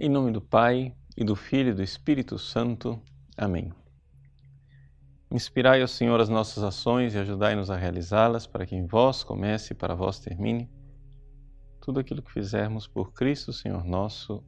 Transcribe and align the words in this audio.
Em 0.00 0.08
nome 0.08 0.30
do 0.30 0.40
Pai, 0.40 0.94
e 1.16 1.24
do 1.24 1.34
Filho 1.34 1.70
e 1.70 1.74
do 1.74 1.82
Espírito 1.82 2.38
Santo. 2.38 3.02
Amém. 3.36 3.72
Inspirai, 5.28 5.82
ó 5.82 5.88
Senhor, 5.88 6.20
as 6.20 6.28
nossas 6.28 6.62
ações 6.62 7.16
e 7.16 7.18
ajudai-nos 7.18 7.68
a 7.68 7.76
realizá-las, 7.76 8.46
para 8.46 8.64
que 8.64 8.76
em 8.76 8.86
vós 8.86 9.24
comece 9.24 9.72
e 9.72 9.76
para 9.76 9.96
vós 9.96 10.20
termine 10.20 10.70
tudo 11.80 11.98
aquilo 11.98 12.22
que 12.22 12.30
fizermos 12.30 12.86
por 12.86 13.12
Cristo, 13.12 13.52
Senhor 13.52 13.84
nosso. 13.84 14.44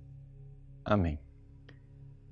Amém. 0.85 1.19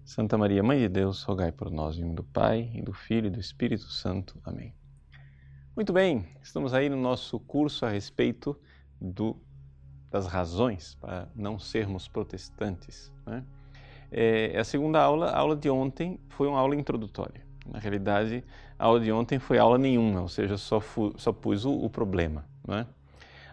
Santa 0.05 0.39
Maria, 0.39 0.63
Mãe 0.63 0.79
de 0.79 0.89
Deus, 0.89 1.25
rogai 1.25 1.51
por 1.51 1.73
nós, 1.73 1.99
em 1.99 2.03
nome 2.03 2.15
do 2.15 2.23
Pai, 2.23 2.71
e 2.73 2.83
do 2.83 2.93
Filho 2.93 3.27
e 3.27 3.31
do 3.31 3.41
Espírito 3.41 3.91
Santo. 3.91 4.41
Amém. 4.45 4.73
Muito 5.75 5.93
bem, 5.93 6.25
estamos 6.41 6.73
aí 6.73 6.89
no 6.89 6.97
nosso 6.97 7.41
curso 7.41 7.85
a 7.85 7.91
respeito 7.91 8.57
do 9.01 9.37
das 10.11 10.27
razões 10.27 10.97
para 11.01 11.29
não 11.35 11.59
sermos 11.59 12.09
protestantes. 12.09 13.13
Né? 13.27 13.45
É, 14.11 14.59
a 14.59 14.65
segunda 14.65 15.01
aula, 15.01 15.31
a 15.31 15.39
aula 15.39 15.57
de 15.57 15.69
ontem, 15.69 16.19
foi 16.31 16.49
uma 16.49 16.59
aula 16.59 16.75
introdutória. 16.75 17.43
Na 17.67 17.79
realidade, 17.79 18.43
a 18.79 18.87
aula 18.87 19.01
de 19.01 19.13
ontem 19.13 19.39
foi 19.39 19.59
aula 19.59 19.77
nenhuma, 19.77 20.23
ou 20.23 20.29
seja, 20.29 20.57
só, 20.57 20.81
fu, 20.81 21.13
só 21.19 21.33
pus 21.33 21.65
o, 21.65 21.73
o 21.73 21.91
problema. 21.91 22.47
Né? 22.67 22.87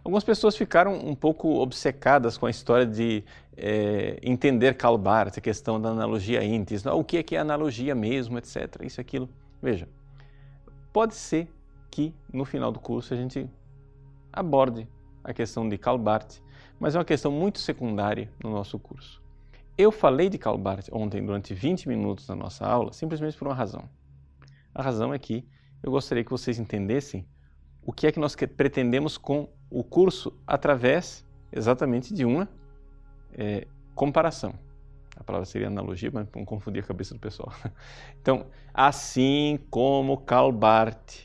Algumas 0.04 0.24
pessoas 0.24 0.56
ficaram 0.56 0.94
um 0.94 1.16
pouco 1.16 1.56
obcecadas 1.56 2.38
com 2.38 2.46
a 2.46 2.50
história 2.50 2.86
de 2.86 3.24
é, 3.58 4.20
entender 4.22 4.76
Karl 4.76 4.98
Barth, 4.98 5.38
a 5.38 5.42
questão 5.42 5.82
da 5.82 5.90
analogia 5.90 6.44
íntis, 6.44 6.86
o 6.86 7.04
que 7.04 7.18
é 7.18 7.24
que 7.24 7.36
é 7.36 7.40
analogia 7.40 7.96
mesmo, 7.96 8.38
etc. 8.38 8.84
Isso 8.84 9.02
aquilo. 9.02 9.28
Veja, 9.62 9.90
pode 10.94 11.16
ser 11.16 11.50
que 11.90 12.14
no 12.32 12.46
final 12.46 12.72
do 12.72 12.80
curso 12.80 13.14
a 13.14 13.18
gente 13.18 13.50
aborde 14.32 14.88
a 15.24 15.34
questão 15.34 15.68
de 15.68 15.78
Karl 15.78 15.98
Barth 15.98 16.40
mas 16.80 16.96
é 16.96 17.00
uma 17.00 17.06
questão 17.06 17.32
muito 17.32 17.60
secundária 17.60 18.30
no 18.44 18.50
nosso 18.50 18.78
curso. 18.78 19.22
Eu 19.78 19.92
falei 19.92 20.30
de 20.30 20.38
Karl 20.38 20.58
Barth 20.58 20.88
ontem 20.92 21.26
durante 21.26 21.54
20 21.54 21.90
minutos 21.90 22.28
na 22.28 22.36
nossa 22.36 22.66
aula 22.66 22.94
simplesmente 22.94 23.38
por 23.38 23.48
uma 23.48 23.54
razão. 23.54 23.90
A 24.74 24.82
razão 24.82 25.14
é 25.14 25.20
que 25.20 25.46
eu 25.84 25.92
gostaria 25.92 26.24
que 26.24 26.32
vocês 26.32 26.60
entendessem 26.60 27.28
o 27.86 27.94
que 27.94 28.08
é 28.08 28.12
que 28.12 28.20
nós 28.20 28.36
pretendemos 28.36 29.18
com 29.18 29.50
o 29.70 29.84
curso 29.84 30.34
através 30.48 31.26
exatamente 31.52 32.14
de 32.14 32.26
uma 32.26 32.50
é, 33.34 33.68
comparação. 33.94 34.54
A 35.16 35.24
palavra 35.24 35.46
seria 35.46 35.68
analogia, 35.68 36.10
mas 36.12 36.28
não 36.36 36.44
confundir 36.44 36.84
a 36.84 36.88
cabeça 36.88 37.14
do 37.14 37.20
pessoal. 37.20 37.54
Então, 38.20 38.48
assim 38.74 39.60
como 39.70 40.18
Karl 40.18 40.52
Barth 40.52 41.25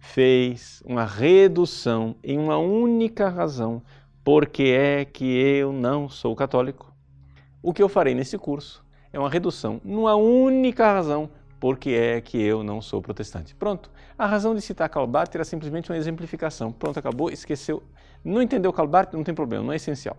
fez 0.00 0.82
uma 0.84 1.04
redução 1.04 2.16
em 2.24 2.38
uma 2.38 2.56
única 2.56 3.28
razão, 3.28 3.82
porque 4.24 4.64
é 4.64 5.04
que 5.04 5.24
eu 5.24 5.72
não 5.72 6.08
sou 6.08 6.34
católico. 6.34 6.92
O 7.62 7.72
que 7.72 7.82
eu 7.82 7.88
farei 7.88 8.14
nesse 8.14 8.38
curso 8.38 8.84
é 9.12 9.18
uma 9.18 9.28
redução 9.28 9.80
numa 9.84 10.14
única 10.14 10.90
razão, 10.90 11.30
porque 11.60 11.90
é 11.90 12.20
que 12.20 12.40
eu 12.40 12.64
não 12.64 12.80
sou 12.80 13.02
protestante. 13.02 13.54
Pronto. 13.54 13.90
A 14.16 14.26
razão 14.26 14.54
de 14.54 14.62
citar 14.62 14.88
Calbart 14.88 15.34
era 15.34 15.44
simplesmente 15.44 15.90
uma 15.92 15.98
exemplificação. 15.98 16.72
Pronto, 16.72 16.98
acabou, 16.98 17.30
esqueceu. 17.30 17.82
Não 18.24 18.40
entendeu 18.40 18.72
Calbart, 18.72 19.12
não 19.12 19.22
tem 19.22 19.34
problema, 19.34 19.64
não 19.64 19.72
é 19.72 19.76
essencial. 19.76 20.16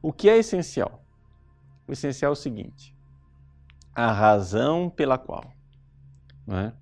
O 0.00 0.12
que 0.12 0.28
é 0.30 0.38
essencial? 0.38 1.02
O 1.86 1.92
essencial 1.92 2.30
é 2.30 2.32
o 2.32 2.36
seguinte: 2.36 2.94
a 3.94 4.10
razão 4.10 4.88
pela 4.88 5.18
qual 5.18 5.44
é? 6.48 6.72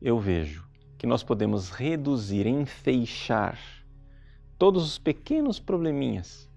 eu 0.00 0.18
vejo 0.18 0.67
que 0.98 1.06
nós 1.06 1.22
podemos 1.22 1.70
reduzir, 1.70 2.46
enfeixar 2.46 3.58
todos 4.58 4.84
os 4.84 4.98
pequenos 4.98 5.60
probleminhas 5.60 6.48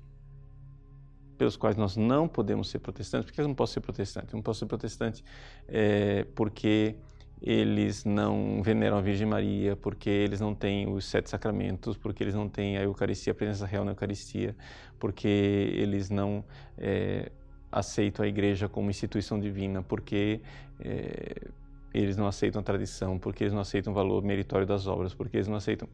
pelos 1.38 1.56
quais 1.56 1.78
nós 1.78 1.95
não 1.95 2.28
podemos 2.28 2.70
ser 2.70 2.80
protestantes. 2.80 3.25
Por 3.30 3.33
que 3.33 3.42
eu 3.42 3.48
não 3.48 3.56
posso 3.56 3.73
ser 3.73 3.82
protestante? 3.82 4.33
Eu 4.33 4.38
não 4.38 4.43
posso 4.43 4.60
ser 4.60 4.65
protestante 4.65 5.23
é, 5.67 6.26
porque 6.36 6.95
eles 7.42 8.05
não 8.05 8.61
veneram 8.61 8.98
a 8.98 9.02
Virgem 9.02 9.26
Maria, 9.26 9.76
porque 9.76 10.10
eles 10.10 10.39
não 10.39 10.54
têm 10.54 10.88
os 10.88 11.05
sete 11.05 11.30
sacramentos, 11.30 11.98
porque 11.98 12.23
eles 12.23 12.36
não 12.36 12.48
têm 12.48 12.77
a 12.77 12.83
Eucaristia, 12.83 13.32
a 13.32 13.36
presença 13.36 13.65
real 13.65 13.83
na 13.83 13.92
Eucaristia, 13.92 14.55
porque 14.99 15.27
eles 15.27 16.11
não 16.11 16.44
é, 16.77 17.32
aceitam 17.71 18.23
a 18.23 18.27
Igreja 18.27 18.70
como 18.70 18.92
instituição 18.92 19.39
divina, 19.39 19.82
porque 19.82 20.42
é, 20.80 21.48
eles 21.93 22.15
não 22.15 22.27
aceitam 22.27 22.61
a 22.61 22.63
tradição, 22.63 23.19
porque 23.19 23.43
eles 23.43 23.53
não 23.53 23.61
aceitam 23.61 23.91
o 23.91 23.95
valor 23.95 24.23
meritório 24.23 24.65
das 24.65 24.87
obras, 24.87 25.13
porque 25.13 25.37
eles 25.37 25.47
não 25.47 25.57
aceitam. 25.57 25.87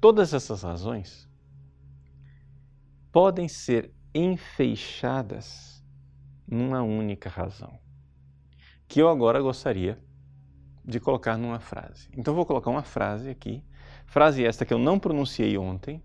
Todas 0.00 0.34
essas 0.34 0.62
razões 0.62 1.28
podem 3.10 3.48
ser 3.48 3.90
enfeixadas 4.14 5.82
numa 6.46 6.82
única 6.82 7.28
razão, 7.28 7.78
que 8.86 9.00
eu 9.00 9.08
agora 9.08 9.40
gostaria 9.40 9.98
de 10.84 11.00
colocar 11.00 11.36
numa 11.36 11.60
frase. 11.60 12.08
Então 12.16 12.34
vou 12.34 12.46
colocar 12.46 12.70
uma 12.70 12.82
frase 12.82 13.28
aqui, 13.28 13.64
frase 14.06 14.44
esta 14.44 14.64
que 14.64 14.72
eu 14.72 14.78
não 14.78 14.98
pronunciei 14.98 15.58
ontem, 15.58 16.02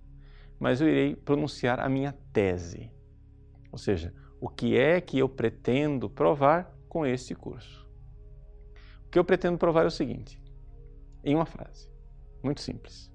mas 0.59 0.81
eu 0.81 0.87
irei 0.87 1.15
pronunciar 1.15 1.79
a 1.79 1.89
minha 1.89 2.13
tese. 2.31 2.91
Ou 3.71 3.77
seja, 3.77 4.13
o 4.39 4.49
que 4.49 4.77
é 4.77 4.99
que 4.99 5.17
eu 5.17 5.29
pretendo 5.29 6.09
provar 6.09 6.75
com 6.89 7.05
este 7.05 7.33
curso 7.33 7.82
que 9.13 9.19
eu 9.19 9.23
pretendo 9.23 9.59
provar 9.59 9.83
é 9.83 9.85
o 9.85 9.91
seguinte, 9.91 10.41
em 11.23 11.35
uma 11.35 11.45
frase, 11.45 11.87
muito 12.41 12.61
simples. 12.61 13.11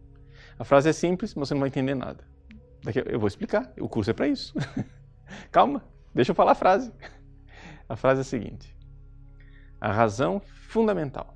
A 0.57 0.63
frase 0.63 0.89
é 0.89 0.93
simples, 0.93 1.35
mas 1.35 1.49
você 1.49 1.55
não 1.55 1.61
vai 1.61 1.69
entender 1.69 1.97
nada. 1.97 2.25
Daqui 2.85 3.03
eu 3.05 3.19
vou 3.19 3.27
explicar, 3.27 3.73
o 3.81 3.89
curso 3.89 4.09
é 4.09 4.15
para 4.15 4.29
isso. 4.29 4.55
Calma, 5.51 5.85
deixa 6.15 6.31
eu 6.31 6.37
falar 6.37 6.53
a 6.53 6.55
frase. 6.55 6.93
A 7.89 7.97
frase 7.97 8.21
é 8.21 8.23
a 8.23 8.25
seguinte: 8.25 8.77
a 9.81 9.91
razão 9.91 10.39
fundamental 10.69 11.35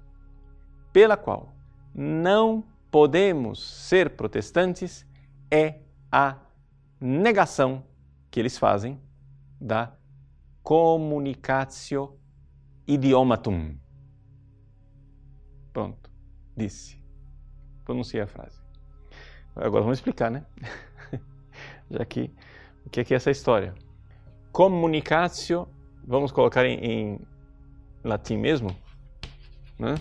pela 0.93 1.17
qual 1.17 1.53
não 1.93 2.65
podemos 2.89 3.61
ser 3.89 4.11
protestantes 4.11 5.05
é 5.51 5.81
a 6.11 6.39
negação 7.01 7.83
que 8.31 8.39
eles 8.39 8.57
fazem 8.57 9.01
da 9.61 9.93
communicatio 10.63 12.17
idiomatum. 12.87 13.82
Pronto, 15.73 16.11
disse. 16.57 17.01
Pronunciei 17.85 18.23
a 18.23 18.27
frase. 18.27 18.61
Agora 19.57 19.83
vamos 19.83 19.99
explicar, 19.99 20.31
né? 20.31 20.45
Já 21.91 22.05
que 22.05 22.31
o 22.85 22.91
que 22.91 23.01
é, 23.01 23.05
que 23.05 23.15
é 23.15 23.17
essa 23.17 23.31
história? 23.31 23.75
Comunicatio, 24.51 25.69
vamos 26.07 26.33
colocar 26.33 26.65
em, 26.67 26.79
em 26.79 27.21
latim 28.05 28.37
mesmo, 28.37 28.77
né? 29.79 29.95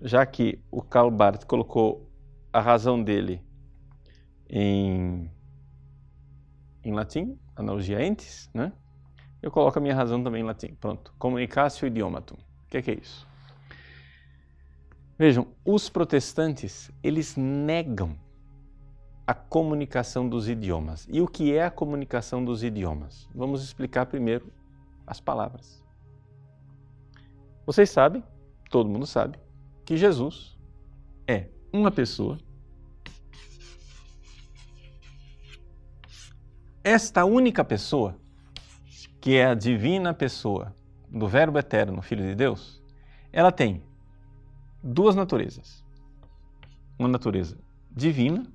Já 0.00 0.24
que 0.24 0.62
o 0.70 0.80
Karl 0.80 1.10
Barth 1.10 1.44
colocou 1.44 2.08
a 2.52 2.60
razão 2.60 3.02
dele 3.02 3.42
em 4.48 5.28
em 6.88 6.92
latim, 6.92 7.38
analogia 7.56 8.04
entes, 8.04 8.48
né? 8.54 8.72
Eu 9.42 9.50
coloco 9.50 9.78
a 9.78 9.82
minha 9.82 9.94
razão 9.94 10.22
também 10.22 10.42
em 10.42 10.46
latim. 10.46 10.74
Pronto. 10.80 11.12
Comunicatio 11.18 11.86
idiomatum. 11.86 12.36
O 12.36 12.68
que 12.68 12.78
é, 12.78 12.82
que 12.82 12.90
é 12.92 12.94
isso? 12.94 13.26
Vejam, 15.18 15.48
os 15.64 15.88
protestantes, 15.88 16.90
eles 17.02 17.36
negam 17.36 18.16
a 19.26 19.34
comunicação 19.34 20.28
dos 20.28 20.48
idiomas. 20.48 21.06
E 21.10 21.20
o 21.20 21.26
que 21.26 21.52
é 21.52 21.64
a 21.64 21.70
comunicação 21.70 22.44
dos 22.44 22.62
idiomas? 22.62 23.28
Vamos 23.34 23.64
explicar 23.64 24.06
primeiro 24.06 24.52
as 25.06 25.20
palavras. 25.20 25.82
Vocês 27.64 27.90
sabem, 27.90 28.22
todo 28.70 28.88
mundo 28.88 29.06
sabe, 29.06 29.38
que 29.84 29.96
Jesus 29.96 30.56
é 31.26 31.48
uma 31.72 31.90
pessoa 31.90 32.38
esta 36.86 37.24
única 37.24 37.64
pessoa, 37.64 38.16
que 39.20 39.34
é 39.34 39.46
a 39.46 39.54
divina 39.54 40.14
pessoa 40.14 40.72
do 41.10 41.26
Verbo 41.26 41.58
Eterno, 41.58 42.00
Filho 42.00 42.22
de 42.22 42.36
Deus, 42.36 42.80
ela 43.32 43.50
tem 43.50 43.82
duas 44.80 45.16
naturezas. 45.16 45.84
Uma 46.96 47.08
natureza 47.08 47.58
divina, 47.90 48.46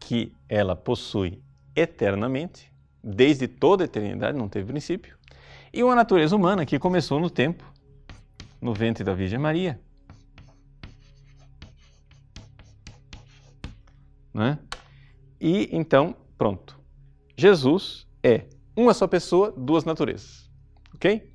que 0.00 0.32
ela 0.48 0.74
possui 0.74 1.42
eternamente, 1.76 2.72
desde 3.04 3.46
toda 3.46 3.84
a 3.84 3.86
eternidade, 3.86 4.38
não 4.38 4.48
teve 4.48 4.68
princípio, 4.72 5.18
e 5.70 5.84
uma 5.84 5.94
natureza 5.94 6.34
humana 6.34 6.64
que 6.64 6.78
começou 6.78 7.20
no 7.20 7.28
tempo, 7.28 7.62
no 8.58 8.72
ventre 8.72 9.04
da 9.04 9.12
Virgem 9.12 9.38
Maria. 9.38 9.78
Não 14.32 14.44
é? 14.44 14.67
E 15.40 15.68
então, 15.72 16.16
pronto. 16.36 16.78
Jesus 17.36 18.06
é 18.22 18.46
uma 18.76 18.94
só 18.94 19.06
pessoa, 19.06 19.52
duas 19.56 19.84
naturezas. 19.84 20.50
Ok? 20.94 21.32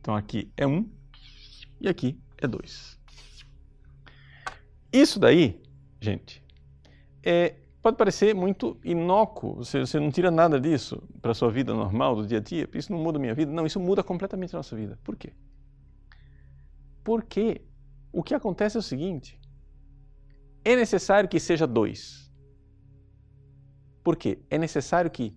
Então 0.00 0.14
aqui 0.14 0.52
é 0.56 0.66
1 0.66 0.88
e 1.80 1.88
aqui 1.88 2.18
é 2.38 2.46
2. 2.46 2.98
Isso 4.92 5.18
daí, 5.18 5.60
gente, 6.00 6.42
é, 7.22 7.56
pode 7.82 7.96
parecer 7.96 8.34
muito 8.34 8.78
inócuo, 8.84 9.56
você, 9.56 9.80
você 9.80 10.00
não 10.00 10.10
tira 10.10 10.30
nada 10.30 10.60
disso 10.60 11.02
para 11.20 11.32
a 11.32 11.34
sua 11.34 11.50
vida 11.50 11.74
normal, 11.74 12.16
do 12.16 12.26
dia 12.26 12.38
a 12.38 12.40
dia, 12.40 12.68
isso 12.72 12.90
não 12.92 12.98
muda 12.98 13.18
a 13.18 13.20
minha 13.20 13.34
vida. 13.34 13.52
Não, 13.52 13.66
isso 13.66 13.78
muda 13.78 14.02
completamente 14.02 14.54
a 14.54 14.58
nossa 14.58 14.74
vida. 14.74 14.98
Por 15.04 15.16
quê? 15.16 15.32
Porque 17.04 17.60
o 18.12 18.22
que 18.22 18.34
acontece 18.34 18.76
é 18.76 18.80
o 18.80 18.82
seguinte: 18.82 19.38
é 20.64 20.74
necessário 20.74 21.28
que 21.28 21.38
seja 21.38 21.66
dois. 21.66 22.25
Por 24.06 24.14
quê? 24.14 24.38
É 24.48 24.56
necessário 24.56 25.10
que 25.10 25.36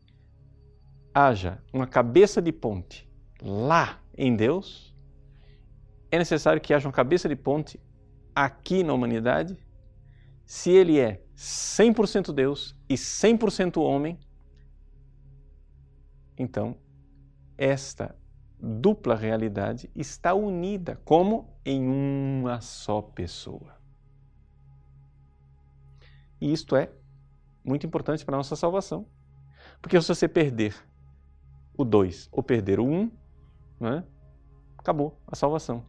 haja 1.11 1.59
uma 1.73 1.87
cabeça 1.87 2.39
de 2.39 2.51
ponte 2.51 3.09
lá 3.41 3.99
em 4.15 4.35
Deus, 4.35 4.95
é 6.11 6.19
necessário 6.19 6.61
que 6.61 6.71
haja 6.71 6.87
uma 6.87 6.93
cabeça 6.93 7.27
de 7.27 7.35
ponte 7.35 7.81
aqui 8.35 8.83
na 8.83 8.93
humanidade. 8.93 9.57
Se 10.45 10.69
ele 10.69 10.99
é 10.99 11.19
100% 11.35 12.31
Deus 12.31 12.77
e 12.87 12.93
100% 12.93 13.81
homem, 13.81 14.19
então 16.37 16.77
esta 17.57 18.15
dupla 18.61 19.15
realidade 19.15 19.89
está 19.95 20.35
unida 20.35 21.01
como 21.03 21.59
em 21.65 21.87
uma 21.87 22.61
só 22.61 23.01
pessoa. 23.01 23.81
E 26.39 26.53
isto 26.53 26.75
é 26.75 26.98
muito 27.63 27.85
importante 27.85 28.25
para 28.25 28.35
a 28.35 28.37
nossa 28.37 28.55
salvação. 28.55 29.05
Porque 29.81 29.99
se 30.01 30.07
você 30.07 30.27
perder 30.27 30.75
o 31.77 31.83
2 31.83 32.29
ou 32.31 32.43
perder 32.43 32.79
o 32.79 32.85
1, 32.85 32.93
um, 32.93 33.11
né, 33.79 34.03
acabou 34.77 35.17
a 35.27 35.35
salvação. 35.35 35.85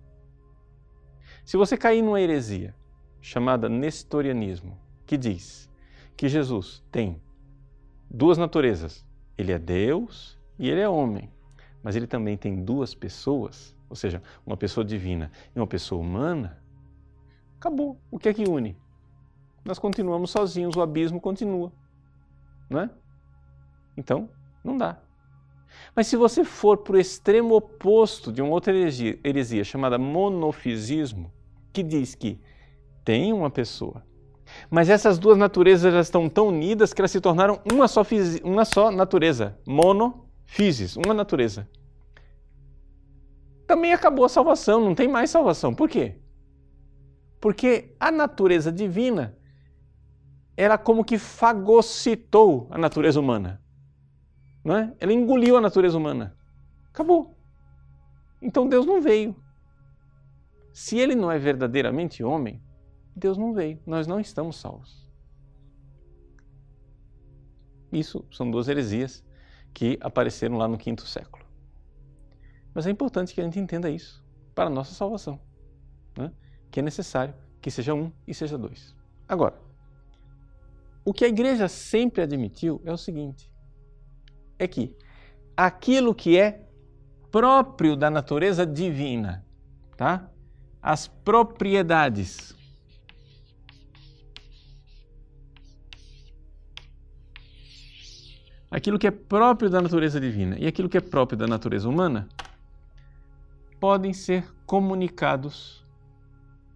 Se 1.45 1.57
você 1.57 1.77
cair 1.77 2.03
numa 2.03 2.21
heresia 2.21 2.75
chamada 3.21 3.69
nestorianismo, 3.69 4.79
que 5.07 5.17
diz 5.17 5.71
que 6.17 6.29
Jesus 6.29 6.85
tem 6.93 7.21
duas 8.09 8.39
naturezas, 8.39 9.05
ele 9.37 9.53
é 9.53 9.59
Deus 9.59 10.39
e 10.59 10.69
ele 10.69 10.81
é 10.81 10.89
homem, 10.89 11.33
mas 11.83 11.97
ele 11.97 12.07
também 12.07 12.37
tem 12.37 12.63
duas 12.63 12.95
pessoas, 12.95 13.77
ou 13.89 13.97
seja, 13.97 14.23
uma 14.45 14.57
pessoa 14.57 14.85
divina 14.85 15.31
e 15.55 15.59
uma 15.59 15.67
pessoa 15.67 16.01
humana, 16.01 16.63
acabou. 17.57 18.01
O 18.11 18.19
que 18.19 18.29
é 18.29 18.35
que 18.35 18.49
une? 18.49 18.77
Nós 19.65 19.79
continuamos 19.79 20.31
sozinhos, 20.31 20.77
o 20.77 20.83
abismo 20.83 21.21
continua. 21.21 21.73
Não 22.69 22.81
é? 22.81 22.91
Então, 23.97 24.29
não 24.65 24.77
dá. 24.77 24.99
Mas 25.95 26.07
se 26.07 26.17
você 26.17 26.45
for 26.45 26.79
para 26.79 26.97
o 26.97 27.01
extremo 27.01 27.55
oposto 27.55 28.33
de 28.33 28.43
uma 28.43 28.51
outra 28.51 28.75
heresia, 28.75 29.19
heresia 29.23 29.65
chamada 29.65 29.99
monofisismo, 29.99 31.33
que 31.73 31.83
diz 31.83 32.15
que 32.15 32.41
tem 33.05 33.33
uma 33.33 33.51
pessoa, 33.51 34.03
mas 34.71 34.89
essas 34.89 35.19
duas 35.19 35.39
naturezas 35.39 35.93
já 35.93 36.01
estão 36.01 36.29
tão 36.29 36.49
unidas 36.49 36.93
que 36.93 37.01
elas 37.01 37.11
se 37.11 37.21
tornaram 37.21 37.61
uma 37.71 37.87
só, 37.87 38.03
uma 38.43 38.65
só 38.65 38.91
natureza, 38.91 39.59
monofisis, 39.67 40.97
uma 40.97 41.15
natureza. 41.15 41.69
Também 43.67 43.93
acabou 43.93 44.25
a 44.25 44.29
salvação, 44.29 44.81
não 44.81 44.95
tem 44.95 45.07
mais 45.07 45.31
salvação. 45.31 45.73
Por 45.73 45.89
quê? 45.89 46.17
Porque 47.41 47.95
a 48.01 48.11
natureza 48.11 48.73
divina, 48.73 49.37
ela 50.61 50.77
como 50.77 51.03
que 51.03 51.17
fagocitou 51.17 52.69
a 52.71 52.77
natureza 52.77 53.19
humana. 53.19 53.63
Não 54.63 54.77
é? 54.77 54.95
Ela 55.01 55.13
engoliu 55.13 55.57
a 55.57 55.61
natureza 55.61 55.97
humana. 55.97 56.37
Acabou. 56.93 57.35
Então 58.43 58.69
Deus 58.69 58.85
não 58.85 59.01
veio. 59.01 59.35
Se 60.71 60.99
ele 60.99 61.15
não 61.15 61.33
é 61.33 61.39
verdadeiramente 61.39 62.23
homem, 62.23 62.63
Deus 63.17 63.39
não 63.39 63.55
veio. 63.55 63.81
Nós 63.87 64.07
não 64.07 64.21
estamos 64.21 64.57
salvos. 64.57 65.09
Isso 67.91 68.23
são 68.31 68.51
duas 68.51 68.69
heresias 68.69 69.25
que 69.73 69.99
apareceram 70.03 70.59
lá 70.59 70.69
no 70.69 70.77
quinto 70.77 71.07
século. 71.07 71.43
Mas 72.75 72.87
é 72.87 72.91
importante 72.91 73.33
que 73.33 73.41
a 73.41 73.45
gente 73.45 73.59
entenda 73.59 73.89
isso 73.89 74.23
para 74.55 74.67
a 74.67 74.71
nossa 74.71 74.93
salvação. 74.93 75.41
Né? 76.19 76.31
Que 76.71 76.81
é 76.81 76.83
necessário 76.83 77.35
que 77.63 77.71
seja 77.71 77.95
um 77.95 78.13
e 78.27 78.35
seja 78.35 78.59
dois. 78.59 78.95
Agora, 79.27 79.70
o 81.11 81.13
que 81.13 81.25
a 81.25 81.29
igreja 81.29 81.67
sempre 81.67 82.23
admitiu 82.23 82.81
é 82.85 82.93
o 82.93 82.97
seguinte: 82.97 83.51
é 84.57 84.69
que 84.69 84.97
aquilo 85.57 86.15
que 86.15 86.39
é 86.39 86.69
próprio 87.33 87.97
da 87.97 88.09
natureza 88.09 88.65
divina, 88.65 89.45
tá? 89.97 90.31
As 90.81 91.09
propriedades 91.09 92.55
aquilo 98.71 98.97
que 98.97 99.09
é 99.09 99.11
próprio 99.11 99.69
da 99.69 99.83
natureza 99.83 100.21
divina 100.21 100.57
e 100.61 100.67
aquilo 100.69 100.89
que 100.89 100.97
é 100.97 101.01
próprio 101.01 101.37
da 101.37 101.49
natureza 101.49 101.89
humana 101.89 102.29
podem 103.81 104.13
ser 104.13 104.45
comunicados 104.65 105.85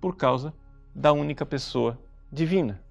por 0.01 0.17
causa 0.17 0.53
da 0.93 1.13
única 1.13 1.47
pessoa 1.47 1.97
divina. 2.33 2.84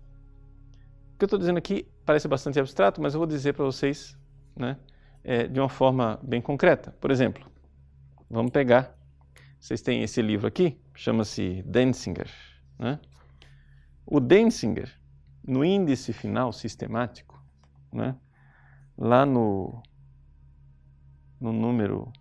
O 1.14 1.18
que 1.18 1.24
eu 1.24 1.28
estou 1.28 1.40
dizendo 1.40 1.58
aqui 1.58 1.88
parece 2.06 2.28
bastante 2.28 2.60
abstrato, 2.60 3.02
mas 3.02 3.14
eu 3.14 3.20
vou 3.20 3.28
dizer 3.28 3.54
para 3.54 3.64
vocês 3.64 4.18
né, 4.56 4.78
é, 5.24 5.48
de 5.48 5.60
uma 5.60 5.70
forma 5.70 6.20
bem 6.24 6.42
concreta. 6.42 6.92
Por 7.00 7.12
exemplo, 7.12 7.50
vamos 8.30 8.52
pegar, 8.52 8.98
vocês 9.60 9.82
têm 9.82 10.04
esse 10.04 10.22
livro 10.22 10.48
aqui, 10.48 10.78
chama-se 10.96 11.62
Denzinger. 11.64 12.30
Né? 12.78 13.00
O 14.06 14.20
Denzinger, 14.20 14.92
no 15.48 15.64
índice 15.64 16.12
final 16.12 16.52
sistemático, 16.52 17.42
né, 17.92 18.16
lá 18.98 19.26
no, 19.26 19.82
no 21.40 21.54
número 21.54 22.12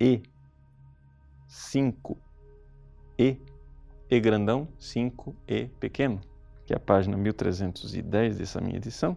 E5, 0.00 2.16
E, 3.18 3.36
E 4.08 4.20
grandão, 4.20 4.68
5, 4.78 5.36
E 5.48 5.66
pequeno, 5.80 6.20
que 6.66 6.72
é 6.72 6.76
a 6.76 6.80
página 6.80 7.16
1310 7.16 8.38
dessa 8.38 8.60
minha 8.60 8.76
edição, 8.76 9.16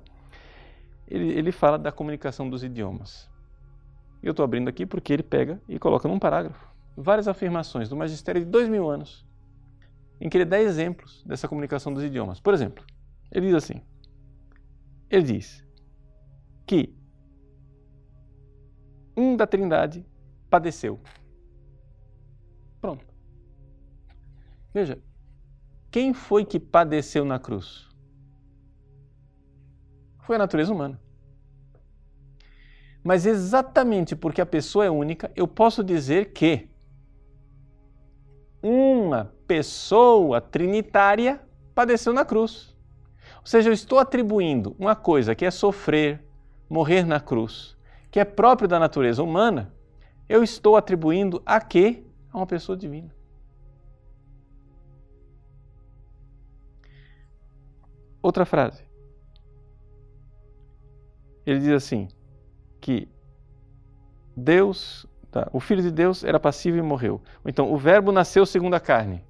ele, 1.07 1.30
ele 1.30 1.51
fala 1.51 1.77
da 1.77 1.92
comunicação 1.92 2.50
dos 2.50 2.64
idiomas. 2.64 3.30
Eu 4.21 4.31
estou 4.31 4.44
abrindo 4.44 4.68
aqui 4.68 4.85
porque 4.85 5.14
ele 5.14 5.23
pega 5.23 5.61
e 5.68 5.78
coloca 5.78 6.07
num 6.07 6.18
parágrafo 6.18 6.68
várias 6.97 7.28
afirmações 7.28 7.90
do 7.90 7.95
magistério 7.95 8.44
de 8.44 8.49
dois 8.49 8.68
mil 8.68 8.90
anos, 8.90 9.25
em 10.19 10.30
que 10.30 10.37
ele 10.37 10.45
dá 10.45 10.59
exemplos 10.59 11.23
dessa 11.25 11.47
comunicação 11.47 11.94
dos 11.94 12.04
idiomas. 12.04 12.40
Por 12.40 12.54
exemplo, 12.54 12.83
ele 13.31 13.47
diz 13.47 13.56
assim: 13.56 13.81
ele 15.09 15.23
diz 15.23 15.66
que 16.66 16.95
um 19.16 19.35
da 19.35 19.45
Trindade 19.45 20.06
padeceu. 20.49 20.99
Pronto. 22.81 23.06
Veja, 24.73 24.99
quem 25.95 26.14
foi 26.14 26.44
que 26.44 26.59
padeceu 26.59 27.23
na 27.23 27.40
cruz? 27.40 27.87
foi 30.19 30.35
a 30.35 30.40
natureza 30.40 30.73
humana. 30.73 30.99
Mas 33.02 33.25
exatamente 33.25 34.14
porque 34.14 34.42
a 34.42 34.45
pessoa 34.45 34.83
é 34.83 34.90
única, 34.90 35.31
eu 35.37 35.47
posso 35.47 35.81
dizer 35.81 36.33
que 36.33 36.68
uma 38.61 39.33
pessoa 39.47 40.42
trinitária 40.42 41.40
padeceu 41.73 42.11
na 42.11 42.25
cruz. 42.25 42.75
Ou 43.40 43.45
seja, 43.45 43.69
eu 43.69 43.73
estou 43.73 43.97
atribuindo 43.97 44.75
uma 44.78 44.97
coisa 44.97 45.33
que 45.33 45.45
é 45.45 45.52
sofrer, 45.52 46.21
morrer 46.69 47.06
na 47.06 47.21
cruz, 47.21 47.78
que 48.11 48.19
é 48.19 48.25
próprio 48.25 48.68
da 48.68 48.80
natureza 48.80 49.23
humana, 49.23 49.73
eu 50.28 50.44
estou 50.44 50.75
atribuindo 50.75 51.42
a 51.45 51.61
quê? 51.61 52.04
A 52.33 52.37
uma 52.37 52.45
pessoa 52.45 52.78
divina. 52.78 53.16
Outra 58.26 58.46
frase 58.46 58.84
ele 61.46 61.60
diz 61.60 61.70
assim, 61.70 62.08
que 62.82 63.08
Deus, 64.36 65.06
tá, 65.30 65.48
o 65.54 65.60
Filho 65.60 65.82
de 65.82 65.92
Deus 65.92 66.24
era 66.24 66.40
passivo 66.40 66.78
e 66.78 66.82
morreu. 66.82 67.22
Então, 67.46 67.72
o 67.72 67.78
Verbo 67.78 68.12
nasceu 68.12 68.46
segundo 68.46 68.74
a 68.74 68.80
carne. 68.80 69.24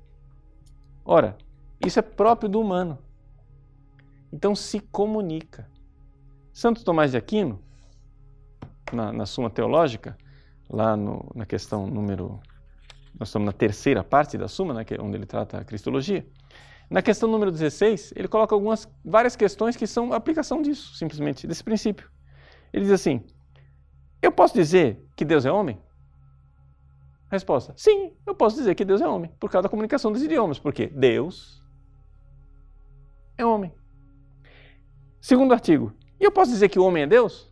Ora, 1.04 1.38
isso 1.86 2.00
é 2.00 2.02
próprio 2.02 2.48
do 2.48 2.60
humano. 2.60 2.98
Então, 4.32 4.56
se 4.56 4.80
comunica. 4.80 5.70
Santo 6.54 6.86
Tomás 6.86 7.12
de 7.12 7.18
Aquino, 7.18 7.62
na, 8.94 9.12
na 9.12 9.26
Suma 9.26 9.50
Teológica, 9.50 10.18
lá 10.70 10.96
no, 10.96 11.30
na 11.36 11.46
questão 11.46 11.86
número. 11.86 12.40
Nós 13.20 13.28
estamos 13.28 13.46
na 13.46 13.52
terceira 13.52 14.04
parte 14.04 14.38
da 14.38 14.48
Suma, 14.48 14.74
né, 14.74 14.86
é 14.90 15.02
onde 15.02 15.18
ele 15.18 15.26
trata 15.26 15.58
a 15.58 15.66
Cristologia. 15.66 16.26
Na 16.90 17.02
questão 17.02 17.30
número 17.30 17.52
16, 17.52 18.14
ele 18.16 18.28
coloca 18.28 18.54
algumas 18.54 18.88
várias 19.04 19.36
questões 19.36 19.76
que 19.76 19.88
são 19.88 20.14
aplicação 20.14 20.62
disso, 20.62 20.96
simplesmente, 20.96 21.48
desse 21.48 21.64
princípio. 21.64 22.10
Ele 22.72 22.84
diz 22.84 22.94
assim: 22.94 23.24
Eu 24.22 24.32
posso 24.32 24.54
dizer 24.54 25.04
que 25.16 25.26
Deus 25.26 25.46
é 25.46 25.52
homem? 25.52 25.80
Resposta: 27.30 27.74
sim, 27.76 28.14
eu 28.26 28.36
posso 28.36 28.56
dizer 28.58 28.76
que 28.76 28.86
Deus 28.86 29.02
é 29.02 29.08
homem, 29.08 29.32
por 29.40 29.50
causa 29.50 29.64
da 29.64 29.70
comunicação 29.70 30.12
dos 30.12 30.22
idiomas, 30.22 30.60
porque 30.60 30.88
Deus 30.88 31.62
é 33.38 33.46
homem. 33.46 33.74
Segundo 35.20 35.54
artigo, 35.54 35.92
e 36.20 36.24
eu 36.24 36.32
posso 36.32 36.52
dizer 36.52 36.70
que 36.70 36.80
o 36.80 36.86
homem 36.86 37.04
é 37.04 37.08
Deus? 37.08 37.52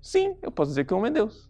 Sim, 0.00 0.36
eu 0.42 0.50
posso 0.50 0.70
dizer 0.70 0.86
que 0.86 0.94
o 0.94 0.96
homem 0.96 1.10
é 1.10 1.14
Deus. 1.14 1.48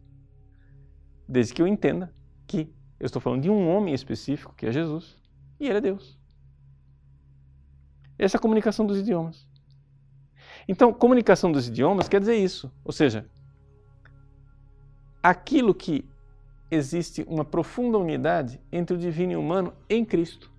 Desde 1.29 1.55
que 1.55 1.63
eu 1.63 1.67
entenda 1.67 2.13
que 2.47 2.75
eu 2.99 3.07
estou 3.07 3.23
falando 3.23 3.43
de 3.43 3.51
um 3.51 3.69
homem 3.69 3.95
específico, 3.95 4.55
que 4.55 4.67
é 4.67 4.73
Jesus, 4.73 5.17
e 5.59 5.69
ele 5.69 5.79
é 5.79 5.81
Deus. 5.81 6.20
Essa 8.21 8.37
é 8.37 8.39
a 8.39 8.41
comunicação 8.41 8.85
dos 8.85 8.99
idiomas. 8.99 9.49
Então, 10.69 10.93
comunicação 10.93 11.51
dos 11.51 11.69
idiomas 11.69 12.07
quer 12.07 12.21
dizer 12.21 12.37
isso. 12.37 12.71
Ou 12.85 12.93
seja, 12.93 13.27
aquilo 15.23 15.75
que 15.75 16.07
existe 16.71 17.25
uma 17.27 17.47
profunda 17.47 17.97
unidade 17.97 18.61
entre 18.71 18.95
o 18.95 18.99
divino 18.99 19.33
e 19.33 19.37
o 19.37 19.41
humano 19.41 19.73
em 19.89 20.05
Cristo. 20.05 20.53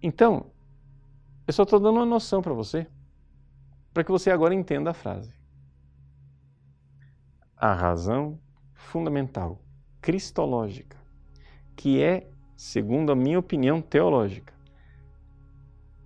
Então, 0.00 0.46
eu 1.44 1.52
só 1.52 1.64
estou 1.64 1.80
dando 1.80 1.96
uma 1.96 2.06
noção 2.06 2.40
para 2.40 2.54
você, 2.54 2.86
para 3.92 4.04
que 4.04 4.12
você 4.12 4.30
agora 4.30 4.54
entenda 4.54 4.90
a 4.90 4.94
frase. 4.94 5.34
A 7.56 7.74
razão 7.74 8.38
fundamental, 8.74 9.60
cristológica, 10.00 10.96
que 11.74 12.00
é, 12.00 12.30
segundo 12.56 13.10
a 13.10 13.16
minha 13.16 13.40
opinião 13.40 13.82
teológica, 13.82 14.59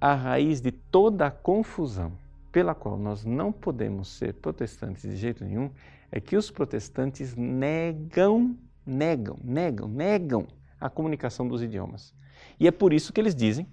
a 0.05 0.13
raiz 0.13 0.61
de 0.61 0.71
toda 0.71 1.29
a 1.29 1.31
confusão 1.31 2.13
pela 2.53 2.75
qual 2.75 2.99
nós 2.99 3.25
não 3.25 3.51
podemos 3.51 4.09
ser 4.09 4.35
protestantes 4.35 5.11
de 5.11 5.17
jeito 5.17 5.43
nenhum, 5.43 5.71
é 6.13 6.21
que 6.21 6.37
os 6.37 6.51
protestantes 6.51 7.35
negam, 7.35 8.55
negam, 8.85 9.39
negam, 9.43 9.89
negam 9.89 10.47
a 10.79 10.91
comunicação 10.91 11.49
dos 11.49 11.63
idiomas. 11.63 12.15
E 12.61 12.69
é 12.69 12.71
por 12.71 12.93
isso 12.93 13.15
que 13.15 13.21
eles 13.21 13.35
dizem, 13.35 13.67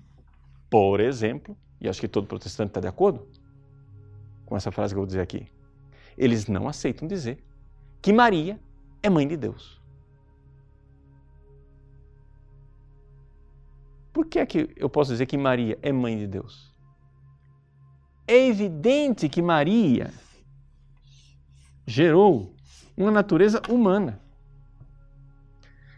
por 0.69 1.01
exemplo, 1.01 1.57
e 1.81 1.89
acho 1.89 1.99
que 1.99 2.07
todo 2.07 2.27
protestante 2.27 2.69
está 2.69 2.79
de 2.79 2.87
acordo 2.87 3.27
com 4.45 4.55
essa 4.55 4.71
frase 4.71 4.93
que 4.93 4.97
eu 4.99 5.01
vou 5.01 5.07
dizer 5.07 5.19
aqui, 5.19 5.47
eles 6.17 6.47
não 6.47 6.65
aceitam 6.65 7.09
dizer 7.09 7.43
que 8.01 8.13
Maria 8.13 8.57
é 9.03 9.09
mãe 9.09 9.27
de 9.27 9.35
Deus. 9.35 9.80
Que 14.31 14.39
é 14.39 14.45
que 14.45 14.69
eu 14.77 14.89
posso 14.89 15.11
dizer 15.11 15.25
que 15.25 15.37
Maria 15.37 15.77
é 15.81 15.91
mãe 15.91 16.17
de 16.17 16.25
Deus? 16.25 16.73
É 18.25 18.47
evidente 18.47 19.27
que 19.27 19.41
Maria 19.41 20.09
gerou 21.85 22.55
uma 22.95 23.11
natureza 23.11 23.61
humana. 23.69 24.21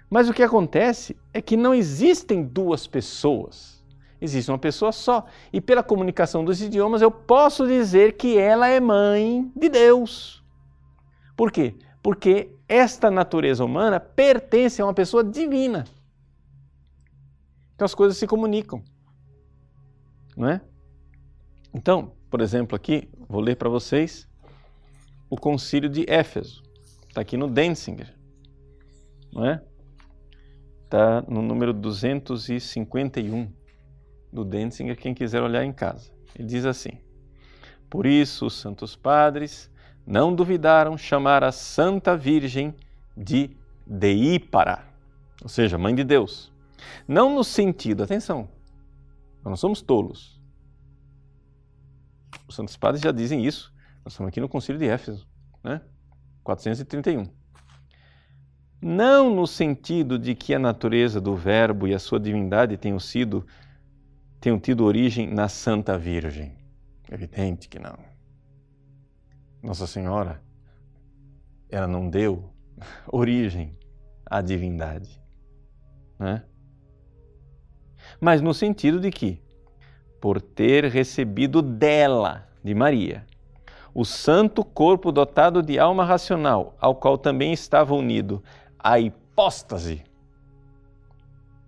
Mas 0.10 0.28
o 0.28 0.34
que 0.34 0.42
acontece 0.42 1.16
é 1.32 1.42
que 1.42 1.56
não 1.56 1.76
existem 1.76 2.44
duas 2.44 2.88
pessoas. 2.88 3.84
Existe 4.20 4.50
uma 4.50 4.58
pessoa 4.58 4.92
só. 4.92 5.26
E 5.52 5.62
pela 5.62 5.84
comunicação 5.84 6.44
dos 6.44 6.60
idiomas 6.60 7.04
eu 7.04 7.12
posso 7.12 7.68
dizer 7.68 8.14
que 8.14 8.38
ela 8.38 8.68
é 8.68 8.80
mãe 8.80 9.52
de 9.56 9.70
Deus. 9.70 10.44
Por 11.38 11.52
quê? 11.52 11.76
Porque 12.02 12.50
esta 12.68 13.12
natureza 13.12 13.64
humana 13.64 14.00
pertence 14.00 14.82
a 14.82 14.86
uma 14.86 14.94
pessoa 14.94 15.24
divina. 15.24 15.86
Então 17.76 17.86
as 17.86 17.96
coisas 17.96 18.18
se 18.18 18.28
comunicam. 18.28 18.84
Não 20.36 20.48
é? 20.50 20.62
Então, 21.74 22.14
por 22.30 22.42
exemplo, 22.42 22.76
aqui, 22.76 23.10
vou 23.28 23.42
ler 23.42 23.56
para 23.56 23.70
vocês 23.70 24.28
o 25.30 25.36
concílio 25.36 25.90
de 25.90 26.06
Éfeso. 26.08 26.62
Está 27.08 27.22
aqui 27.22 27.38
no 27.38 27.48
Denzinger, 27.48 28.16
não 29.32 29.46
é? 29.46 29.64
Está 30.84 31.24
no 31.24 31.42
número 31.42 31.74
251 31.74 33.52
do 34.32 34.46
Denzinger, 34.46 34.96
quem 34.96 35.14
quiser 35.14 35.42
olhar 35.42 35.64
em 35.64 35.74
casa. 35.74 36.12
Ele 36.36 36.48
diz 36.48 36.66
assim: 36.66 36.92
Por 37.90 38.06
isso 38.06 38.46
os 38.46 38.54
santos 38.54 38.96
padres 38.96 39.72
não 40.06 40.36
duvidaram 40.36 40.98
chamar 40.98 41.44
a 41.44 41.52
Santa 41.52 42.16
Virgem 42.16 42.76
de 43.16 43.58
Deípara, 43.86 44.84
ou 45.42 45.50
seja, 45.50 45.78
Mãe 45.78 45.96
de 45.96 46.04
Deus. 46.04 46.53
Não 47.08 47.34
no 47.36 47.44
sentido, 47.44 48.04
atenção, 48.04 48.50
nós 49.44 49.52
não 49.52 49.58
somos 49.58 49.82
tolos. 49.82 50.42
Os 52.48 52.56
santos 52.56 52.78
padres 52.78 53.02
já 53.02 53.12
dizem 53.12 53.46
isso 53.46 53.74
nós 54.04 54.14
estamos 54.14 54.28
aqui 54.28 54.42
no 54.42 54.50
Concílio 54.50 54.80
de 54.80 54.88
Éfeso, 54.88 55.26
né? 55.64 55.82
431. 56.44 57.30
Não 58.82 59.34
no 59.34 59.48
sentido 59.48 60.20
de 60.20 60.36
que 60.36 60.54
a 60.54 60.60
natureza 60.60 61.22
do 61.22 61.36
Verbo 61.38 61.88
e 61.88 61.94
a 61.94 62.00
sua 62.00 62.20
divindade 62.20 62.76
tenham 62.76 63.00
sido 63.00 63.46
tenham 64.42 64.60
tido 64.60 64.84
origem 64.84 65.34
na 65.34 65.48
Santa 65.48 65.98
Virgem. 65.98 66.58
Evidente 67.10 67.70
que 67.70 67.80
não. 67.80 67.98
Nossa 69.62 69.88
Senhora, 69.88 70.44
ela 71.70 71.88
não 71.88 72.10
deu 72.10 72.54
origem 73.08 73.78
à 74.26 74.42
divindade, 74.42 75.18
né? 76.20 76.44
Mas 78.24 78.42
no 78.42 78.54
sentido 78.54 79.02
de 79.02 79.12
que, 79.12 79.42
por 80.22 80.42
ter 80.42 80.86
recebido 80.86 81.62
dela, 81.62 82.48
de 82.64 82.74
Maria, 82.74 83.28
o 83.94 84.06
santo 84.06 84.64
corpo 84.64 85.12
dotado 85.12 85.62
de 85.62 85.78
alma 85.78 86.06
racional, 86.06 86.74
ao 86.80 86.96
qual 86.96 87.18
também 87.18 87.52
estava 87.52 87.94
unido 87.94 88.42
a 88.80 88.98
hipóstase, 88.98 90.06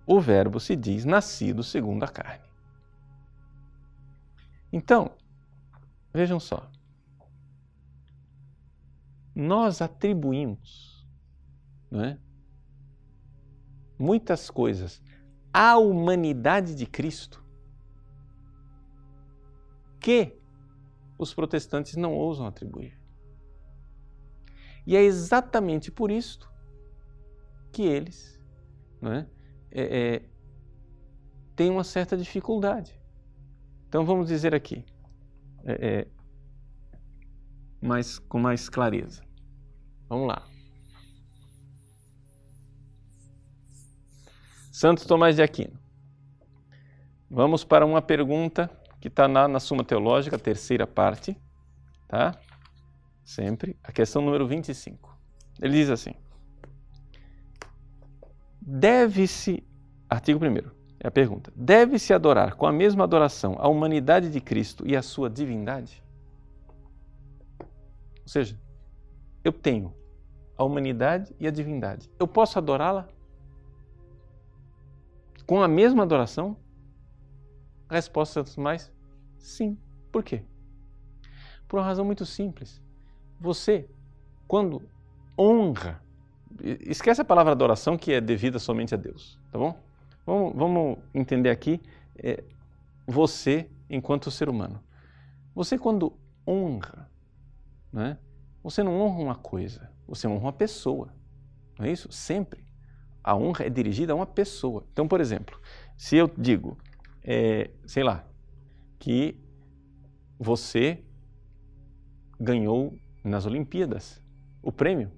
o 0.06 0.18
Verbo 0.18 0.58
se 0.58 0.74
diz 0.74 1.04
nascido 1.04 1.62
segundo 1.62 2.04
a 2.04 2.08
carne. 2.08 2.46
Então, 4.72 5.10
vejam 6.10 6.40
só. 6.40 6.70
Nós 9.34 9.82
atribuímos 9.82 11.06
não 11.90 12.02
é, 12.02 12.18
muitas 13.98 14.48
coisas 14.48 15.02
à 15.58 15.78
humanidade 15.78 16.74
de 16.74 16.84
Cristo 16.84 17.42
que 19.98 20.38
os 21.18 21.32
protestantes 21.32 21.96
não 21.96 22.12
ousam 22.12 22.46
atribuir. 22.46 23.00
E 24.86 24.94
é 24.94 25.02
exatamente 25.02 25.90
por 25.90 26.10
isto 26.10 26.52
que 27.72 27.84
eles 27.84 28.38
é, 29.02 29.26
é, 29.70 30.14
é, 30.16 30.28
têm 31.56 31.70
uma 31.70 31.84
certa 31.84 32.18
dificuldade. 32.18 33.00
Então 33.88 34.04
vamos 34.04 34.28
dizer 34.28 34.54
aqui, 34.54 34.84
é, 35.64 36.00
é, 36.00 36.08
mais, 37.80 38.18
com 38.18 38.38
mais 38.38 38.68
clareza. 38.68 39.24
Vamos 40.06 40.28
lá. 40.28 40.46
Santo 44.76 45.08
Tomás 45.08 45.36
de 45.36 45.42
Aquino. 45.42 45.72
Vamos 47.30 47.64
para 47.64 47.86
uma 47.86 48.02
pergunta 48.02 48.70
que 49.00 49.08
está 49.08 49.26
na, 49.26 49.48
na 49.48 49.58
Suma 49.58 49.82
Teológica, 49.82 50.38
terceira 50.38 50.86
parte, 50.86 51.34
tá? 52.06 52.38
Sempre, 53.24 53.74
a 53.82 53.90
questão 53.90 54.20
número 54.20 54.46
25. 54.46 55.18
Ele 55.62 55.78
diz 55.78 55.88
assim: 55.88 56.12
Deve-se, 58.60 59.66
artigo 60.10 60.44
1 60.44 60.70
é 61.00 61.08
a 61.08 61.10
pergunta, 61.10 61.50
deve-se 61.56 62.12
adorar 62.12 62.54
com 62.54 62.66
a 62.66 62.72
mesma 62.72 63.04
adoração 63.04 63.56
a 63.58 63.68
humanidade 63.68 64.28
de 64.28 64.42
Cristo 64.42 64.86
e 64.86 64.94
a 64.94 65.00
sua 65.00 65.30
divindade? 65.30 66.04
Ou 67.58 68.28
seja, 68.28 68.60
eu 69.42 69.54
tenho 69.54 69.94
a 70.54 70.62
humanidade 70.62 71.34
e 71.40 71.46
a 71.46 71.50
divindade. 71.50 72.10
Eu 72.20 72.28
posso 72.28 72.58
adorá-la 72.58 73.08
com 75.46 75.62
a 75.62 75.68
mesma 75.68 76.02
adoração? 76.02 76.56
A 77.88 77.94
resposta 77.94 78.42
dos 78.42 78.56
mais 78.56 78.92
Sim. 79.38 79.78
Por 80.10 80.24
quê? 80.24 80.42
Por 81.68 81.78
uma 81.78 81.86
razão 81.86 82.04
muito 82.04 82.26
simples. 82.26 82.82
Você, 83.40 83.88
quando 84.48 84.82
honra, 85.38 86.02
esquece 86.80 87.20
a 87.20 87.24
palavra 87.24 87.52
adoração 87.52 87.96
que 87.96 88.12
é 88.12 88.20
devida 88.20 88.58
somente 88.58 88.92
a 88.92 88.96
Deus, 88.96 89.38
tá 89.52 89.58
bom? 89.58 89.78
Vamos, 90.24 90.56
vamos 90.56 90.98
entender 91.14 91.50
aqui 91.50 91.80
é, 92.18 92.42
você 93.06 93.70
enquanto 93.88 94.32
ser 94.32 94.48
humano. 94.48 94.82
Você 95.54 95.78
quando 95.78 96.12
honra, 96.44 97.08
né? 97.92 98.18
Você 98.64 98.82
não 98.82 99.00
honra 99.00 99.22
uma 99.22 99.34
coisa, 99.36 99.88
você 100.08 100.26
honra 100.26 100.46
uma 100.46 100.52
pessoa, 100.52 101.14
não 101.78 101.86
é 101.86 101.92
isso? 101.92 102.10
Sempre. 102.10 102.65
A 103.26 103.34
honra 103.34 103.66
é 103.66 103.68
dirigida 103.68 104.12
a 104.12 104.16
uma 104.16 104.24
pessoa. 104.24 104.86
Então, 104.92 105.08
por 105.08 105.20
exemplo, 105.20 105.60
se 105.96 106.16
eu 106.16 106.30
digo, 106.38 106.78
é, 107.24 107.70
sei 107.84 108.04
lá, 108.04 108.24
que 109.00 109.36
você 110.38 111.02
ganhou 112.38 112.96
nas 113.24 113.46
Olimpíadas 113.46 114.22
o 114.62 114.70
prêmio. 114.70 115.10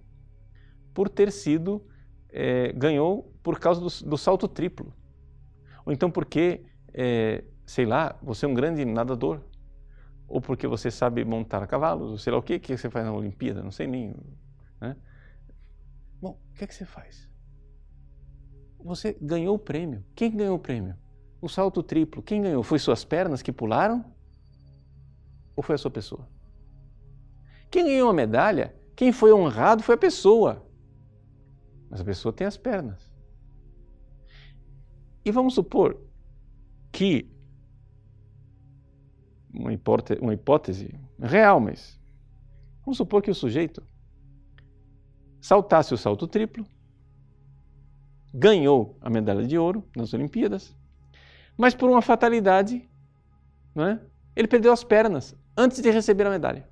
por 0.94 1.08
ter 1.08 1.30
sido, 1.30 1.86
é, 2.30 2.72
ganhou 2.72 3.32
por 3.42 3.60
causa 3.60 3.80
do, 3.80 4.10
do, 4.10 4.16
salto 4.16 4.48
triplo. 4.48 4.92
Ou 5.84 5.92
então 5.92 6.10
porque, 6.10 6.64
é, 6.94 7.44
sei 7.66 7.84
lá, 7.84 8.18
você 8.22 8.46
é 8.46 8.48
um 8.48 8.54
grande 8.54 8.84
nadador. 8.86 9.42
Ou 10.26 10.40
porque 10.40 10.66
você 10.66 10.90
sabe 10.90 11.24
montar 11.24 11.66
cavalos, 11.66 12.10
ou 12.10 12.18
sei 12.18 12.32
lá 12.32 12.38
o 12.38 12.42
que, 12.42 12.58
que 12.58 12.76
você 12.76 12.88
faz 12.88 13.04
na 13.04 13.12
Olimpíada, 13.12 13.62
não 13.62 13.70
sei 13.70 13.86
nem. 13.86 14.14
Né? 14.80 14.96
Bom, 16.20 16.38
o 16.50 16.54
que 16.54 16.64
é 16.64 16.66
que 16.66 16.74
você 16.74 16.84
faz? 16.86 17.27
Você 18.88 19.14
ganhou 19.20 19.54
o 19.54 19.58
prêmio. 19.58 20.02
Quem 20.14 20.34
ganhou 20.34 20.56
o 20.56 20.58
prêmio? 20.58 20.96
O 21.42 21.48
salto 21.48 21.82
triplo. 21.82 22.22
Quem 22.22 22.40
ganhou? 22.40 22.62
Foi 22.62 22.78
suas 22.78 23.04
pernas 23.04 23.42
que 23.42 23.52
pularam? 23.52 24.02
Ou 25.54 25.62
foi 25.62 25.74
a 25.74 25.78
sua 25.78 25.90
pessoa? 25.90 26.26
Quem 27.70 27.84
ganhou 27.84 28.08
a 28.08 28.14
medalha, 28.14 28.74
quem 28.96 29.12
foi 29.12 29.30
honrado 29.30 29.82
foi 29.82 29.94
a 29.94 29.98
pessoa. 29.98 30.66
Mas 31.90 32.00
a 32.00 32.04
pessoa 32.04 32.32
tem 32.32 32.46
as 32.46 32.56
pernas. 32.56 33.12
E 35.22 35.30
vamos 35.30 35.52
supor 35.52 36.00
que 36.90 37.30
uma 39.52 39.74
hipótese, 39.74 40.20
uma 40.22 40.32
hipótese 40.32 40.98
real, 41.20 41.60
mas 41.60 42.00
vamos 42.86 42.96
supor 42.96 43.20
que 43.20 43.30
o 43.30 43.34
sujeito 43.34 43.82
saltasse 45.42 45.92
o 45.92 45.98
salto 45.98 46.26
triplo, 46.26 46.64
ganhou 48.38 48.96
a 49.00 49.10
medalha 49.10 49.44
de 49.44 49.58
ouro 49.58 49.84
nas 49.96 50.14
Olimpíadas, 50.14 50.76
mas 51.56 51.74
por 51.74 51.90
uma 51.90 52.00
fatalidade, 52.00 52.88
é? 53.76 53.98
ele 54.36 54.46
perdeu 54.46 54.72
as 54.72 54.84
pernas 54.84 55.34
antes 55.56 55.82
de 55.82 55.90
receber 55.90 56.24
a 56.26 56.30
medalha. 56.30 56.68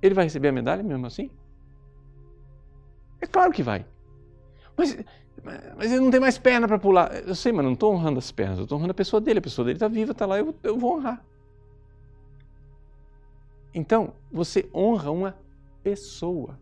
Ele 0.00 0.14
vai 0.14 0.24
receber 0.24 0.48
a 0.48 0.52
medalha 0.52 0.82
mesmo 0.82 1.06
assim? 1.06 1.30
É 3.20 3.26
claro 3.26 3.52
que 3.52 3.62
vai. 3.62 3.86
Mas, 4.76 4.96
mas 5.76 5.92
ele 5.92 6.00
não 6.00 6.10
tem 6.10 6.20
mais 6.20 6.38
perna 6.38 6.66
para 6.66 6.78
pular. 6.78 7.14
Eu 7.26 7.34
sei, 7.34 7.52
mas 7.52 7.64
não 7.64 7.72
estou 7.74 7.92
honrando 7.92 8.18
as 8.18 8.30
pernas, 8.30 8.58
eu 8.58 8.64
estou 8.64 8.78
honrando 8.78 8.92
a 8.92 8.94
pessoa 8.94 9.20
dele. 9.20 9.38
A 9.38 9.42
pessoa 9.42 9.64
dele 9.64 9.76
está 9.76 9.88
viva, 9.88 10.12
está 10.12 10.26
lá, 10.26 10.38
eu, 10.38 10.54
eu 10.62 10.78
vou 10.78 10.96
honrar. 10.96 11.24
Então, 13.74 14.14
você 14.30 14.68
honra 14.74 15.10
uma 15.10 15.36
pessoa. 15.82 16.58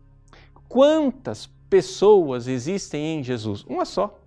Quantas 0.73 1.45
pessoas 1.69 2.47
existem 2.47 3.19
em 3.19 3.23
Jesus? 3.23 3.63
Uma 3.65 3.85
só. 3.85 4.19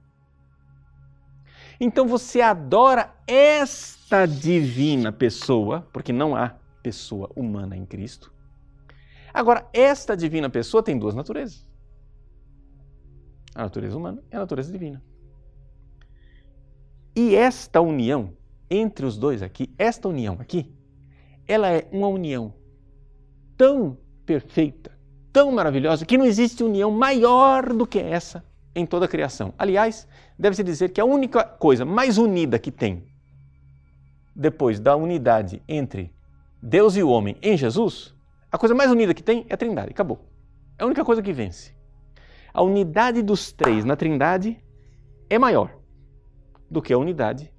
Então 1.80 2.06
você 2.06 2.40
adora 2.40 3.12
esta 3.26 4.26
divina 4.26 5.10
pessoa, 5.10 5.88
porque 5.92 6.12
não 6.12 6.36
há 6.36 6.54
pessoa 6.84 7.28
humana 7.34 7.76
em 7.76 7.84
Cristo. 7.84 8.32
Agora, 9.34 9.68
esta 9.72 10.16
divina 10.16 10.48
pessoa 10.48 10.84
tem 10.84 10.96
duas 10.96 11.16
naturezas: 11.16 11.68
a 13.52 13.64
natureza 13.64 13.96
humana 13.96 14.22
e 14.30 14.36
a 14.36 14.38
natureza 14.38 14.70
divina. 14.70 15.02
E 17.16 17.34
esta 17.34 17.80
união 17.80 18.36
entre 18.70 19.04
os 19.04 19.18
dois 19.18 19.42
aqui, 19.42 19.74
esta 19.76 20.08
união 20.08 20.36
aqui, 20.38 20.72
ela 21.48 21.68
é 21.72 21.88
uma 21.90 22.06
união 22.06 22.54
tão 23.56 23.98
perfeita, 24.24 24.95
tão 25.36 25.52
maravilhosa, 25.52 26.06
que 26.06 26.16
não 26.16 26.24
existe 26.24 26.64
união 26.64 26.90
maior 26.90 27.70
do 27.74 27.86
que 27.86 27.98
essa 27.98 28.42
em 28.74 28.86
toda 28.86 29.04
a 29.04 29.08
criação. 29.08 29.52
Aliás, 29.58 30.08
deve-se 30.38 30.64
dizer 30.64 30.88
que 30.88 30.98
a 30.98 31.04
única 31.04 31.44
coisa 31.44 31.84
mais 31.84 32.16
unida 32.16 32.58
que 32.58 32.70
tem 32.70 33.04
depois 34.34 34.80
da 34.80 34.96
unidade 34.96 35.62
entre 35.68 36.10
Deus 36.62 36.96
e 36.96 37.02
o 37.02 37.10
homem 37.10 37.36
em 37.42 37.54
Jesus, 37.54 38.14
a 38.50 38.56
coisa 38.56 38.74
mais 38.74 38.90
unida 38.90 39.12
que 39.12 39.22
tem 39.22 39.44
é 39.50 39.52
a 39.52 39.58
Trindade. 39.58 39.90
Acabou. 39.90 40.24
É 40.78 40.84
a 40.84 40.86
única 40.86 41.04
coisa 41.04 41.20
que 41.20 41.34
vence. 41.34 41.76
A 42.50 42.62
unidade 42.62 43.20
dos 43.20 43.52
três 43.52 43.84
na 43.84 43.94
Trindade 43.94 44.58
é 45.28 45.38
maior 45.38 45.70
do 46.70 46.80
que 46.80 46.94
a 46.94 46.98
unidade 46.98 47.52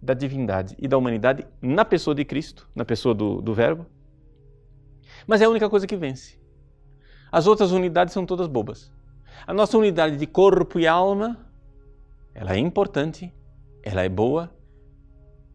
da 0.00 0.14
divindade 0.14 0.76
e 0.78 0.86
da 0.86 0.96
humanidade 0.96 1.44
na 1.60 1.84
pessoa 1.84 2.14
de 2.14 2.24
Cristo, 2.24 2.70
na 2.72 2.84
pessoa 2.84 3.16
do, 3.16 3.42
do 3.42 3.52
Verbo, 3.52 3.84
mas 5.26 5.42
é 5.42 5.46
a 5.46 5.50
única 5.50 5.68
coisa 5.68 5.88
que 5.88 5.96
vence. 5.96 6.45
As 7.36 7.46
outras 7.46 7.70
unidades 7.70 8.14
são 8.14 8.24
todas 8.24 8.46
bobas. 8.46 8.90
A 9.46 9.52
nossa 9.52 9.76
unidade 9.76 10.16
de 10.16 10.26
corpo 10.26 10.80
e 10.80 10.86
alma, 10.86 11.46
ela 12.34 12.54
é 12.54 12.58
importante, 12.58 13.30
ela 13.82 14.02
é 14.02 14.08
boa, 14.08 14.50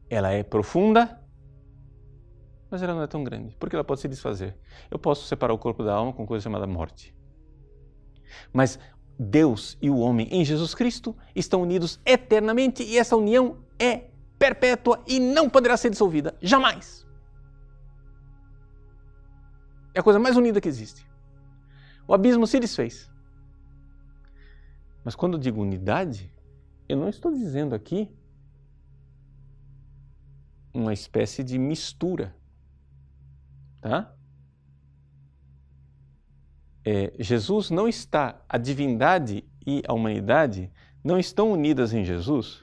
ela 0.08 0.30
é 0.30 0.44
profunda, 0.44 1.20
mas 2.70 2.84
ela 2.84 2.94
não 2.94 3.02
é 3.02 3.08
tão 3.08 3.24
grande, 3.24 3.56
porque 3.60 3.76
ela 3.76 3.84
pode 3.84 4.00
se 4.00 4.08
desfazer. 4.08 4.56
Eu 4.92 5.00
posso 5.00 5.26
separar 5.26 5.56
o 5.56 5.58
corpo 5.58 5.84
da 5.84 5.92
alma 5.92 6.14
com 6.14 6.24
coisa 6.24 6.44
chamada 6.44 6.68
morte. 6.68 7.16
Mas 8.54 8.78
Deus 9.18 9.76
e 9.82 9.90
o 9.90 9.98
homem 9.98 10.28
em 10.30 10.46
Jesus 10.46 10.76
Cristo 10.76 11.18
estão 11.34 11.64
unidos 11.64 12.00
eternamente 12.06 12.84
e 12.84 12.96
essa 13.00 13.18
união 13.18 13.58
é 13.80 14.04
perpétua 14.38 15.04
e 15.08 15.20
não 15.20 15.50
poderá 15.50 15.76
ser 15.76 15.90
dissolvida, 15.90 16.38
jamais. 16.44 17.08
É 19.96 20.00
a 20.00 20.04
coisa 20.04 20.20
mais 20.20 20.38
unida 20.38 20.62
que 20.62 20.70
existe. 20.70 21.10
O 22.12 22.14
abismo 22.14 22.46
se 22.46 22.60
desfez. 22.60 23.10
Mas 25.02 25.16
quando 25.16 25.36
eu 25.36 25.40
digo 25.40 25.62
unidade, 25.62 26.30
eu 26.90 26.98
não 26.98 27.08
estou 27.08 27.32
dizendo 27.32 27.74
aqui 27.74 28.14
uma 30.74 30.92
espécie 30.92 31.42
de 31.42 31.58
mistura. 31.58 32.36
Tá? 33.80 34.14
É, 36.84 37.14
Jesus 37.18 37.70
não 37.70 37.88
está, 37.88 38.42
a 38.50 38.58
divindade 38.58 39.46
e 39.66 39.82
a 39.88 39.94
humanidade 39.94 40.70
não 41.02 41.18
estão 41.18 41.50
unidas 41.50 41.94
em 41.94 42.04
Jesus 42.04 42.62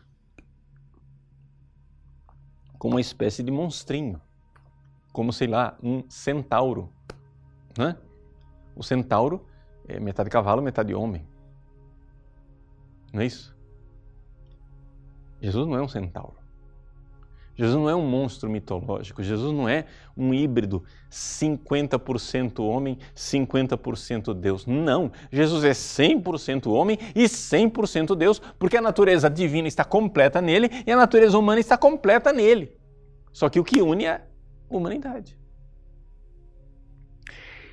como 2.78 2.96
uma 2.96 3.00
espécie 3.00 3.42
de 3.42 3.50
monstrinho, 3.50 4.20
como 5.10 5.32
sei 5.32 5.48
lá, 5.48 5.78
um 5.82 6.04
centauro 6.10 6.92
né? 7.78 7.96
O 8.78 8.82
centauro 8.84 9.44
é 9.88 9.98
metade 9.98 10.30
cavalo, 10.30 10.62
metade 10.62 10.94
homem. 10.94 11.26
Não 13.12 13.20
é 13.20 13.26
isso? 13.26 13.56
Jesus 15.40 15.66
não 15.66 15.76
é 15.76 15.82
um 15.82 15.88
centauro. 15.88 16.36
Jesus 17.56 17.74
não 17.74 17.90
é 17.90 17.94
um 17.96 18.08
monstro 18.08 18.48
mitológico. 18.48 19.20
Jesus 19.20 19.52
não 19.52 19.68
é 19.68 19.86
um 20.16 20.32
híbrido 20.32 20.84
50% 21.10 22.60
homem, 22.60 22.96
50% 23.16 24.32
Deus. 24.32 24.64
Não. 24.64 25.10
Jesus 25.32 25.64
é 25.64 25.72
100% 25.72 26.70
homem 26.70 26.96
e 27.16 27.24
100% 27.24 28.14
Deus, 28.14 28.38
porque 28.60 28.76
a 28.76 28.80
natureza 28.80 29.28
divina 29.28 29.66
está 29.66 29.84
completa 29.84 30.40
nele 30.40 30.70
e 30.86 30.92
a 30.92 30.96
natureza 30.96 31.36
humana 31.36 31.58
está 31.58 31.76
completa 31.76 32.32
nele. 32.32 32.72
Só 33.32 33.48
que 33.48 33.58
o 33.58 33.64
que 33.64 33.82
une 33.82 34.04
é 34.04 34.12
a 34.12 34.22
humanidade. 34.70 35.36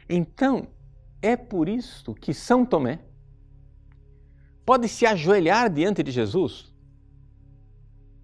Então, 0.10 0.68
é 1.26 1.36
por 1.36 1.68
isso 1.68 2.14
que 2.14 2.36
São 2.36 2.64
Tomé 2.64 3.00
pode 4.64 4.88
se 4.88 5.08
ajoelhar 5.08 5.72
diante 5.72 6.04
de 6.04 6.12
Jesus 6.12 6.72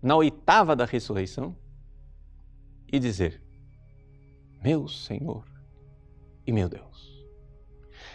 na 0.02 0.16
oitava 0.16 0.76
da 0.76 0.86
ressurreição 0.86 1.56
e 2.92 3.00
dizer: 3.00 3.42
Meu 4.64 4.88
Senhor 4.88 5.46
e 6.46 6.52
meu 6.52 6.70
Deus. 6.70 7.26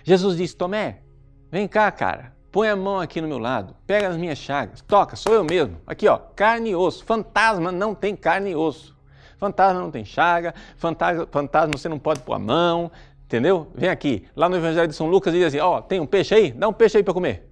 Jesus 0.04 0.36
diz: 0.36 0.54
Tomé, 0.54 1.02
vem 1.50 1.66
cá, 1.66 1.90
cara, 1.90 2.36
põe 2.52 2.68
a 2.68 2.76
mão 2.76 3.00
aqui 3.00 3.20
no 3.20 3.26
meu 3.26 3.38
lado, 3.38 3.74
pega 3.88 4.08
as 4.08 4.16
minhas 4.16 4.38
chagas, 4.38 4.82
toca, 4.82 5.16
sou 5.16 5.34
eu 5.34 5.42
mesmo. 5.42 5.80
Aqui, 5.84 6.06
ó, 6.06 6.16
carne 6.16 6.70
e 6.70 6.76
osso. 6.76 7.04
Fantasma 7.04 7.72
não 7.72 7.92
tem 7.92 8.14
carne 8.14 8.50
e 8.50 8.56
osso. 8.56 8.96
Fantasma 9.36 9.80
não 9.80 9.90
tem 9.90 10.04
chaga, 10.04 10.54
fantasma, 10.76 11.26
fantasma 11.26 11.76
você 11.76 11.88
não 11.88 11.98
pode 11.98 12.20
pôr 12.20 12.34
a 12.34 12.38
mão, 12.38 12.90
Entendeu? 13.26 13.70
Vem 13.74 13.90
aqui. 13.90 14.26
Lá 14.36 14.48
no 14.48 14.56
Evangelho 14.56 14.86
de 14.86 14.94
São 14.94 15.08
Lucas 15.08 15.34
diz 15.34 15.44
assim: 15.44 15.58
Ó, 15.58 15.78
oh, 15.78 15.82
tem 15.82 16.00
um 16.00 16.06
peixe 16.06 16.34
aí? 16.34 16.52
Dá 16.52 16.68
um 16.68 16.72
peixe 16.72 16.96
aí 16.96 17.02
para 17.02 17.12
comer. 17.12 17.48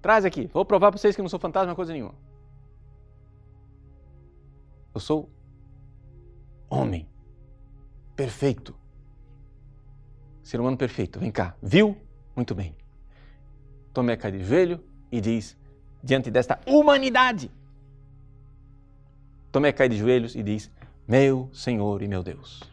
Traz 0.00 0.24
aqui. 0.24 0.50
Vou 0.52 0.64
provar 0.64 0.90
para 0.90 0.98
vocês 0.98 1.14
que 1.14 1.20
não 1.20 1.28
sou 1.28 1.38
fantasma, 1.38 1.74
coisa 1.74 1.92
nenhuma. 1.92 2.14
Eu 4.94 5.00
sou 5.00 5.30
homem 6.68 7.06
perfeito. 8.16 8.74
Ser 10.42 10.58
humano 10.60 10.78
perfeito. 10.78 11.20
Vem 11.20 11.30
cá. 11.30 11.54
Viu? 11.62 11.96
Muito 12.34 12.54
bem. 12.54 12.74
Tomé 13.92 14.16
cai 14.16 14.32
de 14.32 14.42
joelho 14.42 14.82
e 15.10 15.20
diz, 15.20 15.56
diante 16.02 16.30
desta 16.30 16.58
humanidade, 16.66 17.50
Tomé 19.52 19.70
cai 19.70 19.90
de 19.90 19.98
joelhos 19.98 20.34
e 20.34 20.42
diz: 20.42 20.70
Meu 21.06 21.50
Senhor 21.52 22.00
e 22.00 22.08
meu 22.08 22.22
Deus. 22.22 22.71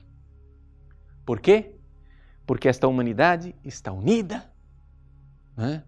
Por 1.29 1.39
quê? 1.39 1.75
Porque 2.43 2.67
esta 2.67 2.87
humanidade 2.87 3.53
está 3.63 3.91
unida 3.91 4.51
né, 5.55 5.83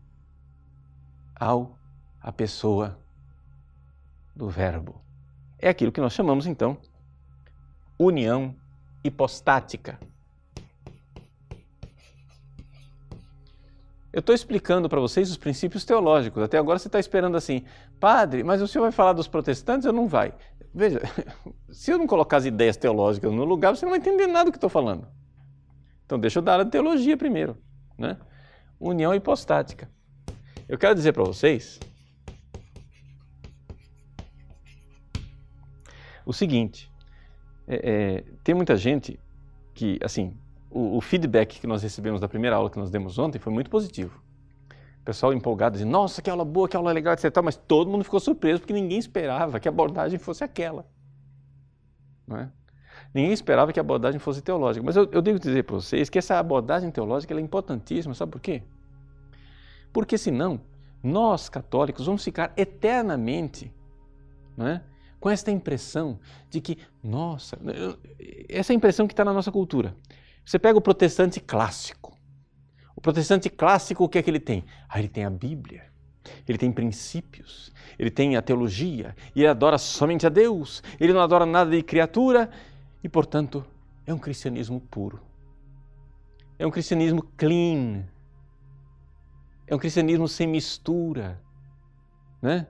ao 1.36 1.80
a 2.22 2.32
pessoa 2.32 3.00
do 4.36 4.48
Verbo. 4.48 5.02
É 5.58 5.68
aquilo 5.68 5.92
que 5.92 6.00
nós 6.00 6.14
chamamos 6.14 6.46
então 6.46 6.78
união 7.98 8.56
hipostática. 9.04 10.00
Eu 14.14 14.20
estou 14.20 14.36
explicando 14.36 14.88
para 14.88 15.00
vocês 15.00 15.32
os 15.32 15.38
princípios 15.38 15.84
teológicos. 15.84 16.44
Até 16.44 16.60
agora 16.60 16.78
você 16.78 16.88
está 16.88 17.00
esperando 17.00 17.36
assim, 17.36 17.66
padre, 18.00 18.44
mas 18.44 18.62
o 18.62 18.68
senhor 18.68 18.84
vai 18.84 18.92
falar 18.92 19.14
dos 19.14 19.28
protestantes 19.28 19.88
Eu 19.88 19.92
não 19.92 20.08
vai? 20.08 20.36
Veja, 20.72 21.02
se 21.72 21.90
eu 21.90 21.98
não 21.98 22.06
colocar 22.06 22.38
as 22.38 22.46
ideias 22.46 22.78
teológicas 22.78 23.34
no 23.34 23.44
lugar, 23.44 23.76
você 23.76 23.88
não 23.88 23.90
vai 23.90 23.98
entender 23.98 24.28
nada 24.28 24.46
do 24.46 24.52
que 24.52 24.58
estou 24.58 24.70
falando. 24.70 25.08
Então 26.12 26.20
deixa 26.20 26.40
eu 26.40 26.44
dar 26.44 26.60
a 26.60 26.66
teologia 26.66 27.16
primeiro. 27.16 27.56
Né? 27.98 28.18
União 28.78 29.16
hipostática. 29.16 29.90
Eu 30.68 30.78
quero 30.78 30.94
dizer 30.94 31.14
para 31.14 31.24
vocês 31.24 31.80
o 36.26 36.34
seguinte: 36.34 36.92
é, 37.66 37.76
é, 37.92 38.24
tem 38.44 38.54
muita 38.54 38.76
gente 38.76 39.18
que, 39.74 39.98
assim, 40.04 40.38
o, 40.70 40.98
o, 40.98 41.02
feedback 41.02 41.62
que 41.62 41.66
nós 41.66 41.82
recebemos 41.82 42.20
da 42.20 42.28
primeira 42.28 42.58
aula 42.58 42.70
que 42.70 42.78
nós 42.78 42.92
demos 42.92 43.18
ontem 43.18 43.40
foi 43.40 43.54
muito 43.54 43.70
positivo. 43.70 44.22
O 45.00 45.06
pessoal 45.06 45.34
empolgado 45.34 45.76
dizendo, 45.76 45.92
nossa, 45.92 46.22
que 46.22 46.30
aula 46.30 46.44
boa, 46.44 46.68
que 46.68 46.76
aula 46.76 46.92
legal, 46.92 47.14
etc. 47.14 47.32
Mas 47.42 47.56
todo 47.56 47.90
mundo 47.90 48.04
ficou 48.04 48.20
surpreso 48.20 48.60
porque 48.60 48.74
ninguém 48.74 49.00
esperava 49.00 49.62
que 49.62 49.68
a 49.70 49.72
abordagem 49.72 50.20
fosse 50.20 50.44
aquela. 50.44 50.86
Não 52.28 52.36
é? 52.36 52.52
Ninguém 53.14 53.34
esperava 53.34 53.74
que 53.74 53.80
a 53.80 53.82
abordagem 53.82 54.20
fosse 54.20 54.42
teológica. 54.42 54.86
Mas 54.86 54.96
eu, 54.96 55.10
eu 55.12 55.22
devo 55.22 55.40
dizer 55.40 55.64
para 55.64 55.76
vocês 55.76 56.10
que 56.10 56.18
essa 56.18 56.40
abordagem 56.40 56.90
teológica 56.92 57.34
é 57.34 57.40
importantíssima, 57.40 58.14
sabe 58.14 58.32
por 58.32 58.42
quê? 58.42 58.64
Porque 59.92 60.18
senão, 60.18 60.62
nós 61.04 61.50
católicos 61.50 62.06
vamos 62.06 62.24
ficar 62.24 62.54
eternamente 62.56 63.74
não 64.56 64.68
é? 64.68 64.84
com 65.20 65.30
esta 65.30 65.52
impressão 65.52 66.20
de 66.50 66.62
que, 66.62 66.78
nossa, 67.04 67.58
essa 68.50 68.74
impressão 68.74 69.08
que 69.08 69.14
está 69.14 69.24
na 69.24 69.34
nossa 69.34 69.52
cultura. 69.52 69.96
Você 70.44 70.58
pega 70.58 70.78
o 70.78 70.82
protestante 70.82 71.40
clássico. 71.40 72.18
O 72.96 73.02
protestante 73.02 73.50
clássico, 73.50 74.04
o 74.04 74.10
que 74.10 74.18
é 74.18 74.24
que 74.24 74.30
ele 74.30 74.40
tem? 74.40 74.66
Ah, 74.90 75.00
ele 75.00 75.08
tem 75.08 75.24
a 75.24 75.30
Bíblia, 75.30 75.86
ele 76.48 76.58
tem 76.58 76.72
princípios, 76.72 77.72
ele 77.98 78.10
tem 78.10 78.36
a 78.36 78.42
teologia, 78.42 79.16
e 79.36 79.42
ele 79.42 79.48
adora 79.48 79.78
somente 79.78 80.26
a 80.26 80.30
Deus, 80.30 80.84
ele 81.00 81.14
não 81.14 81.22
adora 81.22 81.46
nada 81.46 81.70
de 81.70 81.82
criatura, 81.84 82.50
e 83.04 83.10
portanto 83.10 83.66
é 84.06 84.14
um 84.14 84.20
cristianismo 84.20 84.80
puro. 84.80 85.22
É 86.58 86.66
um 86.66 86.72
cristianismo 86.72 87.24
clean. 87.38 88.06
É 89.66 89.76
um 89.76 89.80
cristianismo 89.80 90.28
sem 90.28 90.48
mistura. 90.48 91.42
Né? 92.42 92.68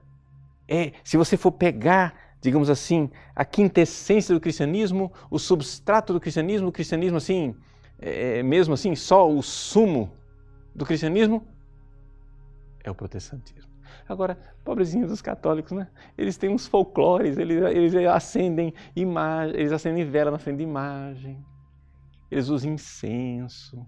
É, 0.68 0.94
se 1.04 1.18
você 1.18 1.36
for 1.36 1.52
pegar 1.52 2.32
digamos 2.42 2.72
assim, 2.72 3.10
a 3.36 3.46
quintessência 3.46 4.34
do 4.34 4.42
cristianismo, 4.42 5.14
o 5.30 5.38
substrato 5.38 6.12
do 6.12 6.20
cristianismo, 6.20 6.70
o 6.70 6.72
cristianismo 6.72 7.18
assim, 7.18 7.56
é, 8.00 8.40
é, 8.40 8.44
mesmo 8.44 8.74
assim, 8.74 8.96
só 8.96 9.32
o 9.32 9.44
sumo 9.44 10.12
do 10.74 10.84
cristianismo, 10.84 11.48
é 12.84 12.90
o 12.90 12.96
protestantismo. 12.96 13.71
Agora, 14.12 14.38
pobrezinhos 14.66 15.10
dos 15.10 15.22
católicos, 15.22 15.72
né? 15.72 15.88
Eles 16.18 16.36
têm 16.36 16.50
uns 16.50 16.68
folclores, 16.68 17.38
eles, 17.38 17.64
eles 17.64 17.96
acendem 17.96 18.74
imagem, 18.94 19.56
eles 19.58 19.72
acendem 19.72 20.04
vela 20.04 20.30
na 20.30 20.38
frente 20.38 20.58
de 20.58 20.64
imagem, 20.64 21.42
eles 22.30 22.50
usam 22.50 22.74
incenso, 22.74 23.88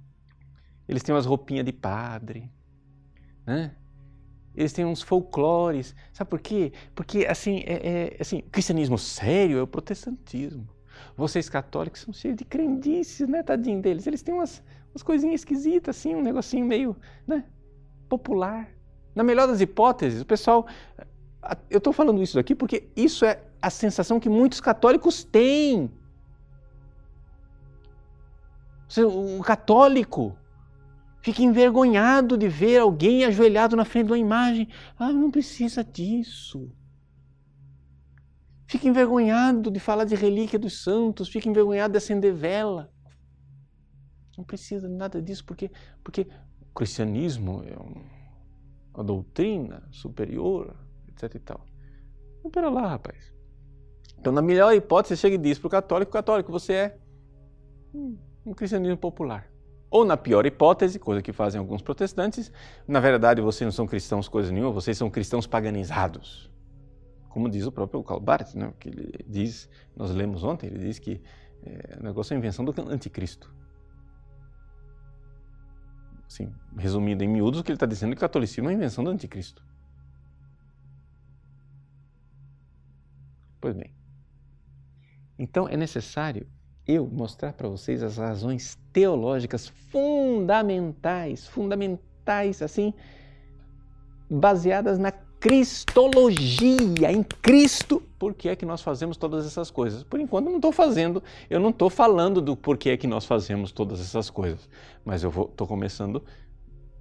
eles 0.88 1.04
têm 1.04 1.14
umas 1.14 1.26
roupinhas 1.26 1.66
de 1.66 1.74
padre, 1.74 2.50
né? 3.46 3.76
Eles 4.56 4.72
têm 4.72 4.86
uns 4.86 5.02
folclores. 5.02 5.94
Sabe 6.14 6.30
por 6.30 6.40
quê? 6.40 6.72
Porque, 6.96 7.26
assim, 7.26 7.58
é, 7.66 8.14
é, 8.14 8.18
assim, 8.22 8.40
o 8.40 8.50
cristianismo 8.50 8.98
sério 8.98 9.58
é 9.58 9.62
o 9.62 9.68
protestantismo. 9.68 10.70
Vocês 11.18 11.50
católicos 11.50 12.00
são 12.00 12.14
cheios 12.14 12.38
de 12.38 12.46
crendices, 12.46 13.28
né, 13.28 13.44
tadinho 13.44 13.82
deles? 13.82 14.08
Eles 14.08 14.22
têm 14.22 14.34
umas, 14.34 14.64
umas 14.94 15.04
coisinhas 15.04 15.42
esquisitas, 15.42 15.98
assim, 15.98 16.16
um 16.16 16.22
negocinho 16.22 16.66
meio, 16.66 16.96
né, 17.28 17.44
popular. 18.08 18.70
Na 19.16 19.24
melhor 19.24 19.48
das 19.48 19.62
hipóteses, 19.62 20.22
o 20.22 20.26
pessoal... 20.26 20.66
Eu 21.70 21.78
estou 21.78 21.92
falando 21.92 22.22
isso 22.22 22.40
aqui 22.40 22.56
porque 22.56 22.90
isso 22.96 23.26
é 23.26 23.44
a 23.62 23.70
sensação 23.70 24.20
que 24.20 24.30
muitos 24.30 24.62
católicos 24.62 25.24
têm. 25.24 25.92
O 28.98 29.44
católico 29.44 30.38
fica 31.22 31.42
envergonhado 31.42 32.38
de 32.38 32.48
ver 32.48 32.80
alguém 32.80 33.26
ajoelhado 33.26 33.76
na 33.76 33.86
frente 33.86 34.08
de 34.08 34.12
uma 34.12 34.18
imagem. 34.18 34.68
Ah, 34.98 35.12
não 35.12 35.32
precisa 35.32 35.84
disso. 35.84 36.70
Fica 38.68 38.88
envergonhado 38.88 39.70
de 39.70 39.80
falar 39.80 40.04
de 40.04 40.16
relíquia 40.16 40.58
dos 40.58 40.84
santos, 40.84 41.30
fica 41.30 41.50
envergonhado 41.50 41.92
de 41.92 41.98
acender 41.98 42.34
vela. 42.34 42.92
Não 44.38 44.44
precisa 44.44 44.88
de 44.88 44.96
nada 44.96 45.22
disso, 45.22 45.46
porque, 45.46 45.72
porque 46.04 46.28
o 46.62 46.74
cristianismo 46.74 47.64
é 47.66 47.76
uma 48.94 49.04
doutrina 49.04 49.84
superior, 49.92 50.76
etc 51.10 51.36
e 51.36 51.40
tal. 51.40 51.66
Então, 52.40 52.52
pera 52.52 52.70
lá, 52.70 52.88
rapaz. 52.88 53.34
Então, 54.20 54.32
na 54.32 54.42
melhor 54.42 54.74
hipótese, 54.74 55.16
você 55.16 55.22
chega 55.22 55.36
e 55.36 55.38
diz 55.38 55.60
para 55.60 55.68
o 55.68 55.70
católico, 55.70 56.12
católico, 56.12 56.52
você 56.52 56.74
é 56.74 56.98
um 58.46 58.54
cristianismo 58.54 58.98
popular. 58.98 59.52
Ou, 59.90 60.04
na 60.04 60.18
pior 60.18 60.46
hipótese, 60.46 60.98
coisa 60.98 61.22
que 61.22 61.32
fazem 61.32 61.60
alguns 61.60 61.82
protestantes, 61.82 62.52
na 62.88 63.00
verdade 63.00 63.42
vocês 63.42 63.66
não 63.66 63.72
são 63.72 63.86
cristãos 63.86 64.28
coisa 64.28 64.52
nenhuma, 64.52 64.72
vocês 64.72 64.98
são 64.98 65.10
cristãos 65.10 65.46
paganizados. 65.46 66.50
Como 67.30 67.48
diz 67.50 67.66
o 67.66 67.72
próprio 67.72 68.04
Karl 68.04 68.20
Barth, 68.20 68.56
né, 68.56 68.74
que 68.80 68.90
ele 68.90 69.12
diz, 69.28 69.70
nós 69.96 70.12
lemos 70.12 70.44
ontem, 70.44 70.68
ele 70.68 70.80
diz 70.80 70.98
que 71.00 71.22
é, 71.64 71.98
o 72.00 72.04
negócio 72.04 72.34
é 72.34 72.36
a 72.36 72.40
invenção 72.40 72.66
do 72.66 72.74
anticristo. 72.90 73.54
Assim, 76.34 76.52
resumindo 76.76 77.24
em 77.24 77.28
miúdos, 77.28 77.60
o 77.60 77.64
que 77.64 77.70
ele 77.70 77.76
está 77.76 77.86
dizendo 77.86 78.14
é 78.14 78.16
que 78.16 78.18
o 78.18 78.22
catolicismo 78.22 78.68
é 78.68 78.72
a 78.72 78.76
invenção 78.76 79.04
do 79.04 79.12
anticristo. 79.12 79.64
Pois 83.62 83.76
bem. 83.76 83.94
Então 85.38 85.70
é 85.70 85.78
necessário 85.78 86.48
eu 86.88 87.06
mostrar 87.06 87.54
para 87.54 87.70
vocês 87.70 88.02
as 88.02 88.18
razões 88.18 88.80
teológicas 88.92 89.68
fundamentais, 89.92 91.46
fundamentais 91.46 92.64
assim, 92.64 92.96
baseadas 94.28 94.98
na 94.98 95.12
cristologia, 95.44 97.12
em 97.12 97.22
Cristo, 97.22 98.02
por 98.18 98.34
que 98.34 98.48
é 98.48 98.56
que 98.56 98.66
nós 98.66 98.82
fazemos 98.82 99.18
todas 99.18 99.46
essas 99.46 99.70
coisas. 99.70 100.02
Por 100.02 100.18
enquanto 100.22 100.46
eu 100.46 100.52
não 100.52 100.58
estou 100.58 100.72
fazendo, 100.72 101.22
eu 101.50 101.60
não 101.60 101.70
estou 101.70 101.90
falando 101.90 102.42
do 102.42 102.56
porquê 102.56 102.92
é 102.92 102.98
que 102.98 103.08
nós 103.08 103.26
fazemos 103.26 103.70
todas 103.70 104.00
essas 104.00 104.30
coisas, 104.30 104.70
mas 105.04 105.22
eu 105.22 105.30
estou 105.30 105.68
começando 105.68 106.24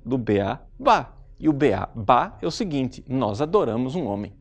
do 0.04 0.18
BA. 0.18 0.60
E 1.38 1.48
o 1.48 1.52
BA 1.52 1.88
é 2.42 2.44
o 2.44 2.50
seguinte, 2.50 3.04
nós 3.08 3.40
adoramos 3.40 3.94
um 3.94 4.06
homem. 4.06 4.34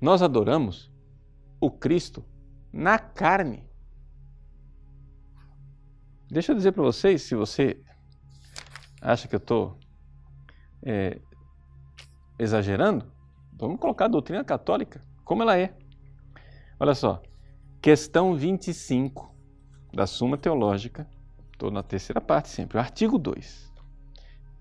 Nós 0.00 0.22
adoramos 0.22 0.88
o 1.60 1.68
Cristo 1.68 2.24
na 2.72 2.96
carne. 2.96 3.64
Deixa 6.30 6.52
eu 6.52 6.56
dizer 6.56 6.70
para 6.70 6.84
vocês, 6.84 7.22
se 7.22 7.34
você 7.34 7.82
acha 9.00 9.28
que 9.28 9.34
eu 9.34 9.38
estou 9.38 9.78
é, 10.82 11.20
exagerando, 12.38 13.10
vamos 13.52 13.78
colocar 13.78 14.06
a 14.06 14.08
doutrina 14.08 14.44
católica 14.44 15.02
como 15.24 15.42
ela 15.42 15.58
é. 15.58 15.74
Olha 16.80 16.94
só, 16.94 17.22
questão 17.82 18.34
25 18.34 19.34
da 19.92 20.06
Suma 20.06 20.36
Teológica, 20.36 21.08
estou 21.52 21.70
na 21.70 21.82
terceira 21.82 22.20
parte 22.20 22.48
sempre, 22.48 22.78
o 22.78 22.80
artigo 22.80 23.18
2 23.18 23.68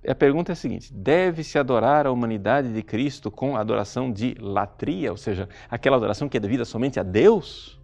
a 0.07 0.15
pergunta 0.15 0.51
é 0.51 0.53
a 0.53 0.55
seguinte: 0.55 0.93
deve-se 0.93 1.59
adorar 1.59 2.07
a 2.07 2.11
humanidade 2.11 2.73
de 2.73 2.81
Cristo 2.81 3.29
com 3.29 3.57
adoração 3.57 4.11
de 4.11 4.35
latria, 4.39 5.11
ou 5.11 5.17
seja, 5.17 5.49
aquela 5.69 5.97
adoração 5.97 6.29
que 6.29 6.37
é 6.37 6.39
devida 6.39 6.65
somente 6.65 6.99
a 6.99 7.03
Deus? 7.03 7.75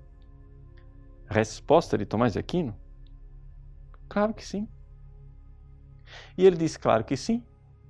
resposta 1.28 1.98
de 1.98 2.06
Tomás 2.06 2.34
de 2.34 2.40
Aquino: 2.40 2.76
claro 4.08 4.34
que 4.34 4.46
sim. 4.46 4.68
E 6.38 6.46
ele 6.46 6.58
diz: 6.58 6.78
claro 6.78 7.04
que 7.04 7.16
sim, 7.18 7.44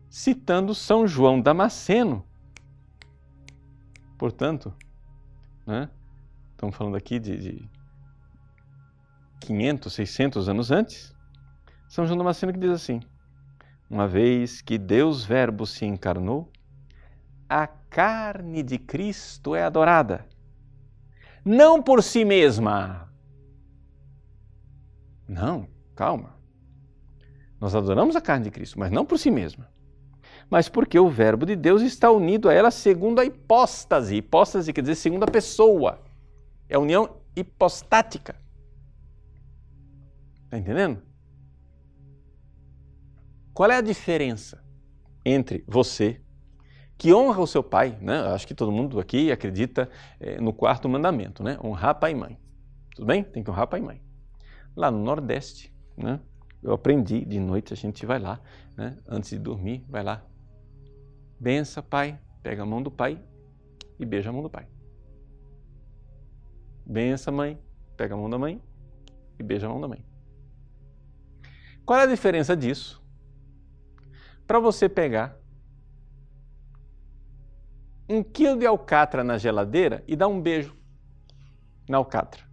citando 0.10 0.76
São 0.76 1.08
João 1.08 1.42
Damasceno. 1.42 2.26
Portanto, 4.18 4.74
né, 5.66 5.90
estamos 6.52 6.76
falando 6.76 6.96
aqui 6.96 7.20
de, 7.20 7.38
de 7.38 7.70
500, 9.42 9.92
600 9.92 10.50
anos 10.50 10.72
antes, 10.72 11.16
São 11.90 12.06
João 12.06 12.18
Damasceno 12.18 12.54
que 12.54 12.60
diz 12.60 12.72
assim: 12.72 13.02
uma 13.90 14.08
vez 14.08 14.62
que 14.62 14.78
Deus 14.78 15.26
Verbo 15.26 15.66
se 15.66 15.86
encarnou, 15.86 16.52
a 17.50 17.68
carne 17.68 18.64
de 18.64 18.78
Cristo 18.78 19.56
é 19.56 19.64
adorada, 19.64 20.26
não 21.44 21.82
por 21.82 22.02
si 22.02 22.24
mesma. 22.24 23.12
Não, 25.28 25.68
calma. 25.96 26.36
Nós 27.63 27.73
adoramos 27.73 28.13
a 28.17 28.19
carne 28.19 28.43
de 28.43 28.52
Cristo, 28.52 28.78
mas 28.78 28.91
não 28.91 29.06
por 29.06 29.17
si 29.17 29.32
mesma. 29.32 29.69
Mas 30.49 30.67
porque 30.67 30.99
o 30.99 31.08
Verbo 31.10 31.45
de 31.45 31.56
Deus 31.56 31.82
está 31.82 32.12
unido 32.12 32.49
a 32.49 32.54
ela 32.54 32.69
segundo 32.69 33.21
a 33.21 33.26
hipóstase. 33.26 34.17
Hipóstase 34.17 34.73
quer 34.73 34.82
dizer 34.82 34.95
segundo 34.95 35.23
a 35.23 35.28
pessoa. 35.28 36.04
É 36.67 36.76
a 36.76 36.80
união 36.80 37.21
hipostática. 37.34 38.36
Está 40.43 40.58
entendendo? 40.58 41.02
Qual 43.54 43.71
é 43.71 43.78
a 43.78 43.82
diferença 43.82 44.62
entre 45.23 45.63
você, 45.65 46.19
que 46.97 47.13
honra 47.13 47.39
o 47.39 47.47
seu 47.47 47.63
pai, 47.63 47.97
né? 48.02 48.28
Acho 48.34 48.45
que 48.45 48.54
todo 48.54 48.73
mundo 48.73 48.99
aqui 48.99 49.32
acredita 49.32 49.89
é, 50.19 50.38
no 50.41 50.52
quarto 50.52 50.89
mandamento, 50.89 51.41
né? 51.41 51.58
Honrar 51.63 51.97
pai 51.97 52.12
e 52.12 52.15
mãe. 52.15 52.38
Tudo 52.93 53.06
bem? 53.06 53.23
Tem 53.23 53.41
que 53.41 53.49
honrar 53.49 53.67
pai 53.67 53.80
e 53.80 53.84
mãe. 53.84 54.02
Lá 54.76 54.91
no 54.91 55.02
Nordeste, 55.02 55.73
né? 55.95 56.19
Eu 56.63 56.71
aprendi 56.71 57.26
de 57.26 57.39
noite, 57.39 57.73
a 57.73 57.76
gente 57.76 58.06
vai 58.06 58.19
lá, 58.19 58.39
né? 58.78 58.97
Antes 59.08 59.32
de 59.32 59.39
dormir, 59.39 59.86
vai 59.89 60.02
lá. 60.02 60.26
Bença, 61.38 61.84
pai, 61.84 62.17
pega 62.41 62.63
a 62.63 62.65
mão 62.65 62.82
do 62.82 62.89
pai 62.89 63.21
e 63.99 64.06
beija 64.06 64.30
a 64.30 64.34
mão 64.34 64.41
do 64.41 64.49
pai. 64.49 64.65
Bença, 66.86 67.32
mãe, 67.32 67.60
pega 67.97 68.13
a 68.15 68.17
mão 68.17 68.30
da 68.30 68.38
mãe 68.38 68.62
e 69.38 69.43
beija 69.43 69.67
a 69.67 69.69
mão 69.69 69.82
da 69.82 69.89
mãe. 69.89 70.06
Qual 71.86 71.99
é 71.99 72.04
a 72.04 72.08
diferença 72.08 72.56
disso 72.56 73.04
para 74.47 74.58
você 74.60 74.88
pegar 74.88 75.38
um 78.08 78.23
quilo 78.23 78.58
de 78.58 78.65
alcatra 78.65 79.21
na 79.21 79.38
geladeira 79.38 80.02
e 80.08 80.15
dar 80.15 80.30
um 80.30 80.41
beijo 80.41 80.78
na 81.89 81.97
alcatra? 81.97 82.53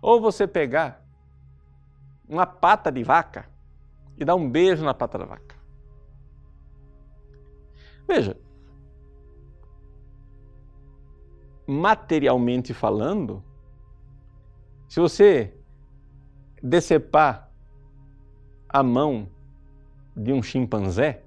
Ou 0.00 0.20
você 0.20 0.46
pegar 0.46 1.04
uma 2.28 2.46
pata 2.46 2.90
de 2.90 3.02
vaca 3.02 3.48
e 4.16 4.24
dar 4.24 4.34
um 4.34 4.48
beijo 4.48 4.84
na 4.84 4.94
pata 4.94 5.18
da 5.18 5.24
vaca. 5.24 5.56
Veja, 8.06 8.36
materialmente 11.66 12.74
falando, 12.74 13.44
se 14.88 14.98
você 14.98 15.56
decepar 16.62 17.50
a 18.68 18.82
mão 18.82 19.28
de 20.16 20.32
um 20.32 20.42
chimpanzé, 20.42 21.24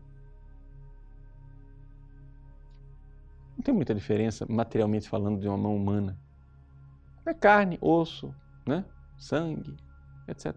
não 3.55 3.63
tem 3.63 3.73
muita 3.73 3.95
diferença 3.95 4.45
materialmente 4.49 5.07
falando 5.07 5.39
de 5.39 5.47
uma 5.47 5.57
mão 5.57 5.75
humana. 5.75 6.19
É 7.25 7.33
carne, 7.33 7.77
osso, 7.79 8.35
né? 8.65 8.85
sangue, 9.17 9.75
etc. 10.27 10.55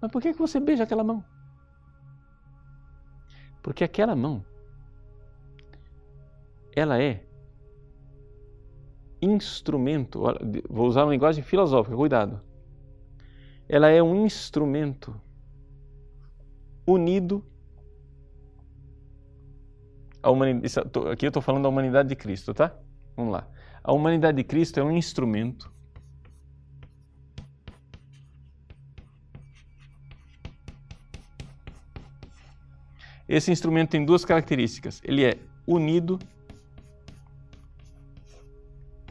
Mas 0.00 0.10
por 0.10 0.20
que 0.20 0.32
você 0.32 0.60
beija 0.60 0.84
aquela 0.84 1.04
mão? 1.04 1.24
Porque 3.62 3.84
aquela 3.84 4.14
mão, 4.14 4.44
ela 6.74 7.02
é 7.02 7.26
instrumento, 9.20 10.22
vou 10.68 10.86
usar 10.86 11.04
uma 11.04 11.12
linguagem 11.12 11.42
filosófica, 11.42 11.96
cuidado. 11.96 12.40
Ela 13.68 13.88
é 13.88 14.00
um 14.02 14.24
instrumento 14.24 15.20
unido 16.86 17.44
à 20.22 20.30
humanidade. 20.30 20.74
Aqui 21.10 21.26
eu 21.26 21.28
estou 21.28 21.42
falando 21.42 21.64
da 21.64 21.68
humanidade 21.68 22.08
de 22.08 22.14
Cristo, 22.14 22.54
tá? 22.54 22.78
Vamos 23.16 23.32
lá. 23.32 23.48
A 23.82 23.92
humanidade 23.92 24.36
de 24.36 24.44
Cristo 24.44 24.78
é 24.78 24.84
um 24.84 24.92
instrumento 24.92 25.72
Esse 33.28 33.50
instrumento 33.50 33.90
tem 33.90 34.04
duas 34.04 34.24
características. 34.24 35.00
Ele 35.04 35.24
é 35.24 35.38
unido 35.66 36.18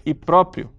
e 0.06 0.14
próprio. 0.14 0.70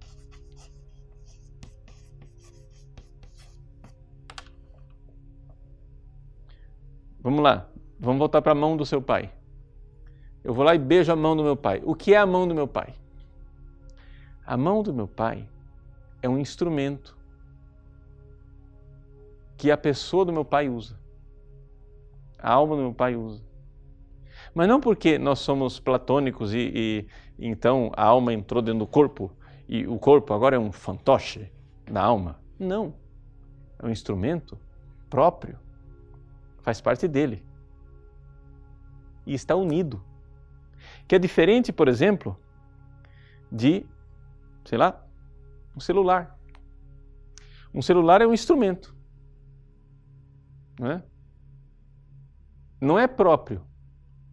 Vamos 7.20 7.42
lá, 7.42 7.68
vamos 7.98 8.20
voltar 8.20 8.40
para 8.40 8.52
a 8.52 8.54
mão 8.54 8.76
do 8.76 8.86
seu 8.86 9.02
pai. 9.02 9.32
Eu 10.44 10.54
vou 10.54 10.64
lá 10.64 10.76
e 10.76 10.78
beijo 10.78 11.12
a 11.12 11.16
mão 11.16 11.36
do 11.36 11.42
meu 11.42 11.56
pai. 11.56 11.82
O 11.84 11.92
que 11.92 12.14
é 12.14 12.18
a 12.18 12.24
mão 12.24 12.46
do 12.46 12.54
meu 12.54 12.68
pai? 12.68 12.94
A 14.46 14.56
mão 14.56 14.80
do 14.80 14.94
meu 14.94 15.08
pai 15.08 15.48
é 16.22 16.28
um 16.28 16.38
instrumento 16.38 17.16
que 19.56 19.72
a 19.72 19.76
pessoa 19.76 20.24
do 20.24 20.32
meu 20.32 20.44
pai 20.44 20.68
usa. 20.68 20.96
A 22.38 22.52
alma 22.52 22.76
do 22.76 22.82
meu 22.82 22.94
pai 22.94 23.16
usa. 23.16 23.44
Mas 24.54 24.68
não 24.68 24.80
porque 24.80 25.18
nós 25.18 25.38
somos 25.40 25.78
platônicos 25.78 26.54
e, 26.54 26.58
e 26.58 27.08
então 27.38 27.92
a 27.96 28.04
alma 28.04 28.32
entrou 28.32 28.62
dentro 28.62 28.80
do 28.80 28.86
corpo 28.86 29.30
e 29.68 29.86
o 29.86 29.98
corpo 29.98 30.32
agora 30.32 30.56
é 30.56 30.58
um 30.58 30.72
fantoche 30.72 31.50
da 31.84 32.02
alma. 32.02 32.40
Não. 32.58 32.94
É 33.78 33.86
um 33.86 33.90
instrumento 33.90 34.58
próprio. 35.10 35.58
Faz 36.62 36.80
parte 36.80 37.06
dele. 37.06 37.44
E 39.26 39.34
está 39.34 39.54
unido. 39.54 40.02
Que 41.06 41.16
é 41.16 41.18
diferente, 41.18 41.72
por 41.72 41.88
exemplo, 41.88 42.38
de, 43.50 43.84
sei 44.64 44.78
lá, 44.78 45.04
um 45.76 45.80
celular. 45.80 46.38
Um 47.74 47.82
celular 47.82 48.22
é 48.22 48.26
um 48.26 48.32
instrumento. 48.32 48.96
Não 50.78 50.90
é? 50.90 51.02
Não 52.86 52.98
é 52.98 53.06
próprio 53.06 53.60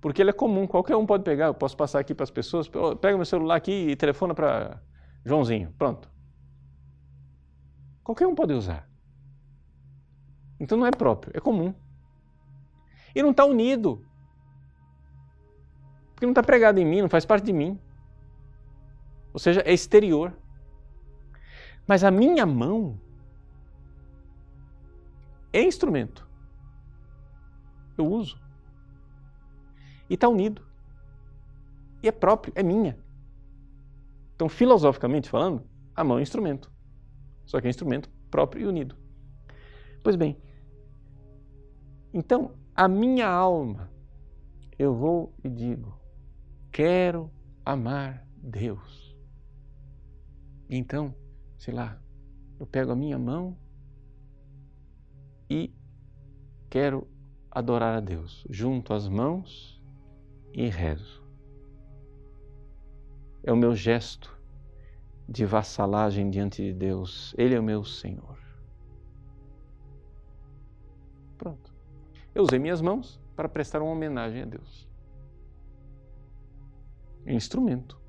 porque 0.04 0.22
ele 0.22 0.32
é 0.32 0.34
comum, 0.34 0.68
qualquer 0.68 0.98
um 0.98 1.06
pode 1.06 1.24
pegar. 1.24 1.46
Eu 1.46 1.54
posso 1.54 1.78
passar 1.78 2.00
aqui 2.00 2.13
para 2.13 2.26
as 2.26 2.30
pessoas, 2.30 2.70
pega 3.00 3.16
meu 3.16 3.26
celular 3.26 3.56
aqui 3.56 3.72
e 3.72 3.96
telefona 3.96 4.36
para 4.36 4.82
Joãozinho. 5.26 5.74
Pronto. 5.78 6.12
Qualquer 8.04 8.28
um 8.28 8.36
pode 8.36 8.52
usar. 8.52 8.86
Então 10.60 10.78
não 10.78 10.86
é 10.86 10.92
próprio, 10.92 11.32
é 11.34 11.39
comum. 11.39 11.74
E 13.16 13.24
não 13.24 13.32
está 13.32 13.46
unido. 13.46 14.06
Porque 16.13 16.26
não 16.26 16.34
está 16.34 16.44
pregado 16.44 16.82
em 16.82 16.86
mim, 16.86 17.02
não 17.02 17.10
faz 17.10 17.26
parte 17.26 17.46
de 17.46 17.54
mim. 17.54 17.80
Ou 19.32 19.39
seja, 19.39 19.62
é 19.62 19.72
exterior. 19.72 20.38
Mas 21.88 22.04
a 22.04 22.12
minha 22.12 22.46
mão 22.46 23.00
é 25.54 25.63
instrumento. 25.63 26.28
Eu 27.98 28.06
uso 28.06 28.42
e 30.13 30.15
está 30.15 30.30
unido. 30.30 30.62
E 32.04 32.08
é 32.08 32.12
próprio, 32.12 32.54
é 32.56 32.62
minha. 32.62 32.95
Então, 34.36 34.47
filosoficamente 34.47 35.28
falando, 35.28 35.67
a 35.95 36.04
mão 36.04 36.17
é 36.17 36.19
um 36.19 36.21
instrumento. 36.21 36.71
Só 37.47 37.60
que 37.60 37.65
é 37.65 37.69
um 37.69 37.71
instrumento 37.71 38.12
próprio 38.30 38.62
e 38.62 38.67
unido. 38.67 38.95
Pois 40.04 40.15
bem, 40.15 40.38
então, 42.13 42.52
a 42.76 42.88
minha 42.88 43.28
alma, 43.28 43.89
eu 44.78 44.93
vou 44.93 45.34
e 45.43 45.49
digo, 45.49 45.99
quero 46.71 47.32
amar 47.65 48.23
Deus. 48.38 49.17
Então, 50.69 51.15
sei 51.58 51.73
lá, 51.73 51.99
eu 52.60 52.67
pego 52.67 52.91
a 52.91 52.95
minha 52.95 53.17
mão 53.17 53.58
e 55.49 55.73
quero 56.69 57.08
adorar 57.49 57.97
a 57.97 57.99
Deus. 57.99 58.45
Junto 58.47 58.93
as 58.93 59.08
mãos 59.08 59.83
e 60.54 60.70
rezo. 60.70 61.24
É 63.44 63.52
o 63.52 63.58
meu 63.58 63.76
gesto 63.76 64.38
de 65.28 65.46
vassalagem 65.46 66.30
diante 66.30 66.62
de 66.62 66.74
Deus. 66.74 67.34
Ele 67.38 67.56
é 67.56 67.60
o 67.60 67.63
meu 67.63 67.84
Senhor. 67.84 68.38
Pronto. 71.38 71.74
Eu 72.34 72.44
usei 72.44 72.60
minhas 72.60 72.82
mãos 72.82 73.20
para 73.36 73.50
prestar 73.50 73.82
uma 73.82 73.92
homenagem 73.92 74.44
a 74.44 74.46
Deus. 74.46 74.88
Instrumento. 77.26 78.00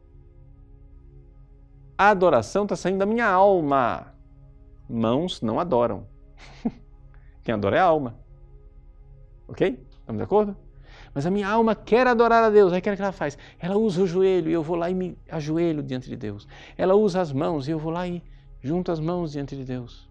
A 1.97 2.11
adoração 2.11 2.65
está 2.65 2.77
saindo 2.77 2.99
da 2.99 3.07
minha 3.07 3.27
alma. 3.27 4.15
Mãos 4.89 5.41
não 5.41 5.59
adoram. 5.59 6.07
Quem 7.43 7.55
adora 7.55 7.77
é 7.77 7.81
a 7.81 7.85
alma. 7.85 8.19
Ok? 9.49 9.85
Estamos 9.91 10.19
de 10.19 10.25
acordo? 10.25 10.57
Mas 11.15 11.25
a 11.27 11.31
minha 11.31 11.49
alma 11.49 11.77
quer 11.77 12.07
adorar 12.09 12.43
a 12.43 12.51
Deus. 12.51 12.73
Aí 12.73 12.81
o 12.81 12.83
que 12.83 12.89
ela 12.89 13.13
faz? 13.13 13.39
Ela 13.59 13.77
usa 13.77 14.03
o 14.03 14.07
joelho 14.07 14.51
e 14.51 14.53
eu 14.53 14.63
vou 14.63 14.77
lá 14.77 14.91
e 14.91 14.95
me 14.95 15.17
ajoelho 15.31 15.83
diante 15.83 16.09
de 16.09 16.17
Deus. 16.17 16.49
Ela 16.77 16.95
usa 16.95 17.21
as 17.21 17.33
mãos 17.33 17.69
e 17.69 17.71
eu 17.71 17.79
vou 17.79 17.93
lá 17.93 18.07
e 18.09 18.21
junto 18.61 18.91
as 18.91 18.99
mãos 18.99 19.33
diante 19.33 19.55
de 19.57 19.65
Deus. 19.65 20.11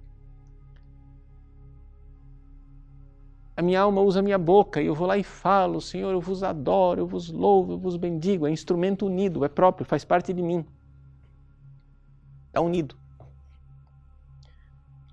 A 3.56 3.62
minha 3.62 3.82
alma 3.82 4.02
usa 4.02 4.22
a 4.22 4.24
minha 4.24 4.38
boca 4.38 4.82
e 4.82 4.86
eu 4.86 4.96
vou 4.96 5.06
lá 5.06 5.18
e 5.18 5.24
falo, 5.24 5.82
Senhor, 5.82 6.12
eu 6.12 6.22
vos 6.22 6.42
adoro, 6.42 7.02
eu 7.02 7.06
vos 7.06 7.30
louvo, 7.30 7.74
eu 7.74 7.78
vos 7.78 7.98
bendigo. 7.98 8.48
É 8.48 8.52
instrumento 8.52 9.06
unido, 9.06 9.44
é 9.44 9.50
próprio, 9.50 9.86
faz 9.86 10.06
parte 10.06 10.34
de 10.34 10.42
mim. 10.42 10.66
Está 12.48 12.62
unido. 12.62 12.96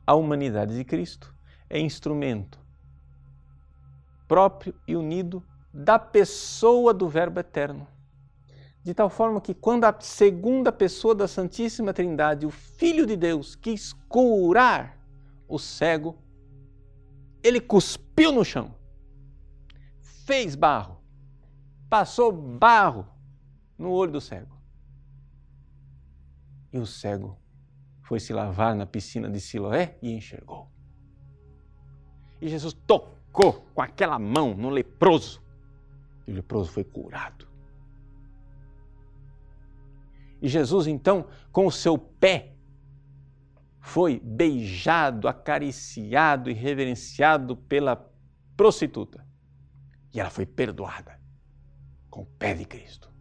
A 0.06 0.14
humanidade 0.14 0.76
de 0.76 0.84
Cristo 0.84 1.34
é 1.68 1.78
instrumento 1.78 2.58
próprio 4.26 4.72
e 4.86 4.94
unido 4.94 5.42
da 5.72 5.98
pessoa 5.98 6.92
do 6.92 7.08
Verbo 7.08 7.40
eterno. 7.40 7.86
De 8.82 8.94
tal 8.94 9.10
forma 9.10 9.40
que, 9.40 9.52
quando 9.52 9.84
a 9.84 9.94
segunda 10.00 10.72
pessoa 10.72 11.14
da 11.14 11.28
Santíssima 11.28 11.92
Trindade, 11.92 12.46
o 12.46 12.50
Filho 12.50 13.06
de 13.06 13.16
Deus, 13.16 13.54
quis 13.54 13.92
curar 14.08 14.98
o 15.46 15.58
cego, 15.58 16.16
ele 17.42 17.60
cuspiu 17.60 18.32
no 18.32 18.44
chão, 18.44 18.74
fez 20.26 20.54
barro, 20.54 20.98
passou 21.88 22.32
barro 22.32 23.06
no 23.76 23.90
olho 23.90 24.12
do 24.12 24.20
cego. 24.20 24.58
E 26.72 26.78
o 26.78 26.86
cego 26.86 27.36
foi 28.02 28.20
se 28.20 28.32
lavar 28.32 28.74
na 28.74 28.86
piscina 28.86 29.28
de 29.28 29.40
Siloé 29.40 29.98
e 30.00 30.12
enxergou. 30.12 30.70
E 32.40 32.48
Jesus 32.48 32.72
tocou 32.86 33.66
com 33.74 33.82
aquela 33.82 34.18
mão 34.18 34.54
no 34.54 34.70
leproso. 34.70 35.42
E 36.30 36.32
o 36.32 36.36
leproso 36.36 36.70
foi 36.70 36.84
curado. 36.84 37.44
E 40.40 40.48
Jesus, 40.48 40.86
então, 40.86 41.26
com 41.50 41.66
o 41.66 41.72
seu 41.72 41.98
pé, 41.98 42.54
foi 43.80 44.20
beijado, 44.20 45.26
acariciado 45.26 46.48
e 46.48 46.52
reverenciado 46.52 47.56
pela 47.56 47.96
prostituta. 48.56 49.26
E 50.14 50.20
ela 50.20 50.30
foi 50.30 50.46
perdoada 50.46 51.20
com 52.08 52.22
o 52.22 52.26
pé 52.26 52.54
de 52.54 52.64
Cristo. 52.64 53.12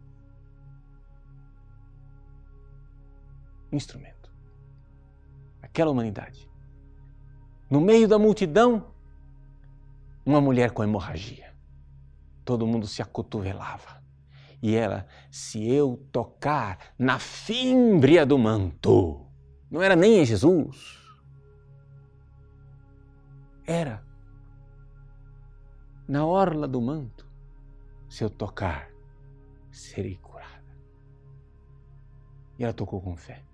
Instrumento. 3.72 4.32
Aquela 5.60 5.90
humanidade. 5.90 6.48
No 7.68 7.80
meio 7.80 8.06
da 8.06 8.20
multidão, 8.20 8.94
uma 10.24 10.40
mulher 10.40 10.70
com 10.70 10.84
hemorragia. 10.84 11.49
Todo 12.50 12.66
mundo 12.66 12.84
se 12.88 13.00
acotovelava. 13.00 14.02
E 14.60 14.74
ela, 14.74 15.06
se 15.30 15.70
eu 15.70 16.04
tocar 16.10 16.92
na 16.98 17.16
fímbria 17.20 18.26
do 18.26 18.36
manto, 18.36 19.24
não 19.70 19.80
era 19.80 19.94
nem 19.94 20.18
em 20.18 20.24
Jesus, 20.24 20.98
era 23.64 24.04
na 26.08 26.26
orla 26.26 26.66
do 26.66 26.80
manto, 26.80 27.24
se 28.08 28.24
eu 28.24 28.28
tocar, 28.28 28.90
serei 29.70 30.16
curada. 30.16 30.76
E 32.58 32.64
ela 32.64 32.74
tocou 32.74 33.00
com 33.00 33.16
fé. 33.16 33.44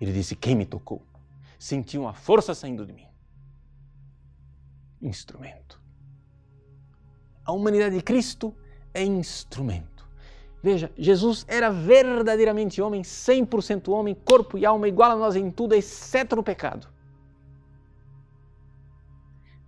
Ele 0.00 0.12
disse: 0.12 0.36
Quem 0.36 0.54
me 0.54 0.64
tocou? 0.64 1.04
Senti 1.58 1.98
uma 1.98 2.14
força 2.14 2.54
saindo 2.54 2.86
de 2.86 2.92
mim. 2.92 3.08
Instrumento. 5.02 5.84
A 7.46 7.52
humanidade 7.52 7.94
de 7.94 8.02
Cristo 8.02 8.52
é 8.92 9.04
instrumento. 9.04 10.08
Veja, 10.62 10.90
Jesus 10.98 11.44
era 11.46 11.70
verdadeiramente 11.70 12.82
homem, 12.82 13.02
100% 13.02 13.88
homem, 13.88 14.14
corpo 14.14 14.58
e 14.58 14.66
alma 14.66 14.88
igual 14.88 15.12
a 15.12 15.16
nós 15.16 15.36
em 15.36 15.50
tudo, 15.50 15.74
exceto 15.74 16.34
no 16.34 16.42
pecado. 16.42 16.88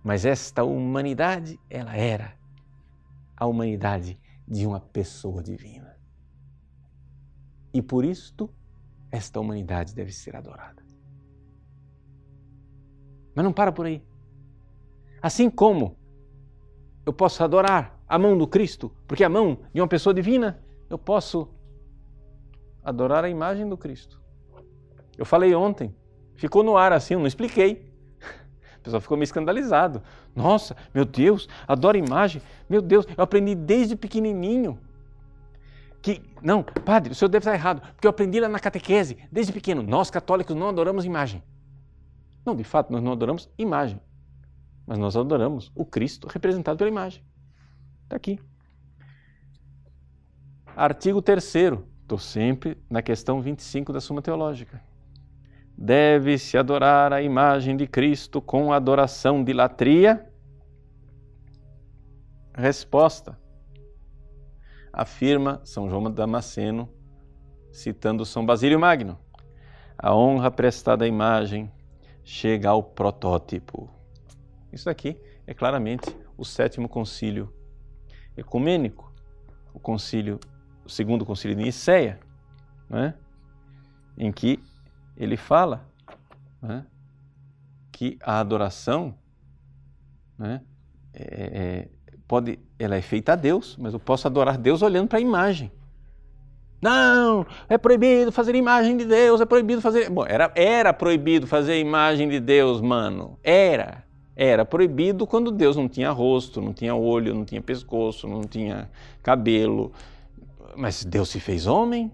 Mas 0.03 0.25
esta 0.25 0.63
humanidade, 0.63 1.59
ela 1.69 1.95
era 1.95 2.37
a 3.37 3.45
humanidade 3.45 4.19
de 4.45 4.65
uma 4.65 4.79
pessoa 4.79 5.41
divina. 5.41 5.97
E 7.73 7.81
por 7.81 8.03
isto, 8.03 8.49
esta 9.11 9.39
humanidade 9.39 9.93
deve 9.93 10.11
ser 10.11 10.35
adorada. 10.35 10.83
Mas 13.35 13.45
não 13.45 13.53
para 13.53 13.71
por 13.71 13.85
aí. 13.85 14.03
Assim 15.21 15.49
como 15.49 15.98
eu 17.09 17.13
posso 17.13 17.43
adorar 17.43 17.99
a 18.07 18.19
mão 18.19 18.37
do 18.37 18.45
Cristo, 18.45 18.91
porque 19.07 19.23
a 19.23 19.29
mão 19.29 19.57
de 19.73 19.81
uma 19.81 19.87
pessoa 19.87 20.13
divina, 20.13 20.59
eu 20.87 20.97
posso 20.97 21.49
adorar 22.83 23.23
a 23.23 23.29
imagem 23.29 23.67
do 23.67 23.75
Cristo. 23.75 24.21
Eu 25.17 25.25
falei 25.25 25.55
ontem, 25.55 25.95
ficou 26.35 26.61
no 26.61 26.77
ar 26.77 26.93
assim, 26.93 27.15
eu 27.15 27.19
não 27.19 27.25
expliquei. 27.25 27.91
O 28.77 28.81
pessoal 28.81 29.01
ficou 29.01 29.17
meio 29.17 29.23
escandalizado. 29.23 30.03
Nossa, 30.35 30.77
meu 30.93 31.03
Deus, 31.03 31.49
adoro 31.67 31.97
imagem. 31.97 32.43
Meu 32.69 32.81
Deus, 32.81 33.07
eu 33.17 33.23
aprendi 33.23 33.55
desde 33.55 33.95
pequenininho. 33.95 34.79
Que, 36.03 36.21
não, 36.43 36.61
padre, 36.61 37.11
o 37.11 37.15
senhor 37.15 37.29
deve 37.29 37.41
estar 37.41 37.55
errado, 37.55 37.81
porque 37.95 38.05
eu 38.05 38.11
aprendi 38.11 38.39
lá 38.39 38.47
na 38.47 38.59
catequese, 38.59 39.17
desde 39.31 39.51
pequeno. 39.51 39.81
Nós 39.81 40.11
católicos 40.11 40.55
não 40.55 40.69
adoramos 40.69 41.05
imagem. 41.05 41.43
Não, 42.45 42.55
de 42.55 42.63
fato, 42.63 42.93
nós 42.93 43.01
não 43.01 43.13
adoramos 43.13 43.49
imagem. 43.57 43.99
Mas 44.89 44.97
nós 44.97 45.15
adoramos 45.15 45.71
o 45.73 45.85
Cristo 45.85 46.27
representado 46.27 46.77
pela 46.77 46.89
imagem. 46.89 47.23
Está 48.03 48.17
aqui. 48.17 48.39
Artigo 50.75 51.21
3. 51.21 51.45
Estou 52.01 52.17
sempre 52.17 52.75
na 52.89 53.01
questão 53.01 53.39
25 53.39 53.93
da 53.93 54.01
Suma 54.01 54.21
Teológica 54.21 54.81
deve-se 55.81 56.57
adorar 56.57 57.13
a 57.13 57.21
imagem 57.21 57.77
de 57.77 57.87
Cristo 57.87 58.41
com 58.41 58.73
adoração 58.73 59.41
de 59.41 59.53
latria? 59.53 60.29
Resposta. 62.53 63.39
Afirma 64.91 65.61
São 65.63 65.89
João 65.89 66.11
Damasceno, 66.11 66.89
citando 67.71 68.25
São 68.25 68.45
Basílio 68.45 68.77
Magno: 68.77 69.17
a 69.97 70.13
honra 70.13 70.51
prestada 70.51 71.05
à 71.05 71.07
imagem 71.07 71.71
chega 72.25 72.69
ao 72.69 72.83
protótipo. 72.83 73.89
Isso 74.71 74.89
aqui 74.89 75.19
é 75.45 75.53
claramente 75.53 76.15
o 76.37 76.45
sétimo 76.45 76.87
concílio 76.87 77.53
ecumênico, 78.37 79.13
o 79.73 79.79
concílio, 79.79 80.39
o 80.85 80.89
segundo 80.89 81.25
concílio 81.25 81.55
de 81.55 81.63
Nicéia, 81.63 82.19
né? 82.89 83.13
em 84.17 84.31
que 84.31 84.59
ele 85.17 85.37
fala 85.37 85.85
né, 86.61 86.85
que 87.91 88.17
a 88.21 88.39
adoração 88.39 89.15
né, 90.37 90.61
é, 91.13 91.23
é, 91.23 91.89
pode, 92.27 92.59
ela 92.77 92.95
é 92.95 93.01
feita 93.01 93.33
a 93.33 93.35
Deus, 93.35 93.77
mas 93.77 93.93
eu 93.93 93.99
posso 93.99 94.27
adorar 94.27 94.57
Deus 94.57 94.81
olhando 94.81 95.07
para 95.07 95.17
a 95.17 95.21
imagem. 95.21 95.71
Não, 96.81 97.45
é 97.67 97.77
proibido 97.77 98.31
fazer 98.31 98.55
imagem 98.55 98.95
de 98.95 99.03
Deus, 99.03 99.41
é 99.41 99.45
proibido 99.45 99.81
fazer. 99.81 100.09
Bom, 100.09 100.25
era, 100.25 100.49
era 100.55 100.93
proibido 100.93 101.45
fazer 101.45 101.77
imagem 101.79 102.29
de 102.29 102.39
Deus, 102.39 102.79
mano. 102.79 103.37
Era. 103.43 104.05
Era 104.41 104.63
proibido 104.63 105.27
quando 105.27 105.51
Deus 105.51 105.75
não 105.75 105.89
tinha 105.89 106.11
rosto, 106.11 106.61
não 106.61 106.71
tinha 106.71 106.95
olho, 106.95 107.35
não 107.35 107.43
tinha 107.43 107.61
pescoço, 107.61 108.25
não 108.25 108.43
tinha 108.43 108.89
cabelo. 109.21 109.91
Mas 110.77 111.03
Deus 111.03 111.27
se 111.27 111.41
fez 111.41 111.67
homem, 111.67 112.09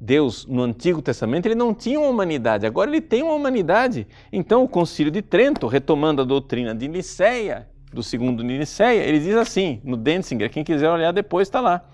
Deus 0.00 0.46
no 0.46 0.62
Antigo 0.62 1.02
Testamento 1.02 1.44
ele 1.44 1.54
não 1.54 1.74
tinha 1.74 2.00
uma 2.00 2.08
humanidade, 2.08 2.64
agora 2.64 2.88
ele 2.88 3.02
tem 3.02 3.22
uma 3.22 3.34
humanidade. 3.34 4.06
Então 4.32 4.64
o 4.64 4.68
Concílio 4.68 5.12
de 5.12 5.20
Trento, 5.20 5.66
retomando 5.66 6.22
a 6.22 6.24
doutrina 6.24 6.74
de 6.74 6.88
Nicéia, 6.88 7.68
do 7.92 8.02
segundo 8.02 8.42
de 8.42 8.58
Nicéia, 8.58 9.02
ele 9.02 9.20
diz 9.20 9.36
assim, 9.36 9.82
no 9.84 9.98
Denzinger, 9.98 10.50
quem 10.50 10.64
quiser 10.64 10.88
olhar 10.88 11.12
depois 11.12 11.46
está 11.46 11.60
lá, 11.60 11.86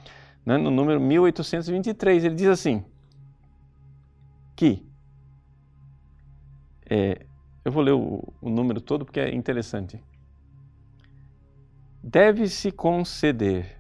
né, 0.47 0.57
no 0.57 0.71
número 0.71 1.01
1823, 1.01 2.25
ele 2.25 2.37
diz 2.37 2.47
assim, 2.47 2.85
que, 4.55 4.87
é, 6.89 7.27
eu 7.69 7.73
vou 7.73 7.83
ler 7.83 7.93
o, 7.93 8.23
o 8.41 8.49
número 8.49 8.81
todo 8.81 9.05
porque 9.05 9.21
é 9.21 9.35
interessante, 9.35 10.03
deve-se 12.03 12.73
conceder 12.73 13.79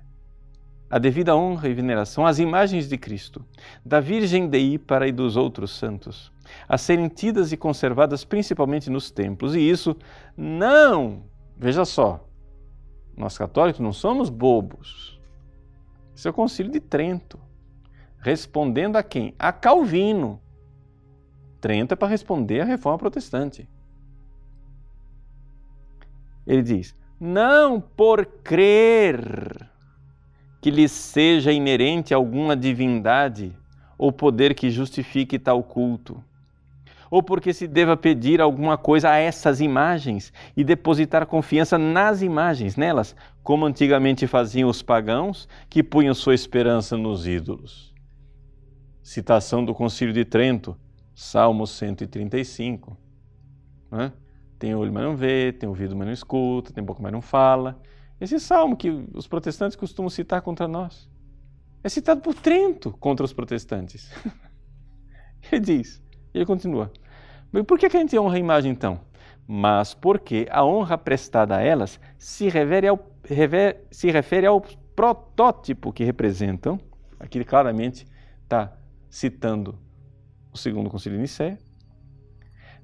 a 0.90 0.98
devida 0.98 1.36
honra 1.36 1.68
e 1.68 1.74
veneração 1.74 2.26
às 2.26 2.38
imagens 2.38 2.88
de 2.88 2.96
Cristo, 2.96 3.44
da 3.84 4.00
Virgem 4.00 4.48
de 4.48 4.58
Ípara 4.58 5.06
e 5.06 5.12
dos 5.12 5.36
outros 5.36 5.70
santos, 5.70 6.32
a 6.68 6.78
serem 6.78 7.08
tidas 7.08 7.52
e 7.52 7.56
conservadas 7.56 8.24
principalmente 8.24 8.88
nos 8.88 9.10
templos. 9.10 9.54
E 9.54 9.60
isso 9.60 9.96
não, 10.36 11.24
veja 11.56 11.84
só, 11.84 12.26
nós 13.16 13.36
católicos 13.36 13.80
não 13.80 13.92
somos 13.92 14.30
bobos. 14.30 15.20
Isso 16.14 16.26
é 16.26 16.30
o 16.30 16.34
Concílio 16.34 16.72
de 16.72 16.80
Trento, 16.80 17.38
respondendo 18.18 18.96
a 18.96 19.02
quem? 19.02 19.34
A 19.38 19.52
Calvino. 19.52 20.40
Trento 21.60 21.94
é 21.94 21.96
para 21.96 22.08
responder 22.08 22.60
à 22.60 22.64
reforma 22.64 22.98
protestante. 22.98 23.68
Ele 26.48 26.62
diz: 26.62 26.94
não 27.20 27.78
por 27.78 28.24
crer 28.24 29.70
que 30.62 30.70
lhes 30.70 30.90
seja 30.90 31.52
inerente 31.52 32.14
alguma 32.14 32.56
divindade 32.56 33.54
ou 33.98 34.10
poder 34.10 34.54
que 34.54 34.70
justifique 34.70 35.38
tal 35.38 35.62
culto, 35.62 36.24
ou 37.10 37.22
porque 37.22 37.52
se 37.52 37.68
deva 37.68 37.96
pedir 37.96 38.40
alguma 38.40 38.78
coisa 38.78 39.10
a 39.10 39.16
essas 39.16 39.60
imagens 39.60 40.32
e 40.56 40.64
depositar 40.64 41.26
confiança 41.26 41.76
nas 41.76 42.22
imagens, 42.22 42.76
nelas, 42.76 43.14
como 43.42 43.66
antigamente 43.66 44.26
faziam 44.26 44.70
os 44.70 44.82
pagãos 44.82 45.48
que 45.68 45.82
punham 45.82 46.14
sua 46.14 46.34
esperança 46.34 46.96
nos 46.96 47.26
ídolos. 47.26 47.94
Citação 49.02 49.64
do 49.64 49.74
Concílio 49.74 50.14
de 50.14 50.24
Trento, 50.24 50.76
Salmo 51.14 51.66
135. 51.66 52.96
Né? 53.90 54.12
Tem 54.58 54.74
olho, 54.74 54.92
mas 54.92 55.04
não 55.04 55.16
vê, 55.16 55.52
tem 55.52 55.68
ouvido, 55.68 55.94
mas 55.94 56.06
não 56.06 56.12
escuta, 56.12 56.72
tem 56.72 56.82
boca, 56.82 57.00
mas 57.02 57.12
não 57.12 57.22
fala. 57.22 57.80
Esse 58.20 58.40
salmo 58.40 58.76
que 58.76 58.90
os 59.14 59.28
protestantes 59.28 59.76
costumam 59.76 60.10
citar 60.10 60.42
contra 60.42 60.66
nós 60.66 61.08
é 61.82 61.88
citado 61.88 62.20
por 62.20 62.34
Trento 62.34 62.90
contra 62.98 63.24
os 63.24 63.32
protestantes. 63.32 64.10
ele 65.52 65.60
diz, 65.60 66.02
ele 66.34 66.44
continua: 66.44 66.92
Por 67.66 67.78
que 67.78 67.86
a 67.86 67.90
gente 67.90 68.18
honra 68.18 68.36
a 68.36 68.40
imagem 68.40 68.72
então? 68.72 69.00
Mas 69.46 69.94
porque 69.94 70.46
a 70.50 70.64
honra 70.64 70.98
prestada 70.98 71.56
a 71.56 71.62
elas 71.62 71.98
se 72.18 72.48
refere 72.48 72.88
ao, 72.88 72.98
se 73.90 74.10
refere 74.10 74.46
ao 74.46 74.60
protótipo 74.94 75.92
que 75.92 76.04
representam. 76.04 76.78
Aqui 77.18 77.42
claramente 77.44 78.06
está 78.42 78.76
citando 79.08 79.78
o 80.52 80.58
segundo 80.58 80.90
concílio 80.90 81.16
de 81.16 81.22
Nicéia. 81.22 81.58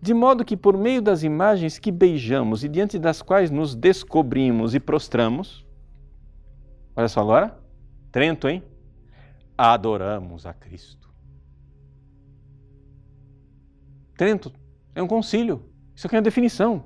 De 0.00 0.12
modo 0.12 0.44
que, 0.44 0.56
por 0.56 0.76
meio 0.76 1.00
das 1.00 1.22
imagens 1.22 1.78
que 1.78 1.90
beijamos 1.90 2.62
e 2.62 2.68
diante 2.68 2.98
das 2.98 3.22
quais 3.22 3.50
nos 3.50 3.74
descobrimos 3.74 4.74
e 4.74 4.80
prostramos, 4.80 5.66
olha 6.94 7.08
só 7.08 7.20
agora, 7.20 7.58
Trento, 8.14 8.48
hein? 8.48 8.62
Adoramos 9.58 10.46
a 10.46 10.54
Cristo. 10.54 11.12
Trento 14.16 14.52
é 14.94 15.02
um 15.02 15.08
concílio, 15.08 15.68
isso 15.96 16.06
aqui 16.06 16.14
é 16.14 16.18
uma 16.18 16.22
definição. 16.22 16.84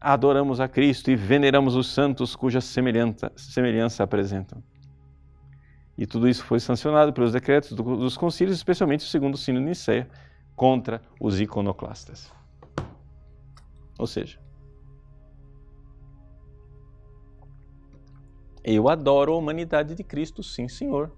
Adoramos 0.00 0.58
a 0.58 0.68
Cristo 0.68 1.10
e 1.10 1.16
veneramos 1.16 1.74
os 1.74 1.88
santos 1.92 2.34
cuja 2.34 2.60
semelhança, 2.62 4.02
apresentam. 4.02 4.62
E 5.98 6.06
tudo 6.06 6.28
isso 6.28 6.44
foi 6.44 6.60
sancionado 6.60 7.12
pelos 7.12 7.32
decretos 7.32 7.72
dos 7.72 8.16
concílios, 8.16 8.56
especialmente 8.56 9.04
o 9.04 9.08
segundo 9.08 9.36
sino 9.36 9.58
de 9.58 9.66
Nicéia, 9.66 10.08
contra 10.58 11.00
os 11.20 11.40
iconoclastas. 11.40 12.32
Ou 13.96 14.08
seja, 14.08 14.40
eu 18.64 18.88
adoro 18.88 19.32
a 19.32 19.36
humanidade 19.36 19.94
de 19.94 20.02
Cristo, 20.02 20.42
sim, 20.42 20.66
Senhor. 20.66 21.12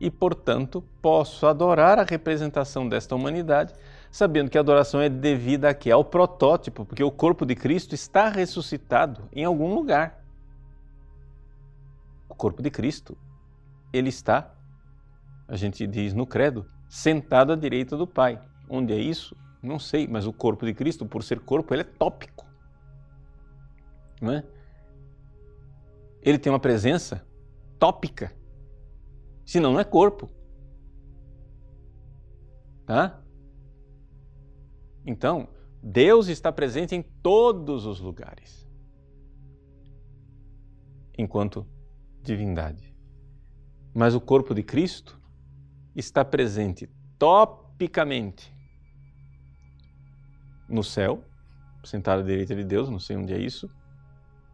E, 0.00 0.08
portanto, 0.08 0.84
posso 1.02 1.48
adorar 1.48 1.98
a 1.98 2.04
representação 2.04 2.88
desta 2.88 3.16
humanidade, 3.16 3.74
sabendo 4.08 4.48
que 4.48 4.56
a 4.56 4.60
adoração 4.60 5.00
é 5.00 5.08
devida 5.08 5.68
aqui 5.68 5.90
ao 5.90 6.04
protótipo, 6.04 6.84
porque 6.84 7.02
o 7.02 7.10
corpo 7.10 7.44
de 7.44 7.56
Cristo 7.56 7.92
está 7.92 8.28
ressuscitado 8.28 9.28
em 9.32 9.44
algum 9.44 9.74
lugar. 9.74 10.24
O 12.28 12.36
corpo 12.36 12.62
de 12.62 12.70
Cristo 12.70 13.18
ele 13.92 14.10
está, 14.10 14.54
a 15.48 15.56
gente 15.56 15.84
diz 15.88 16.14
no 16.14 16.24
credo, 16.24 16.64
sentado 16.88 17.52
à 17.52 17.56
direita 17.56 17.96
do 17.96 18.06
Pai. 18.06 18.40
Onde 18.68 18.92
é 18.92 18.98
isso? 18.98 19.36
Não 19.62 19.78
sei, 19.78 20.06
mas 20.06 20.26
o 20.26 20.32
corpo 20.32 20.64
de 20.64 20.72
Cristo, 20.72 21.04
por 21.06 21.22
ser 21.22 21.40
corpo, 21.40 21.74
ele 21.74 21.82
é 21.82 21.84
tópico. 21.84 22.46
Não 24.20 24.32
é? 24.32 24.44
Ele 26.22 26.38
tem 26.38 26.52
uma 26.52 26.60
presença 26.60 27.26
tópica. 27.78 28.32
Senão 29.44 29.72
não 29.72 29.80
é 29.80 29.84
corpo. 29.84 30.30
Tá? 32.84 33.22
Então, 35.04 35.48
Deus 35.82 36.28
está 36.28 36.52
presente 36.52 36.94
em 36.94 37.02
todos 37.02 37.86
os 37.86 38.00
lugares. 38.00 38.68
Enquanto 41.16 41.66
divindade. 42.22 42.94
Mas 43.94 44.14
o 44.14 44.20
corpo 44.20 44.54
de 44.54 44.62
Cristo 44.62 45.17
está 45.98 46.24
presente 46.24 46.88
topicamente 47.18 48.54
no 50.68 50.84
céu, 50.84 51.24
sentado 51.84 52.20
à 52.20 52.24
direita 52.24 52.54
de 52.54 52.64
Deus, 52.64 52.88
não 52.88 52.98
sei 52.98 53.16
onde 53.16 53.32
é 53.32 53.38
isso, 53.38 53.70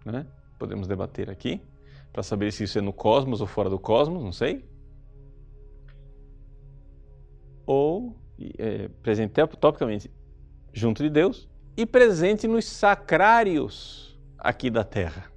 né? 0.04 0.26
podemos 0.58 0.86
debater 0.86 1.28
aqui, 1.28 1.60
para 2.12 2.22
saber 2.22 2.52
se 2.52 2.64
isso 2.64 2.78
é 2.78 2.80
no 2.80 2.92
cosmos 2.92 3.40
ou 3.40 3.46
fora 3.46 3.68
do 3.68 3.78
cosmos, 3.78 4.22
não 4.22 4.32
sei. 4.32 4.64
Ou 7.66 8.16
é, 8.58 8.88
presente 9.02 9.32
topicamente 9.32 10.10
junto 10.72 11.02
de 11.02 11.10
Deus 11.10 11.48
e 11.76 11.84
presente 11.84 12.46
nos 12.46 12.64
sacrários 12.64 14.18
aqui 14.38 14.70
da 14.70 14.84
terra 14.84 15.30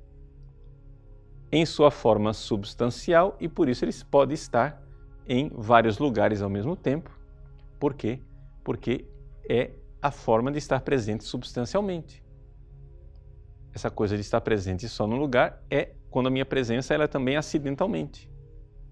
em 1.51 1.65
sua 1.65 1.89
forma 1.89 2.33
substancial 2.33 3.35
e 3.39 3.47
por 3.47 3.69
isso 3.69 3.85
ele 3.85 3.93
pode 4.09 4.33
estar 4.33 4.86
em 5.27 5.49
vários 5.53 5.97
lugares 5.97 6.41
ao 6.41 6.49
mesmo 6.49 6.75
tempo. 6.75 7.11
Por 7.79 7.93
quê? 7.93 8.19
Porque 8.63 9.05
é 9.47 9.71
a 10.01 10.11
forma 10.11 10.51
de 10.51 10.57
estar 10.57 10.79
presente 10.81 11.23
substancialmente. 11.23 12.23
Essa 13.73 13.89
coisa 13.89 14.15
de 14.15 14.21
estar 14.21 14.41
presente 14.41 14.87
só 14.87 15.05
no 15.05 15.17
lugar 15.17 15.61
é 15.69 15.91
quando 16.09 16.27
a 16.27 16.31
minha 16.31 16.45
presença 16.45 16.93
ela 16.93 17.03
é 17.03 17.07
também 17.07 17.35
acidentalmente. 17.35 18.29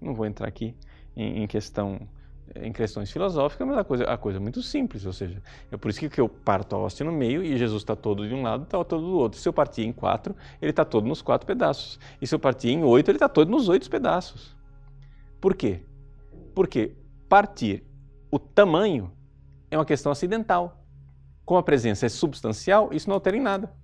Não 0.00 0.14
vou 0.14 0.26
entrar 0.26 0.46
aqui 0.46 0.76
em, 1.16 1.42
em 1.42 1.46
questão 1.46 2.08
em 2.54 2.72
questões 2.72 3.10
filosóficas, 3.10 3.66
mas 3.66 3.76
a 3.76 3.84
coisa, 3.84 4.04
a 4.04 4.16
coisa 4.16 4.38
é 4.38 4.40
muito 4.40 4.62
simples, 4.62 5.04
ou 5.04 5.12
seja, 5.12 5.42
é 5.70 5.76
por 5.76 5.90
isso 5.90 6.08
que 6.08 6.20
eu 6.20 6.28
parto 6.28 6.76
a 6.76 6.78
hóstia 6.78 7.04
no 7.04 7.10
meio 7.10 7.42
e 7.42 7.56
Jesus 7.58 7.82
está 7.82 7.96
todo 7.96 8.26
de 8.26 8.32
um 8.32 8.42
lado 8.42 8.62
e 8.62 8.64
está 8.64 8.82
todo 8.84 9.04
do 9.04 9.18
outro. 9.18 9.40
Se 9.40 9.48
eu 9.48 9.52
partir 9.52 9.82
em 9.82 9.92
quatro, 9.92 10.34
ele 10.62 10.70
está 10.70 10.84
todo 10.84 11.06
nos 11.06 11.20
quatro 11.20 11.46
pedaços. 11.46 11.98
E 12.20 12.26
se 12.26 12.34
eu 12.34 12.38
partir 12.38 12.70
em 12.70 12.84
oito, 12.84 13.10
ele 13.10 13.16
está 13.16 13.28
todo 13.28 13.50
nos 13.50 13.68
oito 13.68 13.90
pedaços. 13.90 14.56
Por 15.40 15.54
quê? 15.54 15.82
Porque 16.56 16.96
partir 17.28 17.84
o 18.30 18.38
tamanho 18.38 19.12
é 19.70 19.76
uma 19.76 19.84
questão 19.84 20.10
acidental. 20.10 20.82
Como 21.44 21.60
a 21.60 21.62
presença 21.62 22.06
é 22.06 22.08
substancial, 22.08 22.94
isso 22.94 23.10
não 23.10 23.14
altera 23.14 23.36
em 23.36 23.42
nada. 23.42 23.76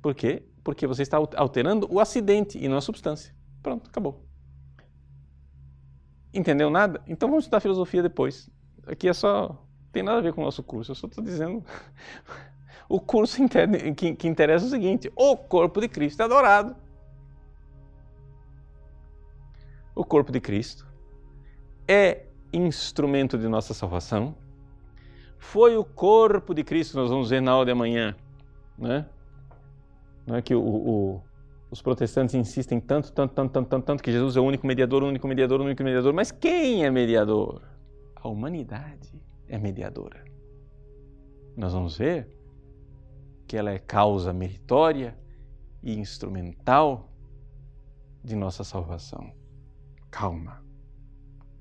Por 0.00 0.14
quê? 0.14 0.48
Porque 0.64 0.86
você 0.86 1.02
está 1.02 1.18
alterando 1.36 1.86
o 1.92 2.00
acidente 2.00 2.56
e 2.56 2.66
não 2.68 2.78
a 2.78 2.80
substância. 2.80 3.36
Pronto, 3.62 3.90
acabou. 3.90 4.24
Entendeu 6.32 6.70
nada? 6.70 7.02
Então 7.06 7.28
vamos 7.28 7.44
estudar 7.44 7.60
filosofia 7.60 8.02
depois. 8.02 8.48
Aqui 8.86 9.06
é 9.06 9.12
só. 9.12 9.62
tem 9.92 10.02
nada 10.02 10.20
a 10.20 10.22
ver 10.22 10.32
com 10.32 10.40
o 10.40 10.44
nosso 10.44 10.62
curso, 10.62 10.92
eu 10.92 10.94
só 10.94 11.06
estou 11.06 11.22
dizendo. 11.22 11.62
o 12.88 12.98
curso 12.98 13.36
que, 14.16 14.26
interessa 14.26 14.64
é 14.64 14.68
o 14.68 14.70
seguinte: 14.70 15.12
o 15.14 15.36
corpo 15.36 15.82
de 15.82 15.88
Cristo 15.88 16.22
é 16.22 16.24
adorado. 16.24 16.74
O 19.94 20.02
corpo 20.02 20.32
de 20.32 20.40
Cristo 20.40 20.90
é 21.86 22.26
instrumento 22.52 23.38
de 23.38 23.48
nossa 23.48 23.74
salvação. 23.74 24.34
Foi 25.38 25.76
o 25.76 25.84
corpo 25.84 26.54
de 26.54 26.62
Cristo, 26.62 26.96
nós 26.96 27.10
vamos 27.10 27.30
ver 27.30 27.40
na 27.40 27.52
aula 27.52 27.64
de 27.64 27.72
amanhã, 27.72 28.16
né? 28.78 29.06
Não 30.26 30.36
é 30.36 30.42
que 30.42 30.54
o, 30.54 30.62
o 30.62 31.22
os 31.72 31.80
protestantes 31.80 32.34
insistem 32.34 32.78
tanto, 32.78 33.10
tanto, 33.10 33.32
tanto, 33.32 33.50
tanto, 33.50 33.68
tanto, 33.70 33.84
tanto 33.86 34.02
que 34.02 34.12
Jesus 34.12 34.36
é 34.36 34.40
o 34.40 34.44
único 34.44 34.66
mediador, 34.66 35.02
o 35.02 35.06
único 35.06 35.26
mediador, 35.26 35.58
o 35.58 35.64
único 35.64 35.82
mediador. 35.82 36.12
Mas 36.12 36.30
quem 36.30 36.84
é 36.84 36.90
mediador? 36.90 37.62
A 38.14 38.28
humanidade 38.28 39.18
é 39.48 39.56
mediadora. 39.56 40.22
Nós 41.56 41.72
vamos 41.72 41.96
ver 41.96 42.28
que 43.46 43.56
ela 43.56 43.70
é 43.70 43.78
causa 43.78 44.34
meritória 44.34 45.16
e 45.82 45.98
instrumental 45.98 47.10
de 48.22 48.36
nossa 48.36 48.64
salvação. 48.64 49.32
Calma. 50.10 50.62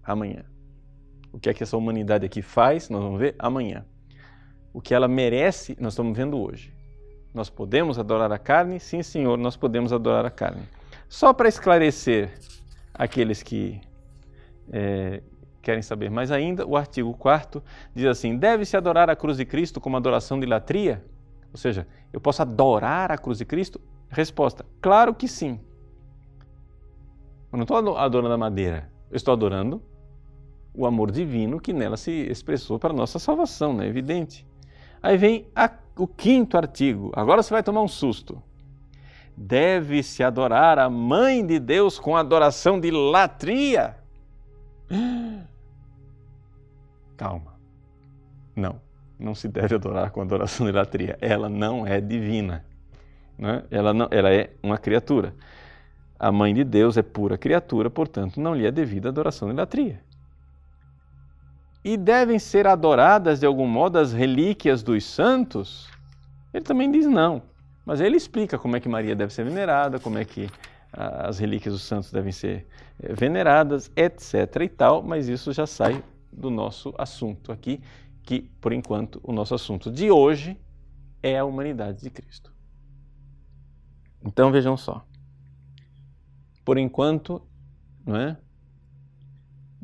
Amanhã. 0.03 0.43
O 1.31 1.39
que 1.39 1.49
é 1.49 1.53
que 1.53 1.63
essa 1.63 1.77
humanidade 1.77 2.25
aqui 2.25 2.41
faz? 2.41 2.89
Nós 2.89 3.01
vamos 3.01 3.19
ver 3.19 3.35
amanhã. 3.39 3.85
O 4.73 4.81
que 4.81 4.93
ela 4.93 5.07
merece, 5.07 5.77
nós 5.79 5.93
estamos 5.93 6.15
vendo 6.15 6.37
hoje. 6.37 6.73
Nós 7.33 7.49
podemos 7.49 7.97
adorar 7.97 8.31
a 8.31 8.37
carne? 8.37 8.79
Sim, 8.79 9.01
Senhor, 9.01 9.37
nós 9.37 9.55
podemos 9.55 9.93
adorar 9.93 10.25
a 10.25 10.29
carne. 10.29 10.63
Só 11.07 11.33
para 11.33 11.47
esclarecer 11.47 12.33
aqueles 12.93 13.41
que 13.41 13.79
é, 14.71 15.21
querem 15.61 15.81
saber 15.81 16.09
mais 16.09 16.31
ainda, 16.31 16.65
o 16.65 16.75
artigo 16.75 17.13
4 17.13 17.63
diz 17.95 18.05
assim: 18.05 18.37
deve-se 18.37 18.75
adorar 18.75 19.09
a 19.09 19.15
cruz 19.15 19.37
de 19.37 19.45
Cristo 19.45 19.79
como 19.79 19.95
adoração 19.95 20.39
de 20.39 20.45
latria? 20.45 21.03
Ou 21.51 21.57
seja, 21.57 21.87
eu 22.11 22.19
posso 22.19 22.41
adorar 22.41 23.11
a 23.11 23.17
cruz 23.17 23.37
de 23.37 23.45
Cristo? 23.45 23.79
Resposta: 24.09 24.65
claro 24.81 25.13
que 25.13 25.27
sim. 25.27 25.59
Eu 27.51 27.57
não 27.57 27.63
estou 27.63 27.97
adorando 27.97 28.33
a 28.33 28.37
madeira, 28.37 28.89
eu 29.09 29.15
estou 29.15 29.33
adorando 29.33 29.81
o 30.73 30.85
amor 30.85 31.11
divino 31.11 31.59
que 31.59 31.73
nela 31.73 31.97
se 31.97 32.11
expressou 32.11 32.79
para 32.79 32.91
a 32.91 32.95
nossa 32.95 33.19
salvação, 33.19 33.73
não 33.73 33.83
é 33.83 33.87
evidente? 33.87 34.47
Aí 35.01 35.17
vem 35.17 35.47
a 35.55 35.69
o 35.97 36.07
quinto 36.07 36.57
artigo, 36.57 37.11
agora 37.15 37.43
você 37.43 37.53
vai 37.53 37.61
tomar 37.61 37.81
um 37.81 37.87
susto. 37.87 38.41
Deve-se 39.35 40.23
adorar 40.23 40.79
a 40.79 40.89
Mãe 40.89 41.45
de 41.45 41.59
Deus 41.59 41.99
com 41.99 42.15
adoração 42.15 42.79
de 42.79 42.89
latria. 42.89 43.97
Calma. 47.15 47.59
Não, 48.55 48.81
não 49.19 49.35
se 49.35 49.47
deve 49.47 49.75
adorar 49.75 50.09
com 50.11 50.21
adoração 50.21 50.65
de 50.65 50.71
latria. 50.71 51.17
Ela 51.21 51.49
não 51.49 51.85
é 51.85 52.01
divina. 52.01 52.65
Né? 53.37 53.63
Ela, 53.69 53.93
não, 53.93 54.07
ela 54.09 54.33
é 54.33 54.51
uma 54.63 54.77
criatura. 54.77 55.35
A 56.17 56.31
Mãe 56.31 56.53
de 56.53 56.63
Deus 56.63 56.97
é 56.97 57.03
pura 57.03 57.37
criatura, 57.37 57.89
portanto, 57.89 58.39
não 58.39 58.55
lhe 58.55 58.65
é 58.65 58.71
devida 58.71 59.09
adoração 59.09 59.49
de 59.49 59.55
latria 59.55 60.01
e 61.83 61.97
devem 61.97 62.37
ser 62.37 62.67
adoradas 62.67 63.39
de 63.39 63.45
algum 63.45 63.67
modo 63.67 63.97
as 63.97 64.13
relíquias 64.13 64.83
dos 64.83 65.03
santos? 65.03 65.89
Ele 66.53 66.63
também 66.63 66.91
diz 66.91 67.05
não. 67.05 67.41
Mas 67.85 67.99
ele 67.99 68.15
explica 68.15 68.57
como 68.57 68.75
é 68.75 68.79
que 68.79 68.87
Maria 68.87 69.15
deve 69.15 69.33
ser 69.33 69.43
venerada, 69.43 69.99
como 69.99 70.17
é 70.17 70.25
que 70.25 70.49
ah, 70.93 71.27
as 71.27 71.39
relíquias 71.39 71.73
dos 71.73 71.83
santos 71.83 72.11
devem 72.11 72.31
ser 72.31 72.67
eh, 73.01 73.13
veneradas, 73.13 73.91
etc. 73.95 74.61
e 74.61 74.69
tal, 74.69 75.01
mas 75.01 75.27
isso 75.27 75.51
já 75.51 75.65
sai 75.65 76.03
do 76.31 76.49
nosso 76.49 76.93
assunto 76.97 77.51
aqui 77.51 77.81
que, 78.23 78.41
por 78.61 78.71
enquanto, 78.71 79.19
o 79.23 79.31
nosso 79.31 79.55
assunto 79.55 79.91
de 79.91 80.11
hoje 80.11 80.57
é 81.23 81.39
a 81.39 81.45
humanidade 81.45 82.01
de 82.01 82.09
Cristo. 82.09 82.53
Então 84.23 84.51
vejam 84.51 84.77
só. 84.77 85.05
Por 86.63 86.77
enquanto, 86.77 87.41
não 88.05 88.15
é? 88.15 88.37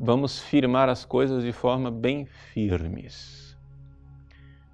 Vamos 0.00 0.38
firmar 0.38 0.88
as 0.88 1.04
coisas 1.04 1.42
de 1.42 1.52
forma 1.52 1.90
bem 1.90 2.24
firmes. 2.24 3.58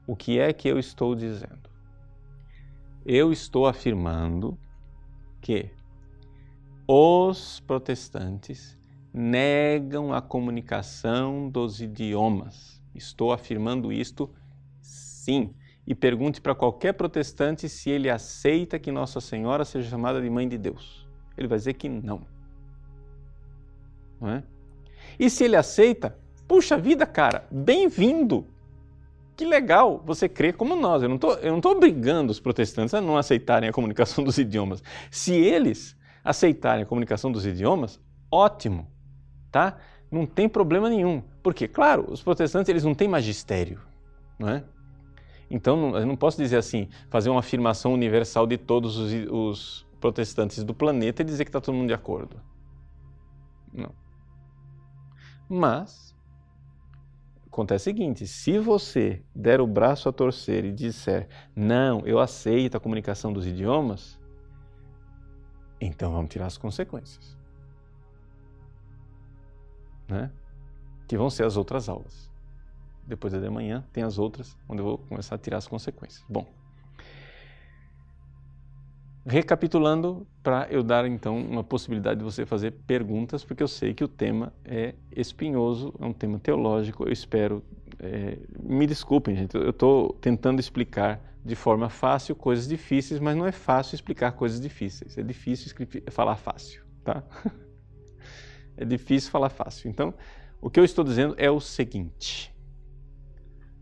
O 0.07 0.15
que 0.15 0.39
é 0.39 0.53
que 0.53 0.69
eu 0.69 0.79
estou 0.79 1.15
dizendo? 1.15 1.71
Eu 3.07 3.33
estou 3.33 3.67
afirmando 3.67 4.59
que 5.41 5.71
os 6.87 7.61
protestantes 7.61 8.79
negam 9.15 10.13
a 10.13 10.21
comunicação 10.21 11.49
dos 11.49 11.81
idiomas. 11.81 12.83
Estou 12.95 13.33
afirmando 13.33 13.91
isto 13.91 14.31
sim. 14.83 15.55
E 15.87 15.95
pergunte 15.95 16.39
para 16.39 16.55
qualquer 16.55 16.93
protestante 16.93 17.67
se 17.67 17.89
ele 17.89 18.11
aceita 18.11 18.79
que 18.79 18.93
Nossa 18.93 19.23
Senhora 19.23 19.65
seja 19.65 19.89
chamada 19.89 20.21
de 20.21 20.29
Mãe 20.29 20.47
de 20.47 20.59
Deus. 20.59 21.09
Ele 21.37 21.49
vai 21.49 21.57
dizer 21.57 21.75
que 21.75 21.89
não. 21.89 22.27
Não 24.21 24.29
é? 24.29 24.45
E 25.19 25.29
se 25.31 25.45
ele 25.45 25.57
aceita, 25.57 26.17
puxa 26.47 26.77
vida, 26.77 27.07
cara, 27.07 27.47
bem-vindo! 27.51 28.47
Que 29.37 29.45
legal 29.45 30.03
você 30.05 30.29
crê 30.29 30.53
como 30.53 30.77
nós. 30.77 31.03
Eu 31.03 31.09
não 31.09 31.17
estou 31.17 31.73
obrigando 31.73 32.31
os 32.31 32.39
protestantes 32.39 32.95
a 32.95 33.01
não 33.01 33.17
aceitarem 33.17 33.69
a 33.69 33.73
comunicação 33.73 34.23
dos 34.23 34.39
idiomas. 34.39 34.83
Se 35.11 35.35
eles 35.35 35.97
aceitarem 36.23 36.85
a 36.85 36.87
comunicação 36.87 37.33
dos 37.33 37.45
idiomas, 37.45 38.01
ótimo 38.31 38.95
tá? 39.55 39.77
Não 40.11 40.27
tem 40.27 40.49
problema 40.49 40.89
nenhum. 40.91 41.23
Porque, 41.41 41.69
claro, 41.69 42.11
os 42.11 42.21
protestantes 42.21 42.69
eles 42.69 42.83
não 42.83 42.93
têm 42.93 43.07
magistério, 43.07 43.81
não 44.37 44.49
é? 44.49 44.65
Então, 45.49 45.97
eu 45.97 46.05
não 46.05 46.17
posso 46.17 46.37
dizer 46.37 46.57
assim, 46.57 46.89
fazer 47.09 47.31
uma 47.31 47.39
afirmação 47.39 47.93
universal 47.95 48.49
de 48.49 48.59
todos 48.59 48.97
os, 48.97 49.13
os 49.31 49.87
protestantes 50.01 50.65
do 50.65 50.75
planeta 50.75 51.23
e 51.23 51.25
dizer 51.25 51.45
que 51.45 51.51
está 51.51 51.61
todo 51.61 51.73
mundo 51.73 51.87
de 51.87 51.95
acordo. 51.95 52.41
Não. 53.73 53.93
Mas, 55.49 56.15
acontece 57.47 57.91
o 57.91 57.93
seguinte: 57.93 58.27
se 58.27 58.59
você 58.59 59.23
der 59.35 59.61
o 59.61 59.67
braço 59.67 60.09
a 60.09 60.13
torcer 60.13 60.65
e 60.65 60.73
disser, 60.73 61.29
não, 61.55 62.01
eu 62.07 62.19
aceito 62.19 62.77
a 62.77 62.81
comunicação 62.81 63.33
dos 63.33 63.47
idiomas, 63.47 64.19
então 65.81 66.13
vamos 66.13 66.31
tirar 66.31 66.47
as 66.47 66.57
consequências 66.57 67.35
né? 70.09 70.31
que 71.07 71.17
vão 71.17 71.31
ser 71.31 71.45
as 71.45 71.57
outras 71.57 71.89
aulas. 71.89 72.31
Depois 73.07 73.33
da 73.33 73.39
de 73.39 73.51
manhã 73.51 73.87
tem 73.93 74.03
as 74.03 74.19
outras, 74.19 74.57
onde 74.69 74.81
eu 74.81 74.87
vou 74.87 74.99
começar 74.99 75.35
a 75.35 75.39
tirar 75.39 75.59
as 75.59 75.69
consequências. 75.69 76.25
Bom, 76.29 76.47
recapitulando, 79.27 80.27
para 80.43 80.67
eu 80.71 80.83
dar 80.83 81.07
então 81.07 81.39
uma 81.39 81.65
possibilidade 81.65 82.19
de 82.19 82.25
você 82.25 82.45
fazer 82.45 82.73
perguntas, 82.87 83.43
porque 83.45 83.63
eu 83.63 83.69
sei 83.69 83.95
que 83.95 84.05
o 84.05 84.09
tema 84.09 84.53
é 84.65 84.95
espinhoso, 85.17 85.95
é 85.99 86.05
um 86.05 86.13
tema 86.13 86.39
teológico, 86.39 87.05
eu 87.05 87.13
espero. 87.13 87.63
É, 87.99 88.39
me 88.61 88.87
desculpem, 88.87 89.35
gente, 89.35 89.55
eu 89.55 89.71
estou 89.71 90.13
tentando 90.21 90.61
explicar 90.61 91.21
de 91.45 91.55
forma 91.55 91.89
fácil 91.89 92.35
coisas 92.35 92.67
difíceis, 92.67 93.21
mas 93.21 93.37
não 93.37 93.47
é 93.47 93.53
fácil 93.53 93.95
explicar 93.95 94.33
coisas 94.33 94.61
difíceis, 94.61 95.17
é 95.17 95.23
difícil 95.23 95.75
falar 96.11 96.37
fácil, 96.37 96.83
tá? 97.03 97.23
É 98.77 98.85
difícil 98.85 99.31
falar 99.31 99.51
fácil. 99.51 99.89
Então, 99.89 100.13
o 100.61 100.69
que 100.69 100.81
eu 100.81 100.85
estou 100.85 101.05
dizendo 101.05 101.35
é 101.39 101.49
o 101.49 101.61
seguinte: 101.61 102.53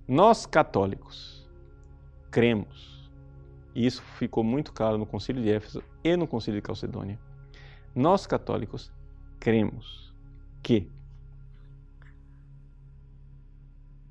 nós 0.07 0.45
católicos 0.45 1.51
cremos, 2.31 2.92
e 3.75 3.87
isso 3.87 4.03
ficou 4.03 4.45
muito 4.45 4.73
claro 4.73 4.99
no 4.99 5.07
Concílio 5.07 5.43
de 5.43 5.51
Éfeso 5.51 5.83
e 6.05 6.17
no 6.17 6.27
Concílio 6.27 6.61
de 6.61 6.67
Calcedônia. 6.67 7.19
Nós 7.95 8.27
católicos 8.27 8.93
cremos 9.39 10.15
que 10.63 10.91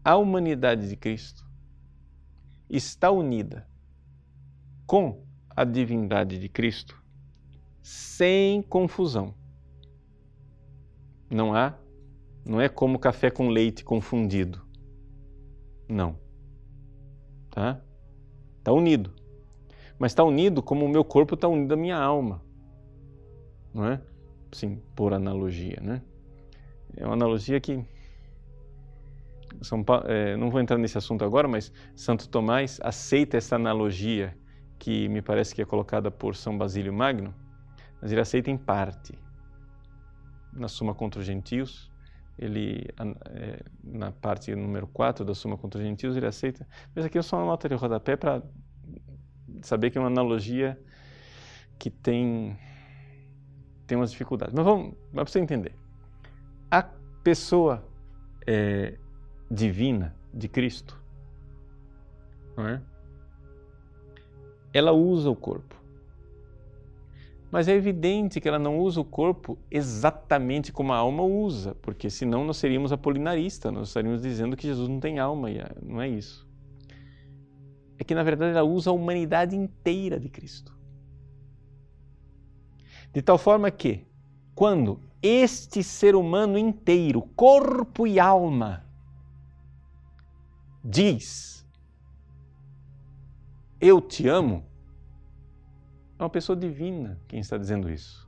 a 0.03 0.17
humanidade 0.17 0.89
de 0.89 0.95
Cristo 0.95 1.45
está 2.69 3.11
unida 3.11 3.67
com 4.87 5.23
a 5.49 5.63
divindade 5.63 6.39
de 6.39 6.49
Cristo 6.49 7.01
sem 7.81 8.61
confusão. 8.61 9.33
Não 11.29 11.53
há, 11.53 11.77
não 12.43 12.59
é 12.59 12.67
como 12.67 12.99
café 12.99 13.29
com 13.31 13.49
leite 13.49 13.83
confundido. 13.83 14.65
Não. 15.87 16.17
Tá? 17.49 17.81
Está 18.57 18.71
unido. 18.71 19.20
Mas 20.01 20.13
está 20.13 20.23
unido 20.23 20.63
como 20.63 20.83
o 20.83 20.89
meu 20.89 21.05
corpo 21.05 21.35
está 21.35 21.47
unido 21.47 21.75
à 21.75 21.77
minha 21.77 21.95
alma. 21.95 22.41
Não 23.71 23.85
é? 23.85 24.01
Sim, 24.51 24.81
por 24.95 25.13
analogia, 25.13 25.77
né? 25.79 26.01
É 26.97 27.05
uma 27.05 27.13
analogia 27.13 27.61
que 27.61 27.85
São 29.61 29.83
Paulo, 29.83 30.05
é, 30.07 30.35
não 30.35 30.49
vou 30.49 30.59
entrar 30.59 30.79
nesse 30.79 30.97
assunto 30.97 31.23
agora, 31.23 31.47
mas 31.47 31.71
Santo 31.95 32.27
Tomás 32.27 32.79
aceita 32.81 33.37
essa 33.37 33.57
analogia 33.57 34.35
que 34.79 35.07
me 35.07 35.21
parece 35.21 35.53
que 35.53 35.61
é 35.61 35.65
colocada 35.65 36.09
por 36.09 36.35
São 36.35 36.57
Basílio 36.57 36.91
Magno, 36.91 37.31
mas 38.01 38.11
ele 38.11 38.21
aceita 38.21 38.49
em 38.49 38.57
parte 38.57 39.13
na 40.51 40.67
Suma 40.67 40.95
contra 40.95 41.19
os 41.19 41.27
Gentios, 41.27 41.91
ele, 42.39 42.87
é, 43.29 43.63
na 43.83 44.11
parte 44.11 44.55
número 44.55 44.87
4 44.87 45.23
da 45.23 45.35
Suma 45.35 45.59
contra 45.59 45.79
os 45.79 45.85
Gentios, 45.85 46.17
ele 46.17 46.25
aceita. 46.25 46.67
Mas 46.95 47.05
aqui 47.05 47.19
eu 47.19 47.23
só 47.23 47.37
uma 47.37 47.45
nota 47.45 47.69
de 47.69 47.75
rodapé 47.75 48.17
para 48.17 48.41
saber 49.67 49.89
que 49.89 49.97
é 49.97 50.01
uma 50.01 50.07
analogia 50.07 50.79
que 51.77 51.89
tem, 51.89 52.57
tem 53.87 53.97
umas 53.97 54.11
dificuldades. 54.11 54.53
Mas 54.53 54.65
vamos, 54.65 54.93
para 55.13 55.25
você 55.25 55.39
entender. 55.39 55.73
A 56.69 56.83
pessoa 57.23 57.83
é, 58.47 58.97
divina 59.49 60.15
de 60.33 60.47
Cristo, 60.47 60.99
não 62.55 62.67
é? 62.67 62.81
ela 64.73 64.91
usa 64.91 65.29
o 65.29 65.35
corpo. 65.35 65.75
Mas 67.51 67.67
é 67.67 67.73
evidente 67.73 68.39
que 68.39 68.47
ela 68.47 68.57
não 68.57 68.79
usa 68.79 69.01
o 69.01 69.05
corpo 69.05 69.57
exatamente 69.69 70.71
como 70.71 70.93
a 70.93 70.97
alma 70.97 71.23
usa, 71.23 71.75
porque 71.81 72.09
senão 72.09 72.45
nós 72.45 72.55
seríamos 72.57 72.93
apolinaristas, 72.93 73.73
nós 73.73 73.89
estaríamos 73.89 74.21
dizendo 74.21 74.55
que 74.55 74.65
Jesus 74.65 74.87
não 74.87 75.01
tem 75.01 75.19
alma, 75.19 75.51
e 75.51 75.57
é, 75.57 75.69
não 75.81 76.01
é 76.01 76.07
isso. 76.07 76.47
É 78.01 78.03
que 78.03 78.15
na 78.15 78.23
verdade 78.23 78.57
ela 78.57 78.63
usa 78.63 78.89
a 78.89 78.93
humanidade 78.93 79.55
inteira 79.55 80.19
de 80.19 80.27
Cristo. 80.27 80.75
De 83.13 83.21
tal 83.21 83.37
forma 83.37 83.69
que, 83.69 84.07
quando 84.55 84.99
este 85.21 85.83
ser 85.83 86.15
humano 86.15 86.57
inteiro, 86.57 87.21
corpo 87.35 88.07
e 88.07 88.19
alma, 88.19 88.83
diz: 90.83 91.63
Eu 93.79 94.01
te 94.01 94.27
amo, 94.27 94.65
é 96.17 96.23
uma 96.23 96.29
pessoa 96.29 96.55
divina 96.55 97.21
quem 97.27 97.39
está 97.39 97.55
dizendo 97.55 97.87
isso. 97.87 98.27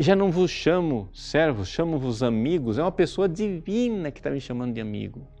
Já 0.00 0.16
não 0.16 0.30
vos 0.30 0.50
chamo 0.50 1.10
servos, 1.12 1.68
chamo-vos 1.68 2.22
amigos. 2.22 2.78
É 2.78 2.82
uma 2.82 2.90
pessoa 2.90 3.28
divina 3.28 4.10
que 4.10 4.18
está 4.18 4.30
me 4.30 4.40
chamando 4.40 4.72
de 4.72 4.80
amigo. 4.80 5.35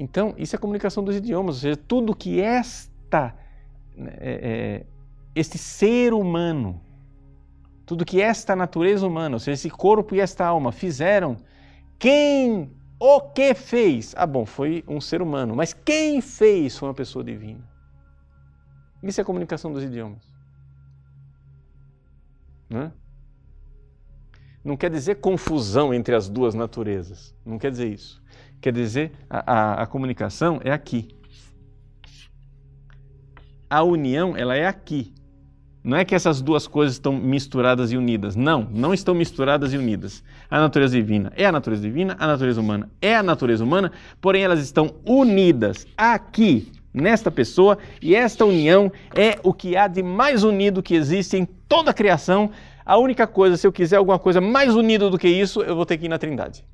Então, 0.00 0.34
isso 0.38 0.56
é 0.56 0.56
a 0.56 0.58
comunicação 0.58 1.04
dos 1.04 1.14
idiomas, 1.14 1.56
ou 1.56 1.60
seja, 1.60 1.76
tudo 1.76 2.16
que 2.16 2.40
esta, 2.40 3.36
né, 3.94 4.16
é, 4.18 4.32
é, 4.32 4.86
este 5.34 5.58
ser 5.58 6.14
humano, 6.14 6.80
tudo 7.84 8.02
que 8.02 8.18
esta 8.18 8.56
natureza 8.56 9.06
humana, 9.06 9.36
ou 9.36 9.38
seja, 9.38 9.52
esse 9.52 9.68
corpo 9.68 10.14
e 10.14 10.20
esta 10.20 10.46
alma 10.46 10.72
fizeram, 10.72 11.36
quem 11.98 12.74
o 12.98 13.20
que 13.20 13.52
fez? 13.52 14.14
Ah, 14.16 14.26
bom, 14.26 14.46
foi 14.46 14.82
um 14.88 15.02
ser 15.02 15.20
humano, 15.20 15.54
mas 15.54 15.74
quem 15.74 16.22
fez 16.22 16.78
foi 16.78 16.88
uma 16.88 16.94
pessoa 16.94 17.22
divina. 17.22 17.68
Isso 19.02 19.20
é 19.20 19.22
a 19.22 19.26
comunicação 19.26 19.70
dos 19.70 19.84
idiomas. 19.84 20.26
Não, 22.70 22.80
é? 22.80 22.92
não 24.64 24.78
quer 24.78 24.90
dizer 24.90 25.16
confusão 25.16 25.92
entre 25.92 26.14
as 26.14 26.26
duas 26.26 26.54
naturezas. 26.54 27.34
Não 27.44 27.58
quer 27.58 27.70
dizer 27.70 27.88
isso. 27.92 28.22
Quer 28.60 28.72
dizer, 28.72 29.12
a, 29.28 29.52
a, 29.52 29.82
a 29.82 29.86
comunicação 29.86 30.60
é 30.62 30.70
aqui. 30.70 31.08
A 33.68 33.82
união, 33.82 34.36
ela 34.36 34.56
é 34.56 34.66
aqui. 34.66 35.14
Não 35.82 35.96
é 35.96 36.04
que 36.04 36.14
essas 36.14 36.42
duas 36.42 36.66
coisas 36.66 36.96
estão 36.96 37.12
misturadas 37.12 37.90
e 37.90 37.96
unidas. 37.96 38.36
Não, 38.36 38.68
não 38.70 38.92
estão 38.92 39.14
misturadas 39.14 39.72
e 39.72 39.78
unidas. 39.78 40.22
A 40.50 40.60
natureza 40.60 40.94
divina 40.94 41.32
é 41.36 41.46
a 41.46 41.52
natureza 41.52 41.82
divina, 41.82 42.16
a 42.18 42.26
natureza 42.26 42.60
humana 42.60 42.90
é 43.00 43.16
a 43.16 43.22
natureza 43.22 43.64
humana, 43.64 43.90
porém 44.20 44.42
elas 44.42 44.60
estão 44.60 44.94
unidas 45.06 45.86
aqui, 45.96 46.70
nesta 46.92 47.30
pessoa, 47.30 47.78
e 48.02 48.14
esta 48.14 48.44
união 48.44 48.92
é 49.14 49.38
o 49.42 49.54
que 49.54 49.76
há 49.76 49.88
de 49.88 50.02
mais 50.02 50.42
unido 50.42 50.82
que 50.82 50.94
existe 50.94 51.36
em 51.36 51.46
toda 51.46 51.92
a 51.92 51.94
criação, 51.94 52.50
A 52.84 52.98
única 52.98 53.24
coisa, 53.24 53.56
se 53.56 53.64
eu 53.64 53.72
quiser 53.72 53.96
alguma 53.96 54.18
coisa 54.18 54.40
mais 54.40 54.74
unida 54.74 55.08
do 55.08 55.16
que 55.16 55.28
isso, 55.28 55.62
eu 55.62 55.76
vou 55.76 55.86
ter 55.86 55.96
que 55.96 56.06
ir 56.06 56.08
na 56.08 56.18
Trindade. 56.18 56.64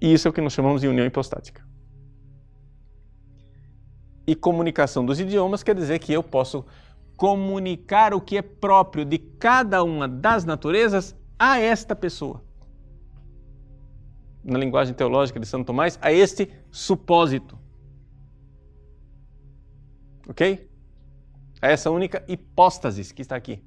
E 0.00 0.12
isso 0.12 0.28
é 0.28 0.30
o 0.30 0.34
que 0.34 0.40
nós 0.40 0.52
chamamos 0.52 0.80
de 0.80 0.88
união 0.88 1.06
hipostática. 1.06 1.66
E 4.26 4.34
comunicação 4.34 5.04
dos 5.04 5.18
idiomas 5.18 5.62
quer 5.62 5.74
dizer 5.74 5.98
que 5.98 6.12
eu 6.12 6.22
posso 6.22 6.64
comunicar 7.16 8.14
o 8.14 8.20
que 8.20 8.36
é 8.36 8.42
próprio 8.42 9.04
de 9.04 9.18
cada 9.18 9.82
uma 9.82 10.06
das 10.06 10.44
naturezas 10.44 11.16
a 11.38 11.58
esta 11.58 11.96
pessoa. 11.96 12.44
Na 14.44 14.58
linguagem 14.58 14.94
teológica 14.94 15.40
de 15.40 15.46
Santo 15.46 15.66
Tomás, 15.66 15.98
a 16.00 16.12
este 16.12 16.48
supósito. 16.70 17.58
Ok? 20.28 20.70
A 21.60 21.68
essa 21.68 21.90
única 21.90 22.24
hipóstase 22.28 23.12
que 23.12 23.22
está 23.22 23.34
aqui. 23.34 23.64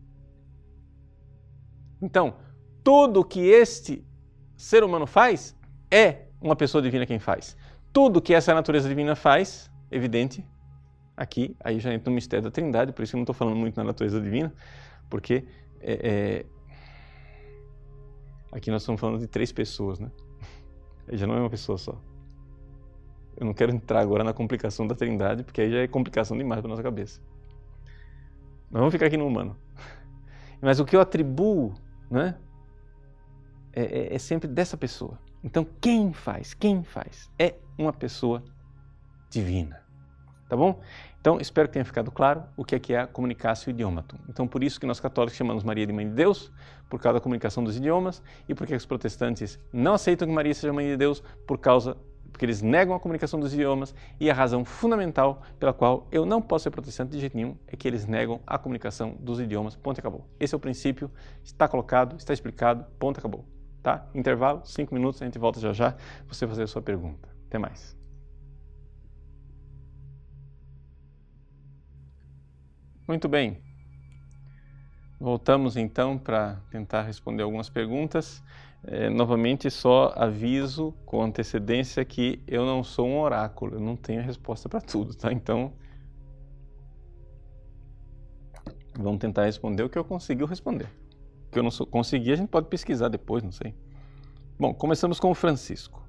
Então, 2.01 2.35
tudo 2.83 3.25
que 3.25 3.41
este 3.41 4.07
ser 4.55 4.83
humano 4.83 5.05
faz 5.05 5.55
é 5.91 6.27
uma 6.41 6.55
pessoa 6.55 6.81
divina 6.81 7.05
quem 7.05 7.19
faz. 7.19 7.57
Tudo 7.93 8.21
que 8.21 8.33
essa 8.33 8.53
natureza 8.53 8.87
divina 8.87 9.15
faz, 9.15 9.69
evidente, 9.91 10.45
aqui, 11.15 11.55
aí 11.59 11.79
já 11.79 11.93
entra 11.93 12.09
no 12.09 12.15
mistério 12.15 12.43
da 12.43 12.49
Trindade, 12.49 12.93
por 12.93 13.03
isso 13.03 13.15
eu 13.15 13.17
não 13.17 13.23
estou 13.23 13.35
falando 13.35 13.57
muito 13.57 13.75
na 13.75 13.83
natureza 13.83 14.19
divina, 14.19 14.53
porque 15.09 15.45
é, 15.81 15.93
é, 15.93 16.45
aqui 18.51 18.71
nós 18.71 18.81
estamos 18.81 18.99
falando 18.99 19.19
de 19.19 19.27
três 19.27 19.51
pessoas, 19.51 19.99
né? 19.99 20.09
Aí 21.07 21.17
já 21.17 21.27
não 21.27 21.35
é 21.35 21.39
uma 21.39 21.49
pessoa 21.49 21.77
só. 21.77 22.01
Eu 23.35 23.45
não 23.45 23.53
quero 23.53 23.73
entrar 23.73 23.99
agora 23.99 24.23
na 24.23 24.33
complicação 24.33 24.87
da 24.87 24.95
Trindade, 24.95 25.43
porque 25.43 25.61
aí 25.61 25.71
já 25.71 25.79
é 25.79 25.87
complicação 25.87 26.37
demais 26.37 26.61
para 26.61 26.69
nossa 26.69 26.83
cabeça. 26.83 27.21
Mas 28.69 28.79
vamos 28.79 28.93
ficar 28.93 29.07
aqui 29.07 29.17
no 29.17 29.27
humano. 29.27 29.57
Mas 30.61 30.79
o 30.79 30.85
que 30.85 30.95
eu 30.95 31.01
atribuo, 31.01 31.73
né? 32.09 32.37
É, 33.73 33.83
é, 33.83 34.15
é 34.15 34.19
sempre 34.19 34.47
dessa 34.47 34.77
pessoa. 34.77 35.19
Então, 35.43 35.65
quem 35.79 36.13
faz? 36.13 36.53
Quem 36.53 36.83
faz? 36.83 37.29
É 37.37 37.55
uma 37.77 37.91
pessoa 37.91 38.43
divina. 39.29 39.81
Tá 40.47 40.55
bom? 40.55 40.81
Então, 41.19 41.39
espero 41.39 41.67
que 41.67 41.73
tenha 41.73 41.85
ficado 41.85 42.11
claro 42.11 42.43
o 42.57 42.65
que 42.65 42.75
é, 42.75 42.79
que 42.79 42.93
é 42.93 42.99
a 42.99 43.07
comunicação 43.07 43.71
idiomatum. 43.71 44.17
Então, 44.27 44.47
por 44.47 44.63
isso 44.63 44.79
que 44.79 44.85
nós 44.85 44.99
católicos 44.99 45.37
chamamos 45.37 45.63
Maria 45.63 45.85
de 45.85 45.93
Mãe 45.93 46.07
de 46.07 46.13
Deus, 46.13 46.51
por 46.89 46.99
causa 46.99 47.19
da 47.19 47.23
comunicação 47.23 47.63
dos 47.63 47.77
idiomas, 47.77 48.21
e 48.49 48.53
porque 48.53 48.75
os 48.75 48.85
protestantes 48.85 49.59
não 49.71 49.93
aceitam 49.93 50.27
que 50.27 50.33
Maria 50.33 50.53
seja 50.53 50.73
Mãe 50.73 50.87
de 50.87 50.97
Deus, 50.97 51.23
por 51.47 51.57
causa 51.57 51.95
porque 52.31 52.45
eles 52.45 52.61
negam 52.61 52.95
a 52.95 52.99
comunicação 52.99 53.39
dos 53.39 53.53
idiomas, 53.53 53.93
e 54.19 54.29
a 54.29 54.33
razão 54.33 54.65
fundamental 54.65 55.41
pela 55.59 55.73
qual 55.73 56.07
eu 56.11 56.25
não 56.25 56.41
posso 56.41 56.63
ser 56.63 56.71
protestante 56.71 57.11
de 57.11 57.19
jeito 57.19 57.35
nenhum 57.35 57.55
é 57.67 57.75
que 57.75 57.87
eles 57.87 58.07
negam 58.07 58.41
a 58.47 58.57
comunicação 58.57 59.15
dos 59.19 59.39
idiomas. 59.39 59.75
Ponto 59.75 59.99
acabou. 59.99 60.27
Esse 60.39 60.55
é 60.55 60.57
o 60.57 60.59
princípio, 60.59 61.11
está 61.43 61.67
colocado, 61.67 62.15
está 62.17 62.33
explicado, 62.33 62.85
ponto 62.97 63.19
acabou. 63.19 63.45
Tá? 63.81 64.07
Intervalo, 64.13 64.61
cinco 64.65 64.93
minutos, 64.93 65.21
a 65.21 65.25
gente 65.25 65.39
volta 65.39 65.59
já 65.59 65.73
já, 65.73 65.95
você 66.27 66.47
fazer 66.47 66.63
a 66.63 66.67
sua 66.67 66.81
pergunta. 66.81 67.27
Até 67.47 67.57
mais. 67.57 67.97
Muito 73.07 73.27
bem. 73.27 73.61
Voltamos 75.19 75.77
então 75.77 76.17
para 76.17 76.55
tentar 76.71 77.03
responder 77.03 77.43
algumas 77.43 77.69
perguntas. 77.69 78.43
É, 78.83 79.09
novamente, 79.09 79.69
só 79.69 80.11
aviso 80.15 80.93
com 81.05 81.21
antecedência 81.21 82.03
que 82.03 82.43
eu 82.47 82.65
não 82.65 82.83
sou 82.83 83.07
um 83.07 83.19
oráculo, 83.19 83.75
eu 83.75 83.79
não 83.79 83.95
tenho 83.95 84.23
resposta 84.23 84.67
para 84.67 84.81
tudo, 84.81 85.13
tá? 85.13 85.31
Então, 85.31 85.73
vamos 88.97 89.19
tentar 89.19 89.45
responder 89.45 89.83
o 89.83 89.89
que 89.89 89.97
eu 89.97 90.03
consegui 90.03 90.45
responder. 90.45 90.89
Que 91.51 91.59
eu 91.59 91.63
não 91.63 91.71
consegui, 91.87 92.31
a 92.31 92.35
gente 92.35 92.49
pode 92.49 92.67
pesquisar 92.67 93.09
depois, 93.09 93.43
não 93.43 93.51
sei. 93.51 93.75
Bom, 94.57 94.73
começamos 94.73 95.19
com 95.19 95.31
o 95.31 95.35
Francisco. 95.35 96.01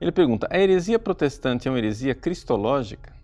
Ele 0.00 0.10
pergunta: 0.10 0.48
a 0.50 0.58
heresia 0.58 0.98
protestante 0.98 1.68
é 1.68 1.70
uma 1.70 1.78
heresia 1.78 2.14
cristológica? 2.14 3.14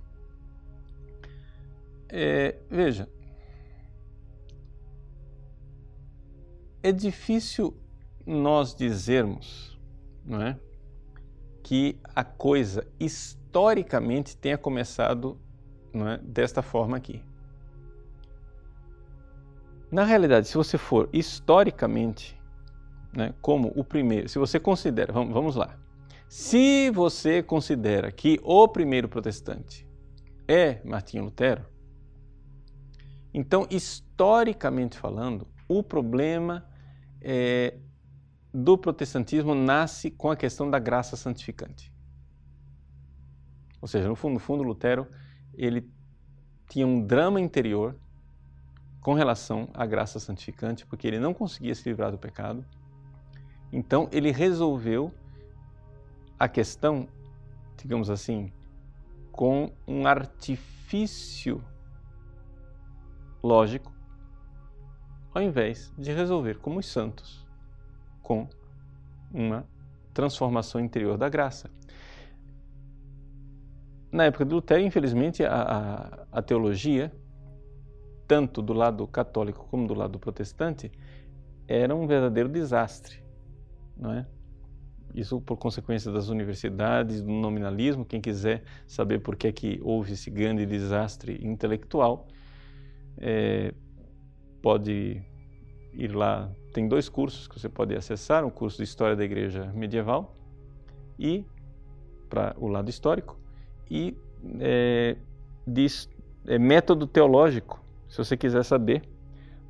É, 2.09 2.57
veja, 2.71 3.09
é 6.83 6.91
difícil 6.91 7.77
nós 8.27 8.75
dizermos 8.75 9.79
não 10.25 10.43
é, 10.43 10.59
que 11.63 11.99
a 12.15 12.25
coisa 12.25 12.87
historicamente 12.99 14.37
tenha 14.37 14.59
começado 14.59 15.39
não 15.93 16.09
é, 16.09 16.19
desta 16.19 16.63
forma 16.63 16.97
aqui. 16.97 17.23
Na 19.91 20.05
realidade, 20.05 20.47
se 20.47 20.57
você 20.57 20.79
for 20.79 21.09
historicamente 21.13 22.41
né, 23.13 23.35
como 23.41 23.73
o 23.75 23.83
primeiro, 23.83 24.29
se 24.29 24.39
você 24.39 24.61
considera, 24.61 25.13
vamos, 25.13 25.35
vamos 25.35 25.57
lá, 25.57 25.77
se 26.29 26.91
você 26.91 27.43
considera 27.43 28.13
que 28.13 28.39
o 28.43 28.69
primeiro 28.69 29.09
protestante 29.09 29.87
é 30.47 30.81
Martinho 30.85 31.25
Lutero, 31.25 31.67
então, 33.33 33.67
historicamente 33.71 34.99
falando, 34.99 35.47
o 35.69 35.83
problema 35.83 36.69
é, 37.21 37.79
do 38.53 38.77
protestantismo 38.77 39.55
nasce 39.55 40.11
com 40.11 40.31
a 40.31 40.37
questão 40.37 40.69
da 40.69 40.79
graça 40.79 41.17
santificante. 41.17 41.93
Ou 43.81 43.87
seja, 43.87 44.09
no 44.09 44.17
fundo, 44.17 44.35
no 44.35 44.41
fundo, 44.41 44.63
Lutero 44.63 45.07
ele 45.55 45.89
tinha 46.69 46.87
um 46.87 47.05
drama 47.05 47.41
interior 47.41 47.97
com 49.01 49.15
relação 49.15 49.69
à 49.73 49.87
graça 49.87 50.19
santificante, 50.19 50.85
porque 50.87 51.07
ele 51.07 51.19
não 51.19 51.33
conseguia 51.33 51.75
se 51.75 51.89
livrar 51.89 52.11
do 52.11 52.19
pecado. 52.19 52.65
Então, 53.73 54.09
ele 54.13 54.31
resolveu 54.31 55.13
a 56.39 56.49
questão, 56.49 57.09
digamos 57.77 58.11
assim, 58.11 58.53
com 59.31 59.73
um 59.87 60.07
artifício 60.07 61.63
lógico, 63.43 63.93
ao 65.33 65.43
invés 65.43 65.93
de 65.97 66.13
resolver 66.13 66.59
como 66.59 66.81
os 66.81 66.87
santos, 66.87 67.47
com 68.23 68.49
uma 69.33 69.67
transformação 70.13 70.81
interior 70.81 71.17
da 71.17 71.29
graça. 71.29 71.71
Na 74.13 74.25
época 74.25 74.45
de 74.45 74.53
Lutero, 74.53 74.83
infelizmente, 74.83 75.45
a, 75.45 75.63
a, 75.63 76.39
a 76.39 76.43
teologia, 76.43 77.13
tanto 78.31 78.63
do 78.63 78.73
lado 78.73 79.05
católico 79.09 79.67
como 79.69 79.89
do 79.89 79.95
lado 79.95 80.17
protestante, 80.17 80.89
era 81.67 81.97
um 81.97 82.07
verdadeiro 82.07 82.49
desastre, 82.49 83.21
não 83.97 84.13
é? 84.13 84.25
Isso 85.13 85.41
por 85.41 85.57
consequência 85.57 86.13
das 86.13 86.29
universidades, 86.29 87.21
do 87.21 87.33
nominalismo. 87.33 88.05
Quem 88.05 88.21
quiser 88.21 88.63
saber 88.87 89.19
por 89.19 89.35
que, 89.35 89.49
é 89.49 89.53
que 89.53 89.81
houve 89.83 90.13
esse 90.13 90.31
grande 90.31 90.65
desastre 90.65 91.45
intelectual, 91.45 92.29
é, 93.19 93.75
pode 94.63 95.21
ir 95.93 96.15
lá. 96.15 96.49
Tem 96.73 96.87
dois 96.87 97.09
cursos 97.09 97.49
que 97.49 97.59
você 97.59 97.69
pode 97.69 97.97
acessar: 97.97 98.45
um 98.45 98.51
curso 98.51 98.77
de 98.77 98.85
História 98.85 99.17
da 99.17 99.25
Igreja 99.25 99.73
Medieval 99.75 100.37
e 101.19 101.45
para 102.29 102.55
o 102.57 102.69
lado 102.69 102.89
histórico 102.89 103.37
e 103.91 104.17
é, 104.61 105.17
de, 105.67 105.85
é, 106.47 106.61
método 106.61 107.09
teológico. 107.09 107.90
Se 108.11 108.19
você 108.19 108.37
quiser 108.37 108.65
saber 108.65 109.03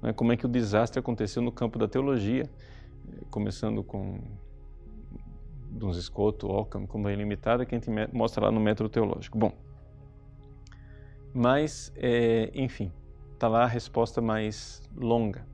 né, 0.03 0.13
como 0.13 0.33
é 0.33 0.37
que 0.37 0.47
o 0.47 0.49
desastre 0.49 0.99
aconteceu 0.99 1.43
no 1.43 1.53
campo 1.53 1.79
da 1.79 1.87
teologia, 1.87 2.51
começando 3.31 3.85
com 3.85 4.19
Duns 5.71 6.03
Scoto, 6.03 6.51
Ockham, 6.51 6.87
como 6.87 7.09
é 7.09 7.15
limitada, 7.15 7.67
que 7.67 7.75
a 7.75 7.79
gente 7.79 7.91
mostra 8.13 8.47
lá 8.47 8.51
no 8.51 8.59
método 8.59 8.89
teológico. 8.89 9.39
Bom, 9.39 9.53
mas, 11.35 11.93
é, 11.97 12.51
enfim, 12.55 12.91
está 13.35 13.47
lá 13.47 13.65
a 13.65 13.67
resposta 13.67 14.21
mais 14.23 14.83
longa. 14.97 15.47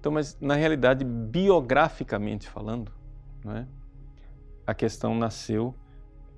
Então, 0.00 0.10
mas 0.10 0.38
na 0.40 0.54
realidade, 0.54 1.04
biograficamente 1.04 2.48
falando, 2.48 2.90
não 3.44 3.56
é? 3.56 3.66
a 4.66 4.74
questão 4.74 5.14
nasceu 5.14 5.74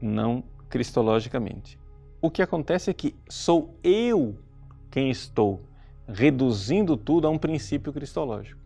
não 0.01 0.43
cristologicamente. 0.69 1.79
O 2.21 2.31
que 2.31 2.43
acontece 2.43 2.91
é 2.91 2.95
que 2.95 3.15
sou 3.29 3.79
eu 3.85 4.37
quem 4.91 5.11
estou 5.11 5.63
reduzindo 6.09 6.97
tudo 6.97 7.27
a 7.27 7.31
um 7.31 7.39
princípio 7.39 7.93
cristológico. 7.93 8.61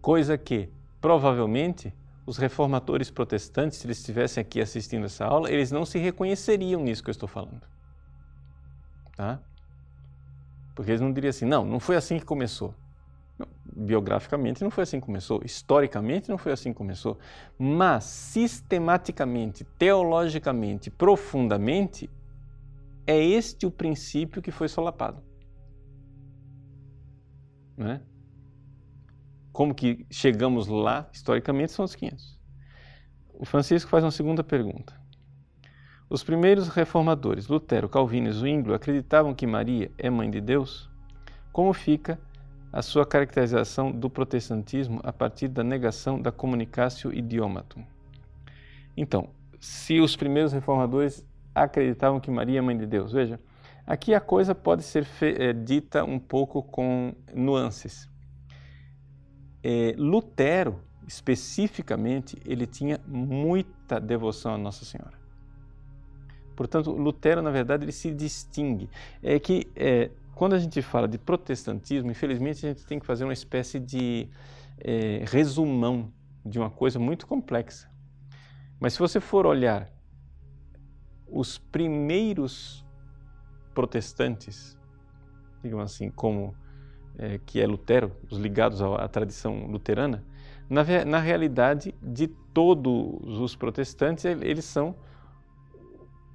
Coisa 0.00 0.36
que, 0.36 0.70
provavelmente, 1.00 1.94
os 2.26 2.36
reformadores 2.36 3.10
protestantes, 3.10 3.78
se 3.78 3.86
eles 3.86 3.98
estivessem 3.98 4.40
aqui 4.40 4.60
assistindo 4.60 5.04
essa 5.06 5.24
aula, 5.24 5.50
eles 5.50 5.70
não 5.70 5.84
se 5.84 5.98
reconheceriam 5.98 6.82
nisso 6.82 7.02
que 7.02 7.10
eu 7.10 7.12
estou 7.12 7.28
falando. 7.28 7.62
Tá? 9.16 9.40
Porque 10.74 10.90
eles 10.90 11.00
não 11.00 11.12
diriam 11.12 11.30
assim, 11.30 11.44
não, 11.44 11.64
não 11.64 11.78
foi 11.78 11.96
assim 11.96 12.18
que 12.18 12.24
começou. 12.24 12.74
Não, 13.38 13.46
biograficamente 13.64 14.62
não 14.62 14.70
foi 14.70 14.82
assim 14.82 15.00
que 15.00 15.06
começou, 15.06 15.40
historicamente 15.44 16.28
não 16.28 16.38
foi 16.38 16.52
assim 16.52 16.72
que 16.72 16.78
começou, 16.78 17.18
mas 17.58 18.04
sistematicamente, 18.04 19.64
teologicamente, 19.76 20.88
profundamente, 20.88 22.08
é 23.06 23.18
este 23.18 23.66
o 23.66 23.70
princípio 23.70 24.40
que 24.40 24.50
foi 24.50 24.68
solapado. 24.68 25.22
Né? 27.76 28.00
Como 29.52 29.74
que 29.74 30.06
chegamos 30.10 30.66
lá, 30.66 31.08
historicamente, 31.12 31.72
são 31.72 31.84
os 31.84 31.94
500. 31.94 32.38
O 33.34 33.44
Francisco 33.44 33.90
faz 33.90 34.04
uma 34.04 34.10
segunda 34.10 34.42
pergunta. 34.42 34.94
Os 36.08 36.22
primeiros 36.22 36.68
reformadores, 36.68 37.48
Lutero, 37.48 37.88
Calvino 37.88 38.28
e 38.28 38.32
Zwinglio, 38.32 38.74
acreditavam 38.74 39.34
que 39.34 39.46
Maria 39.46 39.90
é 39.98 40.10
mãe 40.10 40.30
de 40.30 40.40
Deus? 40.40 40.90
Como 41.52 41.72
fica 41.72 42.20
a 42.72 42.82
sua 42.82 43.06
caracterização 43.06 43.90
do 43.90 44.10
protestantismo 44.10 45.00
a 45.02 45.12
partir 45.12 45.48
da 45.48 45.64
negação 45.64 46.20
da 46.20 46.30
comunicatio 46.30 47.12
idiomatum? 47.12 47.84
Então, 48.96 49.30
se 49.58 50.00
os 50.00 50.14
primeiros 50.14 50.52
reformadores 50.52 51.26
acreditavam 51.54 52.20
que 52.20 52.30
Maria 52.30 52.58
é 52.58 52.62
mãe 52.62 52.76
de 52.76 52.86
Deus, 52.86 53.12
veja, 53.12 53.40
aqui 53.86 54.14
a 54.14 54.20
coisa 54.20 54.54
pode 54.54 54.82
ser 54.82 55.06
é, 55.22 55.52
dita 55.52 56.04
um 56.04 56.18
pouco 56.18 56.62
com 56.62 57.14
nuances. 57.34 58.08
É, 59.62 59.94
Lutero, 59.96 60.80
especificamente, 61.06 62.36
ele 62.44 62.66
tinha 62.66 63.00
muita 63.06 63.98
devoção 64.00 64.54
a 64.54 64.58
Nossa 64.58 64.84
Senhora. 64.84 65.18
Portanto, 66.54 66.90
Lutero, 66.92 67.42
na 67.42 67.50
verdade, 67.50 67.84
ele 67.84 67.92
se 67.92 68.12
distingue. 68.12 68.88
É 69.22 69.38
que 69.38 69.66
é, 69.74 70.10
quando 70.34 70.54
a 70.54 70.58
gente 70.58 70.80
fala 70.82 71.08
de 71.08 71.18
protestantismo, 71.18 72.10
infelizmente 72.10 72.64
a 72.64 72.68
gente 72.70 72.84
tem 72.84 72.98
que 72.98 73.06
fazer 73.06 73.24
uma 73.24 73.32
espécie 73.32 73.80
de 73.80 74.28
é, 74.78 75.24
resumão 75.26 76.12
de 76.44 76.58
uma 76.58 76.70
coisa 76.70 76.98
muito 76.98 77.26
complexa. 77.26 77.88
Mas 78.78 78.94
se 78.94 78.98
você 78.98 79.20
for 79.20 79.46
olhar 79.46 79.88
os 81.26 81.58
primeiros 81.58 82.83
protestantes, 83.74 84.78
digamos 85.62 85.92
assim, 85.92 86.10
como 86.10 86.54
é, 87.18 87.38
que 87.44 87.60
é 87.60 87.66
Lutero, 87.66 88.12
os 88.30 88.38
ligados 88.38 88.80
à, 88.80 88.96
à 88.96 89.08
tradição 89.08 89.66
luterana, 89.66 90.24
na, 90.68 90.82
na, 91.04 91.18
realidade 91.18 91.94
de 92.02 92.28
todos 92.28 93.38
os 93.38 93.54
protestantes, 93.54 94.24
eles 94.24 94.64
são, 94.64 94.94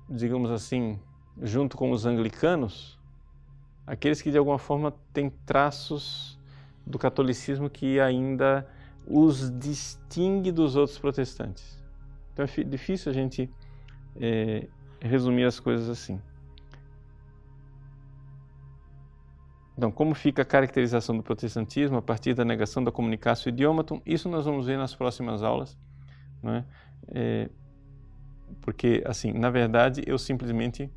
digamos 0.07 0.51
assim, 0.51 0.99
junto 1.41 1.75
com 1.75 1.91
os 1.91 2.05
anglicanos, 2.05 2.99
aqueles 3.87 4.21
que 4.21 4.29
de 4.29 4.37
alguma 4.37 4.59
forma 4.59 4.93
têm 5.11 5.31
traços 5.45 6.39
do 6.85 6.99
catolicismo 6.99 7.69
que 7.69 7.99
ainda 7.99 8.67
os 9.07 9.49
distingue 9.57 10.51
dos 10.51 10.75
outros 10.75 10.99
protestantes. 10.99 11.83
Então 12.33 12.45
é 12.45 12.63
difícil 12.63 13.11
a 13.11 13.13
gente 13.13 13.49
é, 14.15 14.67
resumir 15.01 15.45
as 15.45 15.59
coisas 15.59 15.89
assim. 15.89 16.21
Então, 19.79 19.93
como 19.93 20.13
fica 20.13 20.41
a 20.41 20.45
caracterização 20.45 21.15
do 21.15 21.23
protestantismo 21.23 21.95
a 21.95 22.01
partir 22.01 22.33
da 22.33 22.43
negação 22.43 22.83
da 22.83 22.91
comunicação 22.91 23.49
idiomatum? 23.49 24.01
Isso 24.05 24.27
nós 24.27 24.43
vamos 24.43 24.65
ver 24.65 24.77
nas 24.77 24.93
próximas 24.93 25.41
aulas, 25.41 25.79
né? 26.43 26.65
É, 27.07 27.49
porque, 28.59 29.01
assim, 29.05 29.31
na 29.31 29.49
verdade, 29.49 30.03
eu 30.05 30.17
simplesmente 30.17 30.91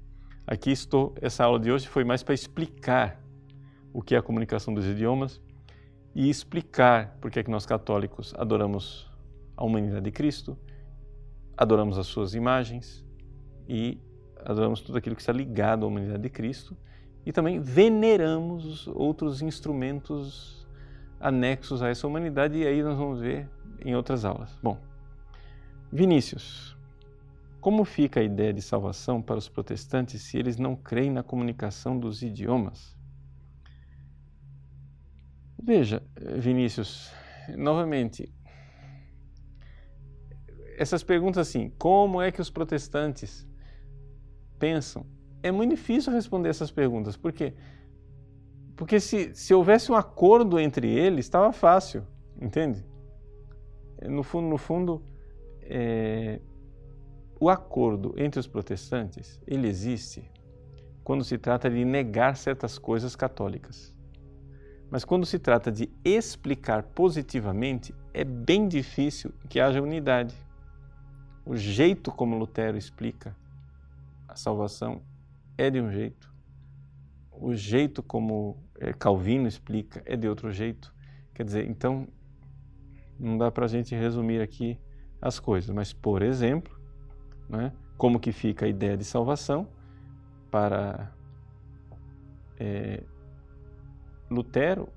aqui 0.45 0.73
estou. 0.73 1.15
Essa 1.23 1.45
aula 1.45 1.61
de 1.61 1.71
hoje 1.71 1.87
foi 1.87 2.03
mais 2.03 2.25
para 2.25 2.35
explicar 2.35 3.23
o 3.93 4.03
que 4.03 4.17
é 4.17 4.19
a 4.19 4.23
comunicação 4.23 4.75
dos 4.75 4.85
idiomas 4.85 5.41
e 6.13 6.29
explicar 6.29 7.17
por 7.21 7.31
é 7.39 7.41
que 7.45 7.53
nós 7.53 7.65
católicos 7.65 8.35
adoramos 8.37 9.09
a 9.57 9.65
humanidade 9.65 10.07
de 10.07 10.11
Cristo, 10.11 10.59
adoramos 11.57 11.99
as 11.99 12.09
suas 12.09 12.35
imagens 12.35 13.07
e 13.69 14.01
adoramos 14.45 14.81
tudo 14.81 14.99
aquilo 14.99 15.15
que 15.15 15.23
está 15.23 15.33
ligado 15.33 15.85
à 15.85 15.87
humanidade 15.87 16.25
de 16.25 16.31
Cristo 16.31 16.77
e 17.25 17.33
também 17.33 17.61
veneramos 17.61 18.87
outros 18.89 19.43
instrumentos 19.43 20.67
anexos 21.21 21.83
a 21.83 21.89
essa 21.89 22.07
humanidade 22.07 22.59
e 22.59 22.67
aí 22.67 22.83
nós 22.83 22.99
vamos 22.99 23.21
ver 23.21 23.49
em 23.85 23.95
outras 23.95 24.25
aulas. 24.25 24.59
Bom, 24.63 24.79
Vinícius, 25.93 26.77
como 27.61 27.85
fica 27.85 28.19
a 28.19 28.25
ideia 28.25 28.53
de 28.53 28.61
salvação 28.61 29.23
para 29.23 29.39
os 29.39 29.49
protestantes 29.49 30.23
se 30.23 30.37
eles 30.37 30.59
não 30.59 30.75
creem 30.75 31.11
na 31.13 31.23
comunicação 31.23 31.99
dos 31.99 32.23
idiomas? 32.23 32.97
Veja, 35.63 36.03
Vinícius, 36.39 37.13
novamente, 37.57 38.35
essas 40.77 41.05
perguntas 41.05 41.47
assim, 41.47 41.71
como 41.79 42.21
é 42.21 42.33
que 42.33 42.41
os 42.41 42.51
protestantes 42.51 43.47
pensam? 44.59 45.07
É 45.43 45.51
muito 45.51 45.71
difícil 45.71 46.13
responder 46.13 46.49
essas 46.49 46.71
perguntas, 46.71 47.17
por 47.17 47.33
quê? 47.33 47.55
Porque 48.77 49.01
se, 49.01 49.35
se 49.35 49.53
houvesse 49.53 49.91
um 49.91 49.95
acordo 49.95 50.59
entre 50.59 50.89
eles, 50.89 51.27
estava 51.27 51.53
fácil, 51.53 52.07
entende? 52.41 52.85
No 54.09 54.23
fundo, 54.23 54.49
no 54.49 54.59
fundo, 54.59 55.03
é, 55.63 56.41
o 57.41 57.49
acordo 57.49 58.15
entre 58.17 58.41
os 58.41 58.47
protestantes, 58.47 59.41
ele 59.47 59.69
existe 59.69 60.31
quando 61.05 61.25
se 61.25 61.37
trata 61.39 61.69
de 61.69 61.85
negar 61.85 62.37
certas 62.37 62.79
coisas 62.79 63.17
católicas. 63.17 63.95
Mas 64.91 65.05
quando 65.05 65.27
se 65.27 65.39
trata 65.39 65.73
de 65.73 65.91
explicar 66.05 66.83
positivamente, 66.83 67.95
é 68.13 68.25
bem 68.25 68.69
difícil 68.69 69.33
que 69.49 69.59
haja 69.59 69.83
unidade 69.83 70.35
o 71.45 71.57
jeito 71.57 72.13
como 72.13 72.39
Lutero 72.39 72.77
explica 72.77 73.37
a 74.29 74.37
salvação 74.37 75.03
é 75.57 75.71
de 75.71 75.81
um 75.81 75.91
jeito, 75.91 76.33
o 77.31 77.55
jeito 77.55 78.03
como 78.03 78.63
é, 78.79 78.93
Calvino 78.93 79.47
explica 79.47 80.03
é 80.07 80.17
de 80.17 80.29
outro 80.29 80.51
jeito. 80.51 80.95
Quer 81.35 81.45
dizer, 81.45 81.69
então 81.69 82.07
não 83.19 83.39
dá 83.39 83.51
para 83.51 83.65
a 83.65 83.69
gente 83.69 83.95
resumir 83.95 84.41
aqui 84.41 84.79
as 85.21 85.39
coisas, 85.39 85.71
mas 85.71 85.93
por 85.93 86.23
exemplo, 86.23 86.79
né, 87.49 87.73
como 87.97 88.19
que 88.19 88.33
fica 88.33 88.67
a 88.67 88.69
ideia 88.69 88.97
de 88.97 89.05
salvação 89.05 89.69
para 90.51 91.13
é, 92.59 93.03
Lutero, 94.31 94.89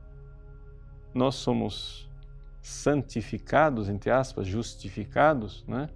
nós 1.14 1.36
somos 1.36 2.10
santificados, 2.62 3.90
entre 3.90 4.10
aspas, 4.10 4.48
justificados, 4.48 5.66
né? 5.68 5.90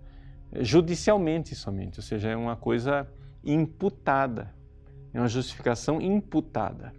judicialmente 0.61 1.55
somente, 1.55 1.99
ou 1.99 2.03
seja, 2.03 2.29
é 2.29 2.35
uma 2.35 2.55
coisa 2.55 3.07
imputada, 3.43 4.53
é 5.13 5.19
uma 5.19 5.27
justificação 5.27 6.01
imputada, 6.01 6.93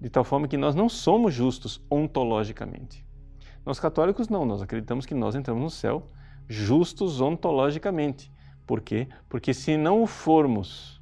de 0.00 0.08
tal 0.08 0.24
forma 0.24 0.48
que 0.48 0.56
nós 0.56 0.74
não 0.74 0.88
somos 0.88 1.34
justos 1.34 1.84
ontologicamente. 1.90 3.04
Nós 3.64 3.78
católicos 3.78 4.28
não, 4.28 4.44
nós 4.44 4.62
acreditamos 4.62 5.06
que 5.06 5.14
nós 5.14 5.34
entramos 5.34 5.62
no 5.62 5.70
céu 5.70 6.08
justos 6.48 7.20
ontologicamente. 7.20 8.32
Por 8.66 8.80
quê? 8.80 9.08
Porque 9.28 9.52
se 9.52 9.76
não 9.76 10.02
o 10.02 10.06
formos 10.06 11.00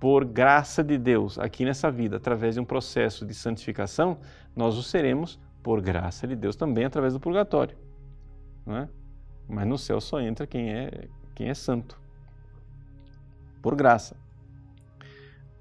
por 0.00 0.24
graça 0.24 0.82
de 0.82 0.98
Deus 0.98 1.38
aqui 1.38 1.64
nessa 1.64 1.90
vida, 1.90 2.16
através 2.16 2.54
de 2.54 2.60
um 2.60 2.64
processo 2.64 3.24
de 3.24 3.34
santificação, 3.34 4.18
nós 4.54 4.76
o 4.76 4.82
seremos 4.82 5.38
por 5.62 5.80
graça 5.80 6.26
de 6.26 6.36
Deus 6.36 6.54
também 6.54 6.84
através 6.84 7.12
do 7.12 7.20
purgatório. 7.20 7.76
Não 8.64 8.76
é? 8.76 8.88
Mas 9.48 9.66
no 9.66 9.78
céu 9.78 10.00
só 10.00 10.20
entra 10.20 10.46
quem 10.46 10.70
é, 10.70 11.08
quem 11.34 11.48
é 11.48 11.54
santo. 11.54 12.00
Por 13.66 13.74
graça. 13.74 14.16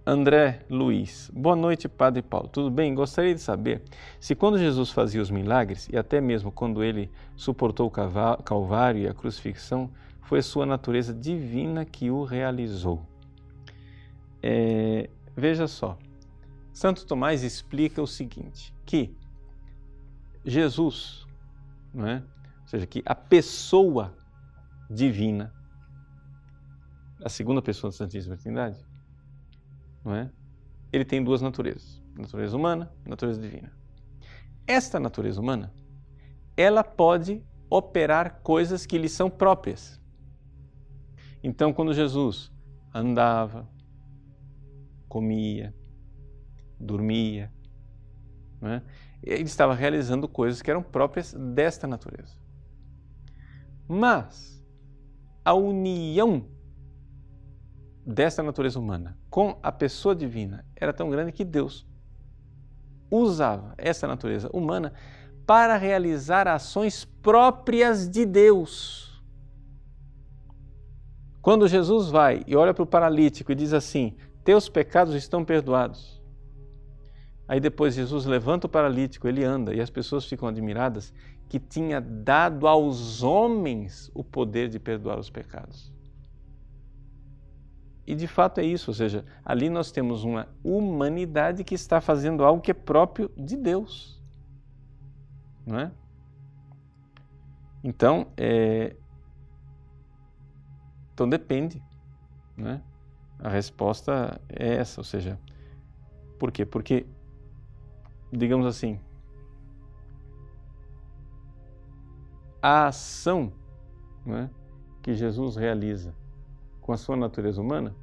André 0.05 0.63
Luiz. 0.69 1.31
Boa 1.33 1.55
noite, 1.55 1.89
Padre 1.89 2.21
Paulo. 2.21 2.47
Tudo 2.47 2.69
bem? 2.69 2.93
Gostaria 2.93 3.33
de 3.33 3.41
saber 3.41 3.81
se 4.19 4.35
quando 4.35 4.59
Jesus 4.59 4.91
fazia 4.91 5.19
os 5.19 5.31
milagres 5.31 5.89
e 5.91 5.97
até 5.97 6.21
mesmo 6.21 6.51
quando 6.51 6.83
ele 6.83 7.09
suportou 7.35 7.87
o 7.87 8.43
Calvário 8.43 9.01
e 9.01 9.07
a 9.07 9.13
crucifixão, 9.15 9.89
foi 10.21 10.43
sua 10.43 10.67
natureza 10.67 11.15
divina 11.15 11.83
que 11.83 12.11
o 12.11 12.23
realizou. 12.23 13.01
É, 14.39 15.09
veja 15.35 15.67
só, 15.67 15.97
Santo 16.71 17.07
Tomás 17.07 17.41
explica 17.41 18.03
o 18.03 18.07
seguinte: 18.07 18.71
que 18.85 19.17
Jesus, 20.45 21.25
não 21.91 22.07
é? 22.07 22.17
Ou 22.61 22.67
seja, 22.67 22.85
que 22.85 23.01
a 23.03 23.15
pessoa 23.15 24.13
divina, 24.91 25.51
a 27.25 27.29
segunda 27.29 27.59
pessoa 27.59 27.89
da 27.89 27.97
Santíssima 27.97 28.37
Trindade, 28.37 28.85
não 30.03 30.13
é? 30.13 30.29
Ele 30.93 31.03
tem 31.03 31.23
duas 31.23 31.41
naturezas, 31.41 31.99
natureza 32.15 32.55
humana 32.55 32.93
natureza 33.03 33.41
divina. 33.41 33.73
Esta 34.67 34.99
natureza 34.99 35.41
humana, 35.41 35.73
ela 36.55 36.83
pode 36.83 37.43
operar 37.67 38.41
coisas 38.43 38.85
que 38.85 38.99
lhe 38.99 39.09
são 39.09 39.27
próprias. 39.27 39.99
Então, 41.43 41.73
quando 41.73 41.95
Jesus 41.95 42.51
andava, 42.93 43.67
comia, 45.09 45.73
dormia, 46.79 47.51
é? 48.61 48.83
ele 49.23 49.43
estava 49.43 49.73
realizando 49.73 50.27
coisas 50.27 50.61
que 50.61 50.69
eram 50.69 50.83
próprias 50.83 51.33
desta 51.33 51.87
natureza. 51.87 52.37
Mas 53.87 54.63
a 55.43 55.55
união 55.55 56.54
dessa 58.05 58.43
natureza 58.43 58.79
humana 58.79 59.17
com 59.29 59.57
a 59.63 59.71
pessoa 59.71 60.15
divina 60.15 60.63
era 60.75 60.93
tão 60.93 61.09
grande 61.09 61.31
que 61.31 61.43
Deus 61.43 61.85
usava 63.09 63.73
essa 63.77 64.07
natureza 64.07 64.49
humana 64.53 64.93
para 65.45 65.77
realizar 65.77 66.47
ações 66.47 67.05
próprias 67.05 68.09
de 68.09 68.25
Deus. 68.25 69.23
Quando 71.41 71.67
Jesus 71.67 72.09
vai 72.09 72.43
e 72.47 72.55
olha 72.55 72.73
para 72.73 72.83
o 72.83 72.87
paralítico 72.87 73.51
e 73.51 73.55
diz 73.55 73.73
assim: 73.73 74.15
Teus 74.43 74.67
pecados 74.67 75.13
estão 75.13 75.45
perdoados. 75.45 76.21
Aí 77.47 77.59
depois 77.59 77.93
Jesus 77.93 78.25
levanta 78.25 78.65
o 78.65 78.69
paralítico, 78.69 79.27
ele 79.27 79.43
anda 79.43 79.73
e 79.73 79.79
as 79.79 79.91
pessoas 79.91 80.25
ficam 80.25 80.47
admiradas 80.47 81.13
que 81.47 81.59
tinha 81.59 82.01
dado 82.01 82.67
aos 82.67 83.21
homens 83.21 84.09
o 84.15 84.23
poder 84.23 84.67
de 84.67 84.79
perdoar 84.79 85.19
os 85.19 85.29
pecados. 85.29 85.94
E 88.07 88.13
de 88.13 88.27
fato 88.27 88.59
é 88.59 88.63
isso, 88.63 88.91
ou 88.91 88.93
seja, 88.93 89.25
ali 89.43 89.69
nós 89.69 89.91
temos 89.91 90.23
uma 90.23 90.47
humanidade 90.63 91.63
que 91.63 91.73
está 91.73 91.99
fazendo 91.99 92.43
algo 92.43 92.61
que 92.61 92.69
é 92.69 92.73
próprio 92.73 93.31
de 93.35 93.57
Deus. 93.57 94.21
Não 95.65 95.79
é? 95.79 95.91
Então, 97.83 98.27
é... 98.37 98.95
então 101.13 101.27
depende. 101.27 101.81
Né? 102.55 102.81
A 103.39 103.49
resposta 103.49 104.39
é 104.49 104.75
essa, 104.75 104.99
ou 105.01 105.03
seja, 105.03 105.39
por 106.37 106.51
quê? 106.51 106.63
Porque, 106.63 107.07
digamos 108.31 108.67
assim, 108.67 108.99
a 112.61 112.87
ação 112.87 113.51
né, 114.25 114.49
que 115.01 115.13
Jesus 115.15 115.55
realiza 115.55 116.15
com 116.85 116.93
a 116.93 116.97
sua 116.97 117.17
natureza 117.17 117.59
humana, 117.59 117.95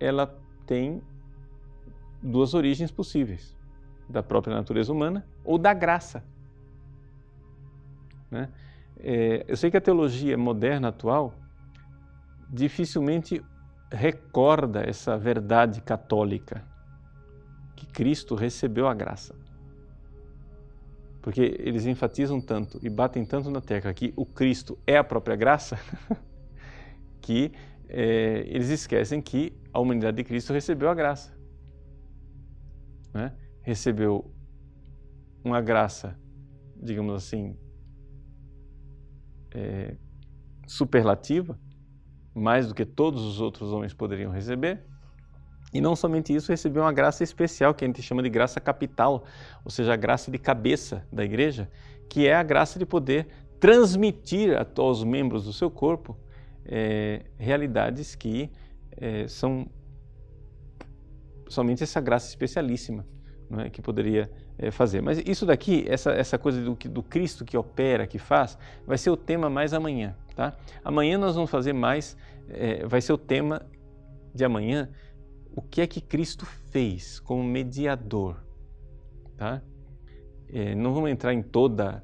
ela 0.00 0.36
tem 0.66 1.00
duas 2.20 2.52
origens 2.52 2.90
possíveis: 2.90 3.56
da 4.08 4.24
própria 4.24 4.56
natureza 4.56 4.92
humana 4.92 5.24
ou 5.44 5.56
da 5.56 5.72
graça. 5.72 6.24
Né? 8.28 8.48
É, 8.98 9.44
eu 9.46 9.56
sei 9.56 9.70
que 9.70 9.76
a 9.76 9.80
teologia 9.80 10.36
moderna 10.36 10.88
atual 10.88 11.34
dificilmente 12.50 13.40
recorda 13.92 14.82
essa 14.82 15.16
verdade 15.16 15.80
católica 15.80 16.66
que 17.76 17.86
Cristo 17.86 18.34
recebeu 18.34 18.88
a 18.88 18.94
graça. 18.94 19.32
Porque 21.22 21.56
eles 21.60 21.86
enfatizam 21.86 22.40
tanto 22.40 22.80
e 22.82 22.90
batem 22.90 23.24
tanto 23.24 23.48
na 23.48 23.60
tecla 23.60 23.94
que 23.94 24.12
o 24.16 24.26
Cristo 24.26 24.76
é 24.84 24.96
a 24.96 25.04
própria 25.04 25.36
graça 25.36 25.78
que 27.24 27.52
é, 27.88 28.44
eles 28.46 28.68
esquecem 28.68 29.22
que 29.22 29.58
a 29.72 29.80
humanidade 29.80 30.18
de 30.18 30.24
Cristo 30.24 30.52
recebeu 30.52 30.90
a 30.90 30.94
graça. 30.94 31.34
Né? 33.14 33.34
Recebeu 33.62 34.30
uma 35.42 35.62
graça, 35.62 36.18
digamos 36.76 37.14
assim, 37.14 37.56
é, 39.54 39.96
superlativa, 40.66 41.58
mais 42.34 42.68
do 42.68 42.74
que 42.74 42.84
todos 42.84 43.22
os 43.22 43.40
outros 43.40 43.72
homens 43.72 43.94
poderiam 43.94 44.30
receber. 44.30 44.84
E 45.72 45.80
não 45.80 45.96
somente 45.96 46.34
isso, 46.34 46.52
recebeu 46.52 46.82
uma 46.82 46.92
graça 46.92 47.24
especial, 47.24 47.72
que 47.74 47.86
a 47.86 47.88
gente 47.88 48.02
chama 48.02 48.22
de 48.22 48.28
graça 48.28 48.60
capital, 48.60 49.24
ou 49.64 49.70
seja, 49.70 49.94
a 49.94 49.96
graça 49.96 50.30
de 50.30 50.38
cabeça 50.38 51.06
da 51.10 51.24
igreja, 51.24 51.70
que 52.10 52.26
é 52.26 52.34
a 52.34 52.42
graça 52.42 52.78
de 52.78 52.84
poder 52.84 53.28
transmitir 53.58 54.50
aos 54.76 55.02
membros 55.02 55.44
do 55.44 55.54
seu 55.54 55.70
corpo 55.70 56.18
é, 56.66 57.22
realidades 57.36 58.14
que 58.14 58.50
é, 58.96 59.26
são 59.28 59.66
somente 61.48 61.82
essa 61.82 62.00
graça 62.00 62.28
especialíssima 62.28 63.06
é, 63.58 63.70
que 63.70 63.82
poderia 63.82 64.30
é, 64.58 64.70
fazer. 64.70 65.00
Mas 65.00 65.18
isso 65.26 65.44
daqui, 65.46 65.84
essa, 65.88 66.12
essa 66.12 66.38
coisa 66.38 66.62
do, 66.62 66.74
do 66.74 67.02
Cristo 67.02 67.44
que 67.44 67.56
opera, 67.56 68.06
que 68.06 68.18
faz, 68.18 68.58
vai 68.86 68.98
ser 68.98 69.10
o 69.10 69.16
tema 69.16 69.50
mais 69.50 69.72
amanhã. 69.74 70.16
Tá? 70.34 70.56
Amanhã 70.84 71.18
nós 71.18 71.34
vamos 71.34 71.50
fazer 71.50 71.72
mais, 71.72 72.16
é, 72.48 72.86
vai 72.86 73.00
ser 73.00 73.12
o 73.12 73.18
tema 73.18 73.62
de 74.34 74.44
amanhã, 74.44 74.90
o 75.54 75.62
que 75.62 75.80
é 75.80 75.86
que 75.86 76.00
Cristo 76.00 76.44
fez 76.44 77.20
como 77.20 77.42
mediador. 77.44 78.42
Tá? 79.36 79.62
É, 80.52 80.74
não 80.74 80.92
vamos 80.92 81.10
entrar 81.10 81.32
em 81.32 81.42
toda 81.42 82.02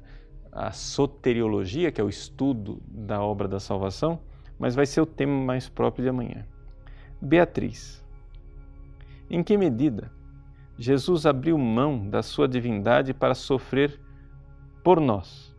a 0.51 0.71
soteriologia, 0.71 1.91
que 1.91 1.99
é 1.99 2.03
o 2.03 2.09
estudo 2.09 2.81
da 2.87 3.21
obra 3.21 3.47
da 3.47 3.59
salvação, 3.59 4.19
mas 4.61 4.75
vai 4.75 4.85
ser 4.85 5.01
o 5.01 5.07
tema 5.07 5.43
mais 5.43 5.67
próprio 5.67 6.03
de 6.03 6.09
amanhã. 6.09 6.45
Beatriz. 7.19 8.05
Em 9.27 9.41
que 9.43 9.57
medida 9.57 10.11
Jesus 10.77 11.25
abriu 11.25 11.57
mão 11.57 12.07
da 12.07 12.21
sua 12.21 12.47
divindade 12.47 13.11
para 13.11 13.33
sofrer 13.33 13.99
por 14.83 14.99
nós? 14.99 15.51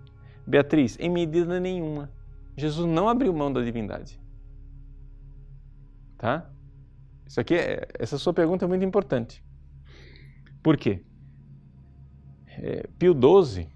Beatriz, 0.46 0.96
em 1.00 1.10
medida 1.10 1.58
nenhuma. 1.58 2.12
Jesus 2.56 2.86
não 2.86 3.08
abriu 3.08 3.34
mão 3.34 3.52
da 3.52 3.60
divindade. 3.60 4.20
Tá? 6.16 6.48
Isso 7.26 7.40
aqui 7.40 7.56
é, 7.56 7.88
essa 7.98 8.16
sua 8.16 8.32
pergunta 8.32 8.64
é 8.64 8.68
muito 8.68 8.84
importante. 8.84 9.44
Por 10.62 10.76
quê? 10.76 11.04
É, 12.46 12.86
Pio 13.00 13.14
XII, 13.14 13.66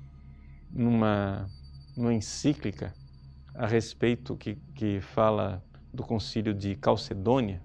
numa, 0.70 1.50
numa 1.96 2.14
encíclica, 2.14 2.94
a 3.56 3.66
respeito 3.66 4.36
que, 4.36 4.56
que 4.74 5.00
fala 5.00 5.62
do 5.92 6.02
concílio 6.02 6.52
de 6.52 6.74
Calcedônia, 6.76 7.62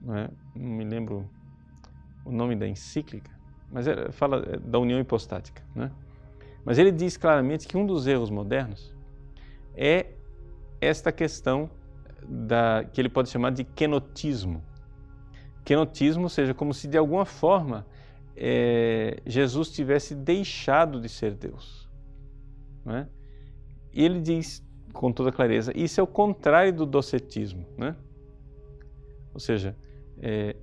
não, 0.00 0.16
é? 0.16 0.28
não 0.54 0.68
me 0.68 0.84
lembro 0.84 1.28
o 2.24 2.30
nome 2.30 2.54
da 2.54 2.66
encíclica, 2.66 3.30
mas 3.70 3.86
é, 3.86 4.10
fala 4.12 4.44
é, 4.46 4.58
da 4.58 4.78
união 4.78 5.00
hipostática. 5.00 5.62
Né? 5.74 5.90
Mas 6.64 6.78
ele 6.78 6.92
diz 6.92 7.16
claramente 7.16 7.66
que 7.66 7.76
um 7.76 7.86
dos 7.86 8.06
erros 8.06 8.30
modernos 8.30 8.94
é 9.74 10.06
esta 10.80 11.10
questão 11.10 11.70
da, 12.28 12.84
que 12.92 13.00
ele 13.00 13.08
pode 13.08 13.30
chamar 13.30 13.50
de 13.50 13.64
kenotismo. 13.64 14.62
Kenotismo, 15.64 16.24
ou 16.24 16.28
seja, 16.28 16.52
como 16.52 16.74
se 16.74 16.88
de 16.88 16.98
alguma 16.98 17.24
forma 17.24 17.86
é, 18.36 19.20
Jesus 19.26 19.70
tivesse 19.70 20.14
deixado 20.14 21.00
de 21.00 21.08
ser 21.08 21.34
Deus. 21.34 21.88
Não 22.84 22.96
é? 22.96 23.08
E 23.92 24.04
ele 24.04 24.20
diz 24.20 24.64
com 24.92 25.12
toda 25.12 25.32
clareza: 25.32 25.72
isso 25.74 26.00
é 26.00 26.02
o 26.02 26.06
contrário 26.06 26.72
do 26.72 26.86
docetismo. 26.86 27.66
Né? 27.76 27.96
Ou, 29.32 29.40
seja, 29.40 29.76
é, 30.20 30.56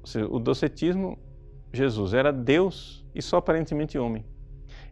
ou 0.00 0.06
seja, 0.06 0.26
o 0.26 0.38
docetismo, 0.38 1.18
Jesus 1.72 2.14
era 2.14 2.32
Deus 2.32 3.04
e 3.14 3.20
só 3.22 3.38
aparentemente 3.38 3.98
homem. 3.98 4.24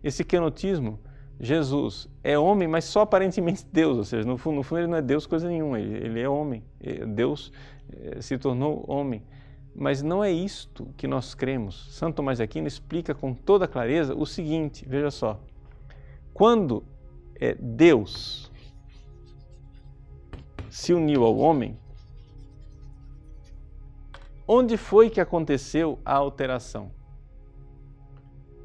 Esse 0.03 0.25
kenotismo, 0.25 0.99
Jesus 1.39 2.09
é 2.23 2.39
homem, 2.39 2.69
mas 2.69 2.85
só 2.85 3.01
aparentemente 3.03 3.65
Deus, 3.73 3.97
ou 3.99 4.05
seja, 4.05 4.27
no 4.27 4.37
fundo, 4.37 4.57
no 4.57 4.63
fundo 4.63 4.81
ele 4.81 4.89
não 4.89 4.99
é 4.99 5.03
Deus 5.03 5.27
coisa 5.27 5.49
nenhuma, 5.49 5.81
ele, 5.81 6.05
ele 6.05 6.21
é 6.21 6.29
homem. 6.29 6.65
Deus 7.15 7.53
é, 7.93 8.21
se 8.21 8.37
tornou 8.39 8.85
homem. 8.89 9.23
Mas 9.75 10.03
não 10.03 10.23
é 10.23 10.31
isto 10.31 10.89
que 10.97 11.07
nós 11.07 11.35
cremos. 11.35 11.97
Santo 11.97 12.17
Tomás 12.17 12.39
de 12.39 12.45
Aquino 12.45 12.69
explica 12.69 13.15
com 13.15 13.33
toda 13.33 13.67
clareza 13.67 14.15
o 14.15 14.27
seguinte: 14.27 14.85
veja 14.87 15.11
só. 15.11 15.41
Quando 16.35 16.85
é, 17.43 17.57
Deus 17.59 18.53
se 20.71 20.95
uniu 20.95 21.25
ao 21.25 21.37
homem, 21.37 21.77
onde 24.47 24.77
foi 24.77 25.11
que 25.11 25.21
aconteceu 25.21 25.99
a 26.05 26.15
alteração? 26.15 26.93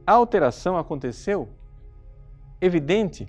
A 0.06 0.12
alteração 0.12 0.78
aconteceu, 0.78 1.50
evidente, 2.62 3.28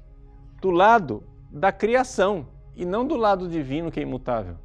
do 0.61 0.71
lado 0.71 1.25
da 1.51 1.73
criação 1.73 2.47
e 2.77 2.85
não 2.85 3.07
do 3.07 3.17
lado 3.17 3.49
divino 3.49 3.91
que 3.91 3.99
é 3.99 4.03
imutável. 4.03 4.59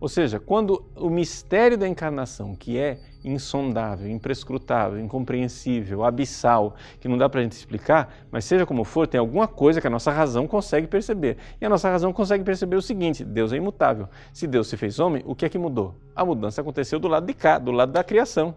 Ou 0.00 0.08
seja, 0.08 0.40
quando 0.40 0.84
o 0.96 1.08
mistério 1.08 1.78
da 1.78 1.86
encarnação, 1.86 2.56
que 2.56 2.76
é 2.76 3.00
insondável, 3.24 4.08
imprescrutável, 4.10 5.00
incompreensível, 5.00 6.04
abissal, 6.04 6.76
que 7.00 7.08
não 7.08 7.16
dá 7.16 7.28
para 7.28 7.40
a 7.40 7.42
gente 7.42 7.52
explicar, 7.52 8.14
mas 8.30 8.44
seja 8.44 8.66
como 8.66 8.84
for, 8.84 9.06
tem 9.06 9.18
alguma 9.18 9.48
coisa 9.48 9.80
que 9.80 9.86
a 9.86 9.90
nossa 9.90 10.10
razão 10.10 10.46
consegue 10.46 10.86
perceber. 10.86 11.38
E 11.60 11.64
a 11.64 11.68
nossa 11.68 11.90
razão 11.90 12.12
consegue 12.12 12.44
perceber 12.44 12.76
o 12.76 12.82
seguinte: 12.82 13.24
Deus 13.24 13.52
é 13.52 13.56
imutável. 13.56 14.08
Se 14.32 14.46
Deus 14.46 14.68
se 14.68 14.76
fez 14.76 14.98
homem, 14.98 15.22
o 15.26 15.34
que 15.34 15.44
é 15.44 15.48
que 15.48 15.58
mudou? 15.58 15.94
A 16.14 16.24
mudança 16.24 16.60
aconteceu 16.60 16.98
do 16.98 17.08
lado 17.08 17.26
de 17.26 17.34
cá, 17.34 17.58
do 17.58 17.72
lado 17.72 17.92
da 17.92 18.04
criação. 18.04 18.54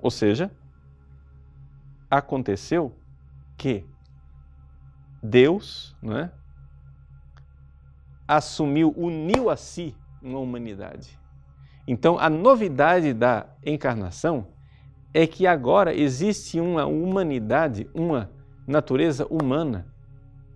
Ou 0.00 0.10
seja, 0.10 0.50
aconteceu 2.10 2.92
que 3.56 3.86
Deus, 5.22 5.96
não 6.02 6.18
é? 6.18 6.32
assumiu, 8.26 8.94
uniu 8.96 9.50
a 9.50 9.56
si 9.56 9.94
uma 10.22 10.38
humanidade. 10.38 11.18
Então, 11.86 12.18
a 12.18 12.30
novidade 12.30 13.12
da 13.12 13.46
encarnação 13.64 14.48
é 15.12 15.26
que 15.26 15.46
agora 15.46 15.94
existe 15.94 16.60
uma 16.60 16.86
humanidade, 16.86 17.88
uma 17.94 18.30
natureza 18.66 19.26
humana, 19.26 19.86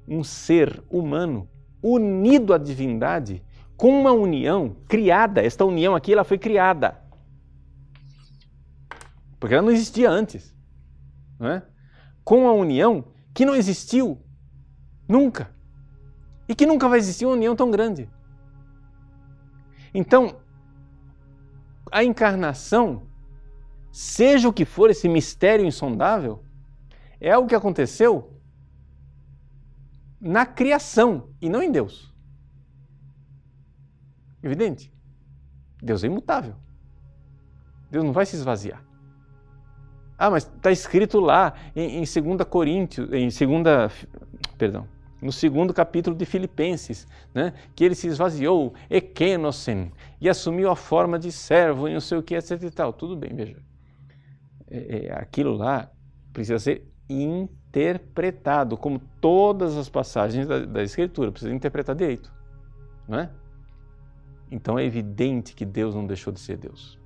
um 0.09 0.23
ser 0.23 0.83
humano 0.91 1.49
unido 1.83 2.55
à 2.55 2.59
divindade 2.59 3.43
com 3.77 4.01
uma 4.01 4.13
união 4.13 4.77
criada, 4.89 5.43
esta 5.43 5.65
união 5.65 5.95
aqui 5.95 6.13
ela 6.13 6.25
foi 6.25 6.39
criada. 6.39 6.99
Porque 9.39 9.55
ela 9.55 9.67
não 9.67 9.73
existia 9.73 10.11
antes. 10.11 10.55
Não 11.39 11.49
é? 11.49 11.63
Com 12.25 12.45
uma 12.45 12.53
união 12.53 13.05
que 13.35 13.45
não 13.45 13.55
existiu 13.55 14.19
nunca. 15.07 15.55
E 16.49 16.55
que 16.55 16.65
nunca 16.65 16.89
vai 16.89 16.99
existir 16.99 17.27
uma 17.27 17.35
união 17.35 17.55
tão 17.55 17.71
grande. 17.71 18.09
Então, 19.93 20.37
a 21.97 22.05
encarnação, 22.05 23.07
seja 23.91 24.47
o 24.51 24.53
que 24.53 24.67
for 24.67 24.91
esse 24.91 25.09
mistério 25.09 25.65
insondável, 25.65 26.45
é 27.19 27.33
algo 27.33 27.49
que 27.49 27.55
aconteceu 27.55 28.39
na 30.21 30.45
criação 30.45 31.31
e 31.41 31.49
não 31.49 31.63
em 31.63 31.73
Deus. 31.73 32.15
Evidente? 34.43 34.93
Deus 35.83 36.05
é 36.05 36.07
imutável. 36.07 36.57
Deus 37.91 38.05
não 38.05 38.13
vai 38.13 38.27
se 38.27 38.37
esvaziar. 38.37 38.85
Ah, 40.19 40.29
mas 40.29 40.45
está 40.45 40.71
escrito 40.71 41.19
lá 41.19 41.55
em, 41.75 42.03
em 42.03 42.35
2 42.37 42.47
Coríntios, 42.47 43.11
em 43.11 43.29
2, 43.29 44.07
perdão, 44.59 44.87
no 45.21 45.33
segundo 45.33 45.73
capítulo 45.73 46.15
de 46.15 46.27
Filipenses, 46.27 47.07
né, 47.35 47.53
que 47.75 47.85
ele 47.85 47.95
se 47.95 48.07
esvaziou, 48.07 48.75
ekenosen, 48.91 49.93
e 50.21 50.29
assumiu 50.29 50.71
a 50.71 50.77
forma 50.77 51.19
de 51.19 51.33
servo 51.33 51.89
e 51.89 51.95
não 51.95 52.01
sei 52.01 52.19
o 52.19 52.23
que, 52.23 52.35
etc 52.35 52.63
e 52.63 52.71
tal. 52.71 52.93
Tudo 52.93 53.17
bem, 53.17 53.35
veja. 53.35 53.57
É, 54.69 55.07
é, 55.07 55.13
aquilo 55.15 55.55
lá 55.55 55.91
precisa 56.33 56.59
ser 56.59 56.87
interpretado, 57.09 58.77
como 58.77 59.01
todas 59.21 59.77
as 59.77 59.89
passagens 59.89 60.47
da, 60.47 60.65
da 60.67 60.83
Escritura, 60.83 61.31
precisa 61.31 61.55
interpretar 61.55 61.95
direito. 61.95 62.33
Não 63.09 63.21
é? 63.21 63.31
Então 64.51 64.79
é 64.79 64.85
evidente 64.85 65.55
que 65.55 65.65
Deus 65.65 65.95
não 65.95 66.07
deixou 66.07 66.33
de 66.33 66.41
ser 66.41 66.57
Deus. 66.57 66.99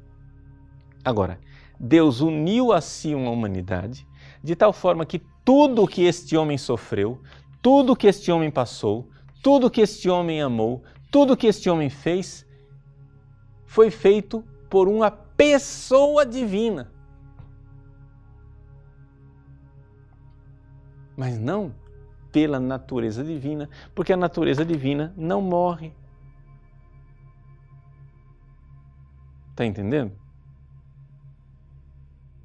Agora, 1.04 1.38
Deus 1.78 2.20
uniu 2.20 2.72
a 2.72 2.80
si 2.80 3.14
uma 3.14 3.30
humanidade 3.30 4.06
de 4.42 4.54
tal 4.54 4.72
forma 4.72 5.06
que 5.06 5.22
tudo 5.44 5.82
o 5.82 5.88
que 5.88 6.04
este 6.04 6.36
homem 6.36 6.58
sofreu, 6.58 7.20
tudo 7.62 7.96
que 7.96 8.06
este 8.06 8.30
homem 8.32 8.50
passou, 8.50 9.10
tudo 9.42 9.70
que 9.70 9.80
este 9.80 10.08
homem 10.08 10.40
amou, 10.40 10.82
tudo 11.10 11.36
que 11.36 11.46
este 11.46 11.68
homem 11.68 11.90
fez, 11.90 12.46
foi 13.66 13.90
feito 13.90 14.44
por 14.68 14.88
uma 14.88 15.10
pessoa 15.10 16.24
divina. 16.24 16.90
Mas 21.16 21.38
não 21.38 21.74
pela 22.32 22.60
natureza 22.60 23.24
divina, 23.24 23.68
porque 23.94 24.12
a 24.12 24.16
natureza 24.16 24.64
divina 24.64 25.12
não 25.16 25.42
morre. 25.42 25.92
Está 29.50 29.66
entendendo? 29.66 30.12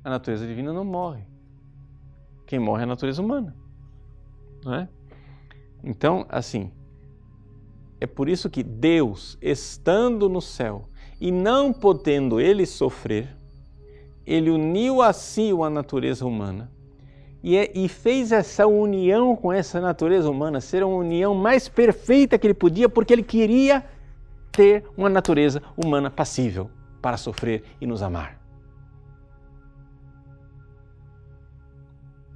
A 0.04 0.10
natureza 0.10 0.46
divina 0.46 0.74
não 0.74 0.84
morre. 0.84 1.26
Quem 2.46 2.60
morre 2.60 2.82
é 2.82 2.84
a 2.84 2.88
natureza 2.88 3.22
humana. 3.22 3.56
Não 4.64 4.74
é? 4.74 4.90
Então, 5.86 6.26
assim, 6.28 6.72
é 8.02 8.08
por 8.08 8.28
isso 8.28 8.50
que 8.50 8.64
Deus, 8.64 9.38
estando 9.40 10.28
no 10.28 10.42
céu 10.42 10.90
e 11.22 11.32
não 11.32 11.72
podendo 11.72 12.42
ele 12.42 12.66
sofrer, 12.66 13.30
ele 14.26 14.50
uniu 14.50 15.00
a 15.00 15.14
si 15.14 15.52
a 15.64 15.70
natureza 15.70 16.26
humana 16.26 16.72
e, 17.44 17.56
é, 17.56 17.72
e 17.76 17.88
fez 17.88 18.32
essa 18.32 18.66
união 18.66 19.36
com 19.36 19.54
essa 19.54 19.80
natureza 19.80 20.28
humana 20.28 20.60
ser 20.60 20.84
uma 20.84 20.98
união 20.98 21.36
mais 21.36 21.70
perfeita 21.70 22.40
que 22.40 22.48
ele 22.48 22.56
podia, 22.56 22.90
porque 22.90 23.14
ele 23.14 23.22
queria 23.22 23.86
ter 24.52 24.84
uma 24.98 25.10
natureza 25.10 25.62
humana 25.78 26.10
passível 26.10 26.72
para 27.00 27.18
sofrer 27.18 27.64
e 27.80 27.86
nos 27.86 28.02
amar. 28.02 28.45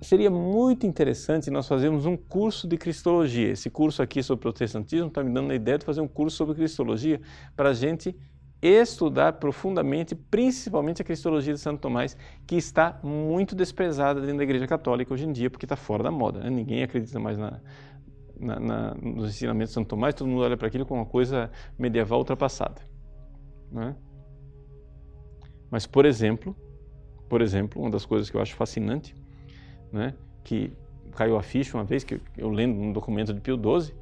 Seria 0.01 0.29
muito 0.29 0.87
interessante 0.87 1.51
nós 1.51 1.67
fazermos 1.67 2.05
um 2.05 2.15
curso 2.15 2.67
de 2.67 2.77
Cristologia. 2.77 3.49
Esse 3.49 3.69
curso 3.69 4.01
aqui 4.01 4.23
sobre 4.23 4.41
protestantismo 4.41 5.07
está 5.07 5.21
me 5.21 5.33
dando 5.33 5.51
a 5.51 5.55
ideia 5.55 5.77
de 5.77 5.85
fazer 5.85 5.99
um 5.99 6.07
curso 6.07 6.37
sobre 6.37 6.55
Cristologia 6.55 7.19
para 7.55 7.69
a 7.69 7.73
gente 7.73 8.15
estudar 8.61 9.33
profundamente, 9.33 10.15
principalmente 10.15 11.01
a 11.01 11.05
Cristologia 11.05 11.53
de 11.53 11.59
Santo 11.59 11.81
Tomás, 11.81 12.15
que 12.47 12.55
está 12.55 12.99
muito 13.03 13.55
desprezada 13.55 14.21
dentro 14.21 14.37
da 14.37 14.43
Igreja 14.43 14.67
Católica 14.67 15.13
hoje 15.13 15.25
em 15.25 15.31
dia, 15.31 15.49
porque 15.49 15.65
está 15.65 15.75
fora 15.75 16.03
da 16.03 16.11
moda. 16.11 16.39
Né? 16.39 16.49
Ninguém 16.49 16.83
acredita 16.83 17.19
mais 17.19 17.37
na, 17.37 17.59
na, 18.39 18.59
na, 18.59 18.95
nos 18.95 19.29
ensinamentos 19.29 19.71
de 19.71 19.75
Santo 19.75 19.87
Tomás, 19.87 20.15
todo 20.15 20.27
mundo 20.27 20.41
olha 20.41 20.57
para 20.57 20.67
aquilo 20.67 20.85
como 20.85 21.01
uma 21.01 21.05
coisa 21.05 21.51
medieval 21.77 22.19
ultrapassada. 22.19 22.81
Né? 23.71 23.95
Mas, 25.69 25.85
por 25.85 26.05
exemplo, 26.05 26.55
por 27.29 27.41
exemplo, 27.41 27.81
uma 27.81 27.91
das 27.91 28.05
coisas 28.05 28.29
que 28.29 28.35
eu 28.35 28.41
acho 28.41 28.55
fascinante, 28.55 29.15
né, 29.91 30.13
que 30.43 30.71
caiu 31.15 31.37
a 31.37 31.43
ficha 31.43 31.77
uma 31.77 31.83
vez, 31.83 32.03
que 32.03 32.19
eu 32.37 32.49
lendo 32.49 32.79
um 32.79 32.91
documento 32.93 33.33
de 33.33 33.41
Pio 33.41 33.55
XII, 33.55 33.93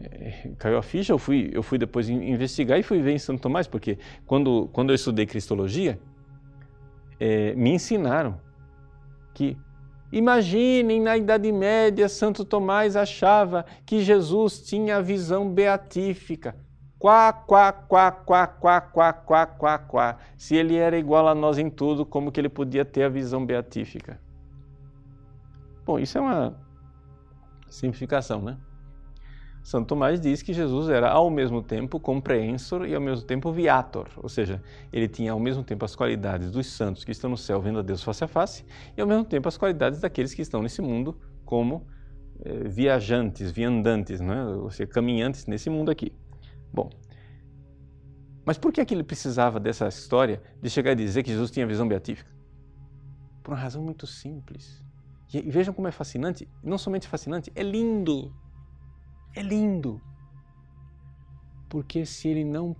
é, 0.00 0.50
caiu 0.58 0.78
a 0.78 0.82
ficha, 0.82 1.12
eu 1.12 1.18
fui, 1.18 1.50
eu 1.52 1.62
fui 1.62 1.78
depois 1.78 2.08
investigar 2.08 2.78
e 2.78 2.82
fui 2.82 3.00
ver 3.00 3.12
em 3.12 3.18
Santo 3.18 3.40
Tomás, 3.40 3.66
porque 3.66 3.98
quando, 4.26 4.68
quando 4.72 4.90
eu 4.90 4.94
estudei 4.94 5.26
Cristologia, 5.26 5.98
é, 7.18 7.54
me 7.54 7.70
ensinaram 7.70 8.40
que, 9.34 9.56
imaginem, 10.12 11.00
na 11.00 11.16
Idade 11.16 11.50
Média, 11.50 12.08
Santo 12.08 12.44
Tomás 12.44 12.96
achava 12.96 13.64
que 13.84 14.00
Jesus 14.00 14.60
tinha 14.62 14.96
a 14.96 15.02
visão 15.02 15.52
beatífica. 15.52 16.56
Quá, 16.98 17.32
quá, 17.32 17.72
quá, 17.72 18.10
quá, 18.10 18.46
quá, 18.46 18.80
quá, 18.80 19.12
quá, 19.12 19.46
quá, 19.46 19.78
quá. 19.78 20.16
Se 20.36 20.56
ele 20.56 20.76
era 20.76 20.98
igual 20.98 21.28
a 21.28 21.34
nós 21.34 21.56
em 21.56 21.70
tudo, 21.70 22.04
como 22.04 22.32
que 22.32 22.40
ele 22.40 22.48
podia 22.48 22.84
ter 22.84 23.04
a 23.04 23.08
visão 23.08 23.44
beatífica? 23.44 24.20
Bom, 25.88 25.98
isso 25.98 26.18
é 26.18 26.20
uma 26.20 26.54
simplificação, 27.66 28.42
né? 28.42 28.58
Santo 29.62 29.86
Tomás 29.86 30.20
diz 30.20 30.42
que 30.42 30.52
Jesus 30.52 30.90
era 30.90 31.08
ao 31.08 31.30
mesmo 31.30 31.62
tempo 31.62 31.98
comprehensor 31.98 32.86
e 32.86 32.94
ao 32.94 33.00
mesmo 33.00 33.24
tempo 33.24 33.50
viator, 33.50 34.06
ou 34.18 34.28
seja, 34.28 34.62
ele 34.92 35.08
tinha 35.08 35.32
ao 35.32 35.40
mesmo 35.40 35.64
tempo 35.64 35.86
as 35.86 35.96
qualidades 35.96 36.50
dos 36.50 36.66
santos 36.66 37.04
que 37.04 37.10
estão 37.10 37.30
no 37.30 37.38
céu 37.38 37.58
vendo 37.62 37.78
a 37.78 37.82
Deus 37.82 38.02
face 38.04 38.22
a 38.22 38.28
face 38.28 38.66
e 38.98 39.00
ao 39.00 39.06
mesmo 39.06 39.24
tempo 39.24 39.48
as 39.48 39.56
qualidades 39.56 39.98
daqueles 39.98 40.34
que 40.34 40.42
estão 40.42 40.60
nesse 40.60 40.82
mundo 40.82 41.18
como 41.42 41.86
eh, 42.44 42.68
viajantes, 42.68 43.50
viandantes, 43.50 44.20
né? 44.20 44.44
ou 44.44 44.70
seja, 44.70 44.90
caminhantes 44.90 45.46
nesse 45.46 45.70
mundo 45.70 45.90
aqui. 45.90 46.12
Bom, 46.70 46.90
mas 48.44 48.58
por 48.58 48.74
que, 48.74 48.82
é 48.82 48.84
que 48.84 48.92
ele 48.92 49.04
precisava 49.04 49.58
dessa 49.58 49.88
história 49.88 50.42
de 50.60 50.68
chegar 50.68 50.90
a 50.90 50.94
dizer 50.94 51.22
que 51.22 51.30
Jesus 51.30 51.50
tinha 51.50 51.66
visão 51.66 51.88
beatífica? 51.88 52.30
Por 53.42 53.54
uma 53.54 53.58
razão 53.58 53.82
muito 53.82 54.06
simples. 54.06 54.86
E 55.32 55.42
vejam 55.42 55.74
como 55.74 55.88
é 55.88 55.92
fascinante, 55.92 56.48
não 56.62 56.78
somente 56.78 57.06
fascinante, 57.06 57.52
é 57.54 57.62
lindo. 57.62 58.32
É 59.34 59.42
lindo. 59.42 60.00
Porque 61.68 62.06
se 62.06 62.28
ele 62.28 62.44
não, 62.44 62.74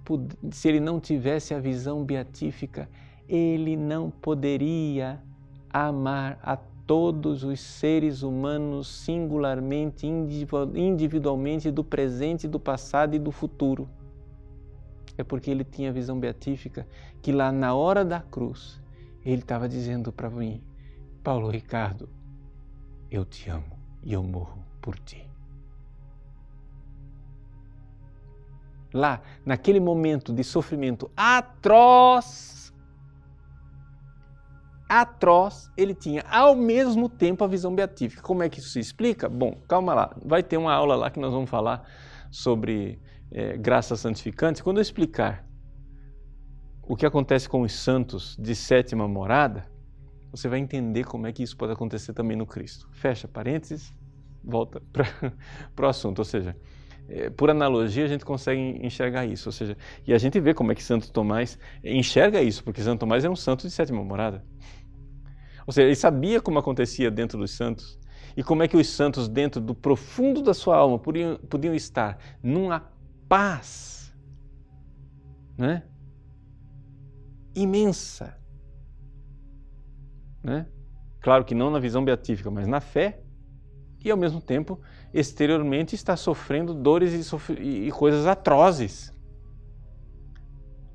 se 0.51 0.69
ele 0.69 0.81
não 0.81 0.99
tivesse 0.99 1.53
a 1.53 1.61
visão 1.61 2.05
beatífica, 2.05 2.89
ele 3.29 3.77
não 3.77 4.11
poderia 4.11 5.23
amar 5.71 6.39
a 6.43 6.57
todos 6.57 7.45
os 7.45 7.61
seres 7.61 8.23
humanos 8.23 8.89
singularmente, 8.89 10.07
individualmente, 10.07 11.71
do 11.71 11.85
presente, 11.85 12.49
do 12.49 12.59
passado 12.59 13.15
e 13.15 13.19
do 13.19 13.31
futuro. 13.31 13.87
É 15.19 15.23
porque 15.23 15.51
ele 15.51 15.65
tinha 15.65 15.91
a 15.91 15.93
visão 15.93 16.19
beatífica 16.19 16.89
que 17.21 17.31
lá 17.31 17.53
na 17.53 17.75
hora 17.75 18.07
da 18.07 18.21
cruz, 18.21 18.81
ele 19.23 19.43
estava 19.43 19.69
dizendo 19.69 20.11
para 20.11 20.31
mim, 20.31 20.63
Paulo 21.23 21.51
Ricardo, 21.51 22.09
eu 23.11 23.25
te 23.25 23.51
amo 23.51 23.79
e 24.03 24.13
eu 24.13 24.23
morro 24.23 24.65
por 24.81 24.99
ti. 24.99 25.29
lá, 28.93 29.21
naquele 29.45 29.81
momento 29.81 30.33
de 30.33 30.43
sofrimento 30.43 31.11
atroz, 31.17 32.73
atroz, 34.89 35.71
ele 35.77 35.95
tinha 35.95 36.23
ao 36.31 36.57
mesmo 36.57 37.09
tempo 37.09 37.45
a 37.45 37.47
visão 37.47 37.75
beatífica. 37.75 38.23
Como 38.23 38.43
é 38.43 38.49
que 38.49 38.59
isso 38.59 38.71
se 38.71 38.81
explica? 38.81 39.29
Bom, 39.29 39.61
calma 39.69 39.95
lá, 39.95 40.17
vai 40.25 40.43
ter 40.43 40.57
uma 40.57 40.73
aula 40.73 40.97
lá 40.97 41.11
que 41.11 41.21
nós 41.21 41.33
vamos 41.33 41.51
falar 41.51 41.87
sobre 42.31 43.01
é, 43.31 43.57
graça 43.57 43.97
santificante. 43.97 44.63
Quando 44.63 44.79
eu 44.79 44.83
explicar 44.83 45.47
o 46.83 46.97
que 46.97 47.05
acontece 47.05 47.49
com 47.49 47.63
os 47.63 47.73
santos 47.73 48.37
de 48.39 48.55
sétima 48.55 49.07
morada, 49.07 49.67
você 50.31 50.49
vai 50.49 50.59
entender 50.59 51.05
como 51.05 51.27
é 51.27 51.33
que 51.33 51.43
isso 51.43 51.57
pode 51.57 51.73
acontecer 51.73 52.13
também 52.13 52.37
no 52.37 52.47
Cristo. 52.47 52.89
Fecha 52.93 53.27
parênteses, 53.27 53.93
volta 54.43 54.83
para 54.93 55.07
o 55.87 55.87
assunto, 55.87 56.21
ou 56.21 56.25
seja, 56.25 56.57
é, 57.09 57.31
por 57.31 57.49
analogia, 57.51 58.05
a 58.05 58.09
gente 58.09 58.25
consegue 58.25 58.61
enxergar 58.85 59.25
isso. 59.25 59.49
Ou 59.49 59.53
seja, 59.53 59.77
e 60.07 60.13
a 60.13 60.19
gente 60.19 60.39
vê 60.39 60.53
como 60.53 60.73
é 60.73 60.75
que 60.75 60.83
Santo 60.83 61.11
Tomás 61.11 61.59
enxerga 61.83 62.43
isso, 62.43 62.63
porque 62.63 62.83
Santo 62.83 63.01
Tomás 63.01 63.25
é 63.25 63.31
um 63.31 63.37
santo 63.37 63.63
de 63.67 63.71
sétima 63.71 64.05
morada. 64.05 64.45
Ou 65.67 65.73
seja, 65.73 65.87
ele 65.87 65.97
sabia 65.97 66.41
como 66.41 66.59
acontecia 66.59 67.11
dentro 67.11 67.39
dos 67.39 67.51
santos 67.51 67.99
e 68.37 68.43
como 68.43 68.63
é 68.63 68.69
que 68.69 68.77
os 68.77 68.89
santos, 68.89 69.29
dentro 69.29 69.61
do 69.61 69.75
profundo 69.75 70.43
da 70.43 70.55
sua 70.55 70.77
alma, 70.77 70.99
podiam, 70.99 71.37
podiam 71.37 71.75
estar 71.75 72.19
numa 72.43 72.91
paz 73.29 74.15
né? 75.59 75.83
imensa. 77.55 78.38
Né? 80.49 80.67
Claro 81.21 81.45
que 81.45 81.55
não 81.55 81.71
na 81.71 81.79
visão 81.79 82.03
beatífica, 82.03 82.51
mas 82.51 82.67
na 82.67 82.81
fé, 82.81 83.21
e 84.03 84.11
ao 84.11 84.17
mesmo 84.17 84.41
tempo, 84.41 84.81
exteriormente, 85.13 85.95
está 85.95 86.17
sofrendo 86.17 86.73
dores 86.73 87.13
e, 87.13 87.23
sof 87.23 87.53
e 87.53 87.91
coisas 87.91 88.27
atrozes. 88.27 89.13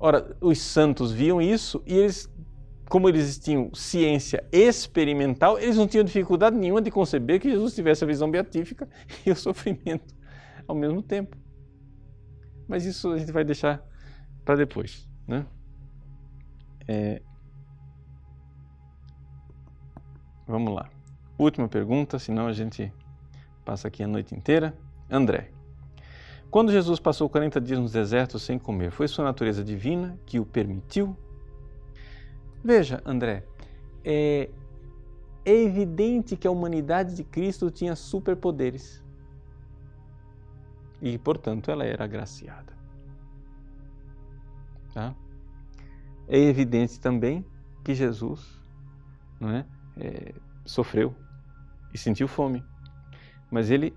Ora, 0.00 0.36
os 0.40 0.58
santos 0.60 1.12
viam 1.12 1.40
isso 1.40 1.82
e 1.86 1.94
eles, 1.94 2.28
como 2.88 3.08
eles 3.08 3.38
tinham 3.38 3.72
ciência 3.74 4.44
experimental, 4.50 5.56
eles 5.56 5.76
não 5.76 5.86
tinham 5.86 6.04
dificuldade 6.04 6.56
nenhuma 6.56 6.82
de 6.82 6.90
conceber 6.90 7.40
que 7.40 7.48
Jesus 7.48 7.74
tivesse 7.74 8.02
a 8.02 8.06
visão 8.06 8.28
beatífica 8.28 8.88
e 9.24 9.30
o 9.30 9.36
sofrimento 9.36 10.14
ao 10.66 10.74
mesmo 10.74 11.00
tempo. 11.00 11.36
Mas 12.66 12.84
isso 12.84 13.12
a 13.12 13.18
gente 13.18 13.30
vai 13.30 13.44
deixar 13.44 13.86
para 14.44 14.56
depois, 14.56 15.08
né? 15.28 15.46
É... 16.88 17.22
Vamos 20.46 20.74
lá. 20.74 20.90
Última 21.38 21.68
pergunta, 21.68 22.18
senão 22.18 22.46
a 22.46 22.52
gente 22.52 22.92
passa 23.64 23.88
aqui 23.88 24.02
a 24.02 24.06
noite 24.06 24.34
inteira. 24.34 24.76
André. 25.10 25.50
Quando 26.50 26.70
Jesus 26.70 27.00
passou 27.00 27.28
40 27.28 27.60
dias 27.60 27.78
no 27.80 27.88
deserto 27.88 28.38
sem 28.38 28.58
comer, 28.58 28.90
foi 28.90 29.08
sua 29.08 29.24
natureza 29.24 29.64
divina 29.64 30.18
que 30.24 30.38
o 30.38 30.46
permitiu? 30.46 31.16
Veja, 32.62 33.02
André, 33.04 33.44
é, 34.04 34.48
é 35.44 35.52
evidente 35.52 36.36
que 36.36 36.46
a 36.46 36.50
humanidade 36.50 37.16
de 37.16 37.24
Cristo 37.24 37.70
tinha 37.70 37.96
superpoderes 37.96 39.02
e, 41.02 41.18
portanto, 41.18 41.70
ela 41.70 41.84
era 41.84 42.04
agraciada. 42.04 42.72
Tá? 44.92 45.14
É 46.28 46.38
evidente 46.38 47.00
também 47.00 47.44
que 47.82 47.94
Jesus 47.94 48.62
não 49.38 49.50
é, 49.50 49.66
é 49.96 50.34
sofreu 50.64 51.14
e 51.92 51.98
sentiu 51.98 52.26
fome, 52.26 52.64
mas 53.50 53.70
ele, 53.70 53.94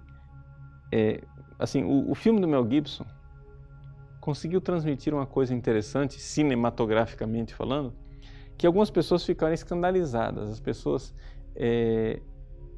é, 0.91 1.21
assim, 1.57 1.83
o, 1.83 2.11
o 2.11 2.15
filme 2.15 2.39
do 2.39 2.47
Mel 2.47 2.69
Gibson 2.69 3.05
conseguiu 4.19 4.59
transmitir 4.59 5.13
uma 5.13 5.25
coisa 5.25 5.53
interessante, 5.53 6.19
cinematograficamente 6.19 7.55
falando, 7.55 7.93
que 8.57 8.67
algumas 8.67 8.89
pessoas 8.89 9.23
ficaram 9.23 9.53
escandalizadas. 9.53 10.49
As 10.49 10.59
pessoas 10.59 11.13
é, 11.55 12.19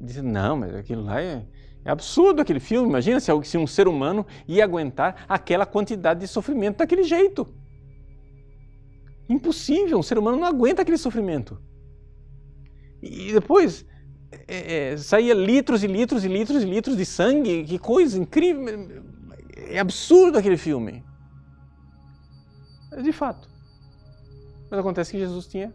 dizem, 0.00 0.22
não, 0.22 0.56
mas 0.58 0.74
aquilo 0.74 1.02
lá 1.02 1.20
é, 1.20 1.44
é 1.84 1.90
absurdo 1.90 2.40
aquele 2.40 2.60
filme. 2.60 2.88
Imagina 2.88 3.18
se, 3.18 3.32
se 3.44 3.58
um 3.58 3.66
ser 3.66 3.88
humano 3.88 4.24
ia 4.46 4.62
aguentar 4.62 5.24
aquela 5.28 5.66
quantidade 5.66 6.20
de 6.20 6.28
sofrimento 6.28 6.78
daquele 6.78 7.02
jeito. 7.02 7.48
Impossível, 9.28 9.98
um 9.98 10.02
ser 10.02 10.18
humano 10.18 10.38
não 10.38 10.46
aguenta 10.46 10.82
aquele 10.82 10.98
sofrimento. 10.98 11.60
E 13.02 13.32
depois 13.32 13.84
é, 14.46 14.92
é, 14.92 14.96
saía 14.96 15.34
litros 15.34 15.82
e 15.82 15.86
litros 15.86 16.24
e 16.24 16.28
litros 16.28 16.62
e 16.62 16.66
litros 16.66 16.96
de 16.96 17.04
sangue, 17.04 17.64
que 17.64 17.78
coisa 17.78 18.18
incrível. 18.18 19.02
É 19.56 19.78
absurdo 19.78 20.38
aquele 20.38 20.56
filme. 20.56 21.04
De 23.02 23.12
fato. 23.12 23.48
Mas 24.70 24.80
acontece 24.80 25.12
que 25.12 25.18
Jesus 25.18 25.46
tinha 25.46 25.74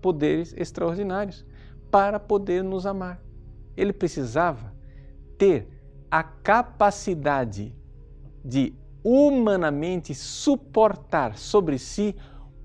poderes 0.00 0.54
extraordinários 0.56 1.44
para 1.90 2.18
poder 2.18 2.62
nos 2.62 2.86
amar. 2.86 3.20
Ele 3.76 3.92
precisava 3.92 4.74
ter 5.36 5.68
a 6.10 6.22
capacidade 6.22 7.74
de 8.44 8.74
humanamente 9.04 10.14
suportar 10.14 11.36
sobre 11.36 11.78
si 11.78 12.14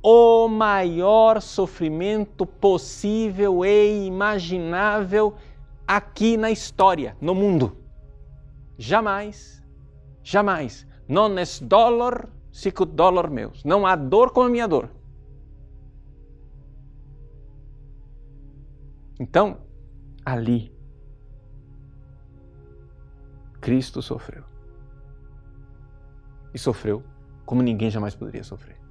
o 0.04 0.49
maior 0.49 1.41
sofrimento 1.41 2.45
possível 2.45 3.64
e 3.64 4.06
imaginável 4.06 5.36
aqui 5.88 6.36
na 6.36 6.51
história, 6.51 7.16
no 7.22 7.34
mundo. 7.34 7.78
Jamais, 8.78 9.64
jamais, 10.22 10.86
non 11.08 11.39
es 11.39 11.62
dolor 11.62 12.30
sicut 12.51 12.91
dolor 12.93 13.30
meus. 13.30 13.64
Não 13.64 13.88
há 13.88 13.95
dor 13.95 14.32
como 14.32 14.47
a 14.47 14.49
minha 14.49 14.68
dor. 14.68 14.89
Então, 19.18 19.62
ali, 20.26 20.76
Cristo 23.62 24.01
sofreu. 24.01 24.43
E 26.54 26.60
sofreu 26.60 27.04
como 27.45 27.62
ninguém 27.62 27.89
jamais 27.89 28.16
poderia 28.16 28.43
sofrer. 28.43 28.83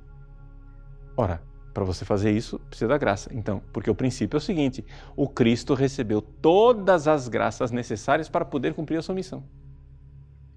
Ora, 1.22 1.40
para 1.72 1.84
você 1.84 2.04
fazer 2.04 2.32
isso, 2.32 2.58
precisa 2.58 2.88
da 2.88 2.98
graça. 2.98 3.30
Então, 3.32 3.62
porque 3.72 3.88
o 3.88 3.94
princípio 3.94 4.36
é 4.36 4.38
o 4.38 4.40
seguinte: 4.40 4.84
o 5.14 5.28
Cristo 5.28 5.72
recebeu 5.72 6.20
todas 6.20 7.06
as 7.06 7.28
graças 7.28 7.70
necessárias 7.70 8.28
para 8.28 8.44
poder 8.44 8.74
cumprir 8.74 8.96
a 8.96 9.02
sua 9.02 9.14
missão. 9.14 9.44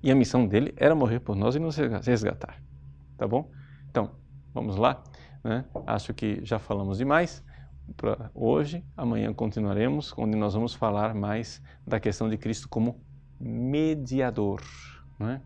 E 0.02 0.12
a 0.12 0.16
missão 0.16 0.48
dele 0.48 0.74
era 0.76 0.96
morrer 0.96 1.20
por 1.20 1.36
nós 1.36 1.56
e 1.56 1.60
nos 1.60 1.78
resgatar. 1.78 2.60
Tá 3.16 3.28
bom? 3.28 3.52
Então, 3.92 4.16
vamos 4.56 4.76
lá. 4.76 5.04
Né? 5.44 5.66
Acho 5.86 6.16
que 6.16 6.44
já 6.44 6.58
falamos 6.58 6.98
demais 6.98 7.44
para 7.96 8.32
hoje. 8.34 8.84
Amanhã 8.98 9.32
continuaremos, 9.36 10.16
onde 10.18 10.36
nós 10.36 10.56
vamos 10.56 10.74
falar 10.74 11.14
mais 11.14 11.62
da 11.86 12.00
questão 12.00 12.28
de 12.28 12.40
Cristo 12.40 12.68
como 12.68 13.00
mediador. 13.40 14.64
Né? 15.20 15.44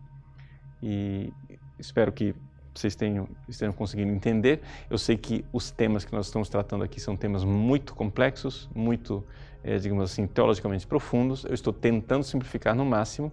E 0.82 1.30
espero 1.78 2.10
que 2.10 2.34
vocês 2.74 2.94
tenham, 2.94 3.28
estejam 3.48 3.72
conseguindo 3.72 4.12
entender. 4.12 4.60
Eu 4.88 4.98
sei 4.98 5.16
que 5.16 5.44
os 5.52 5.70
temas 5.70 6.04
que 6.04 6.12
nós 6.12 6.26
estamos 6.26 6.48
tratando 6.48 6.84
aqui 6.84 7.00
são 7.00 7.16
temas 7.16 7.44
muito 7.44 7.94
complexos, 7.94 8.68
muito, 8.74 9.24
é, 9.62 9.76
digamos 9.78 10.04
assim, 10.04 10.26
teologicamente 10.26 10.86
profundos. 10.86 11.44
Eu 11.44 11.54
estou 11.54 11.72
tentando 11.72 12.22
simplificar 12.22 12.74
no 12.74 12.84
máximo. 12.84 13.32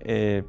É, 0.00 0.42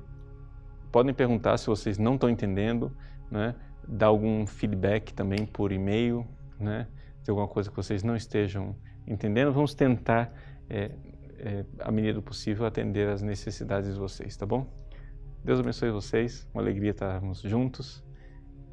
podem 0.91 1.13
perguntar 1.13 1.57
se 1.57 1.67
vocês 1.67 1.97
não 1.97 2.15
estão 2.15 2.29
entendendo, 2.29 2.91
né? 3.29 3.55
dar 3.87 4.07
algum 4.07 4.45
feedback 4.45 5.13
também 5.13 5.45
por 5.45 5.71
e-mail, 5.71 6.25
né? 6.59 6.87
de 7.23 7.29
alguma 7.29 7.47
coisa 7.47 7.69
que 7.69 7.75
vocês 7.75 8.03
não 8.03 8.15
estejam 8.15 8.75
entendendo. 9.05 9.51
Vamos 9.51 9.73
tentar, 9.73 10.33
é, 10.69 10.91
é, 11.39 11.65
à 11.79 11.91
medida 11.91 12.13
do 12.13 12.21
possível, 12.21 12.65
atender 12.65 13.09
às 13.09 13.21
necessidades 13.21 13.93
de 13.93 13.99
vocês, 13.99 14.37
tá 14.37 14.45
bom? 14.45 14.65
Deus 15.43 15.59
abençoe 15.59 15.89
vocês, 15.89 16.47
uma 16.53 16.61
alegria 16.61 16.91
estarmos 16.91 17.41
juntos 17.41 18.03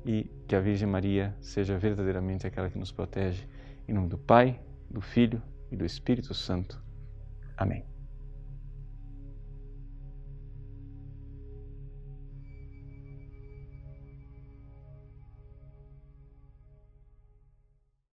e 0.07 0.31
que 0.47 0.55
a 0.55 0.61
Virgem 0.61 0.89
Maria 0.89 1.35
seja 1.41 1.77
verdadeiramente 1.77 2.47
aquela 2.47 2.71
que 2.71 2.79
nos 2.79 2.93
protege. 2.93 3.47
Em 3.89 3.93
nome 3.93 4.09
do 4.09 4.17
Pai, 4.17 4.61
do 4.89 5.01
Filho 5.01 5.43
e 5.71 5.77
do 5.77 5.85
Espírito 5.85 6.33
Santo. 6.33 6.81
Amém. 7.57 7.96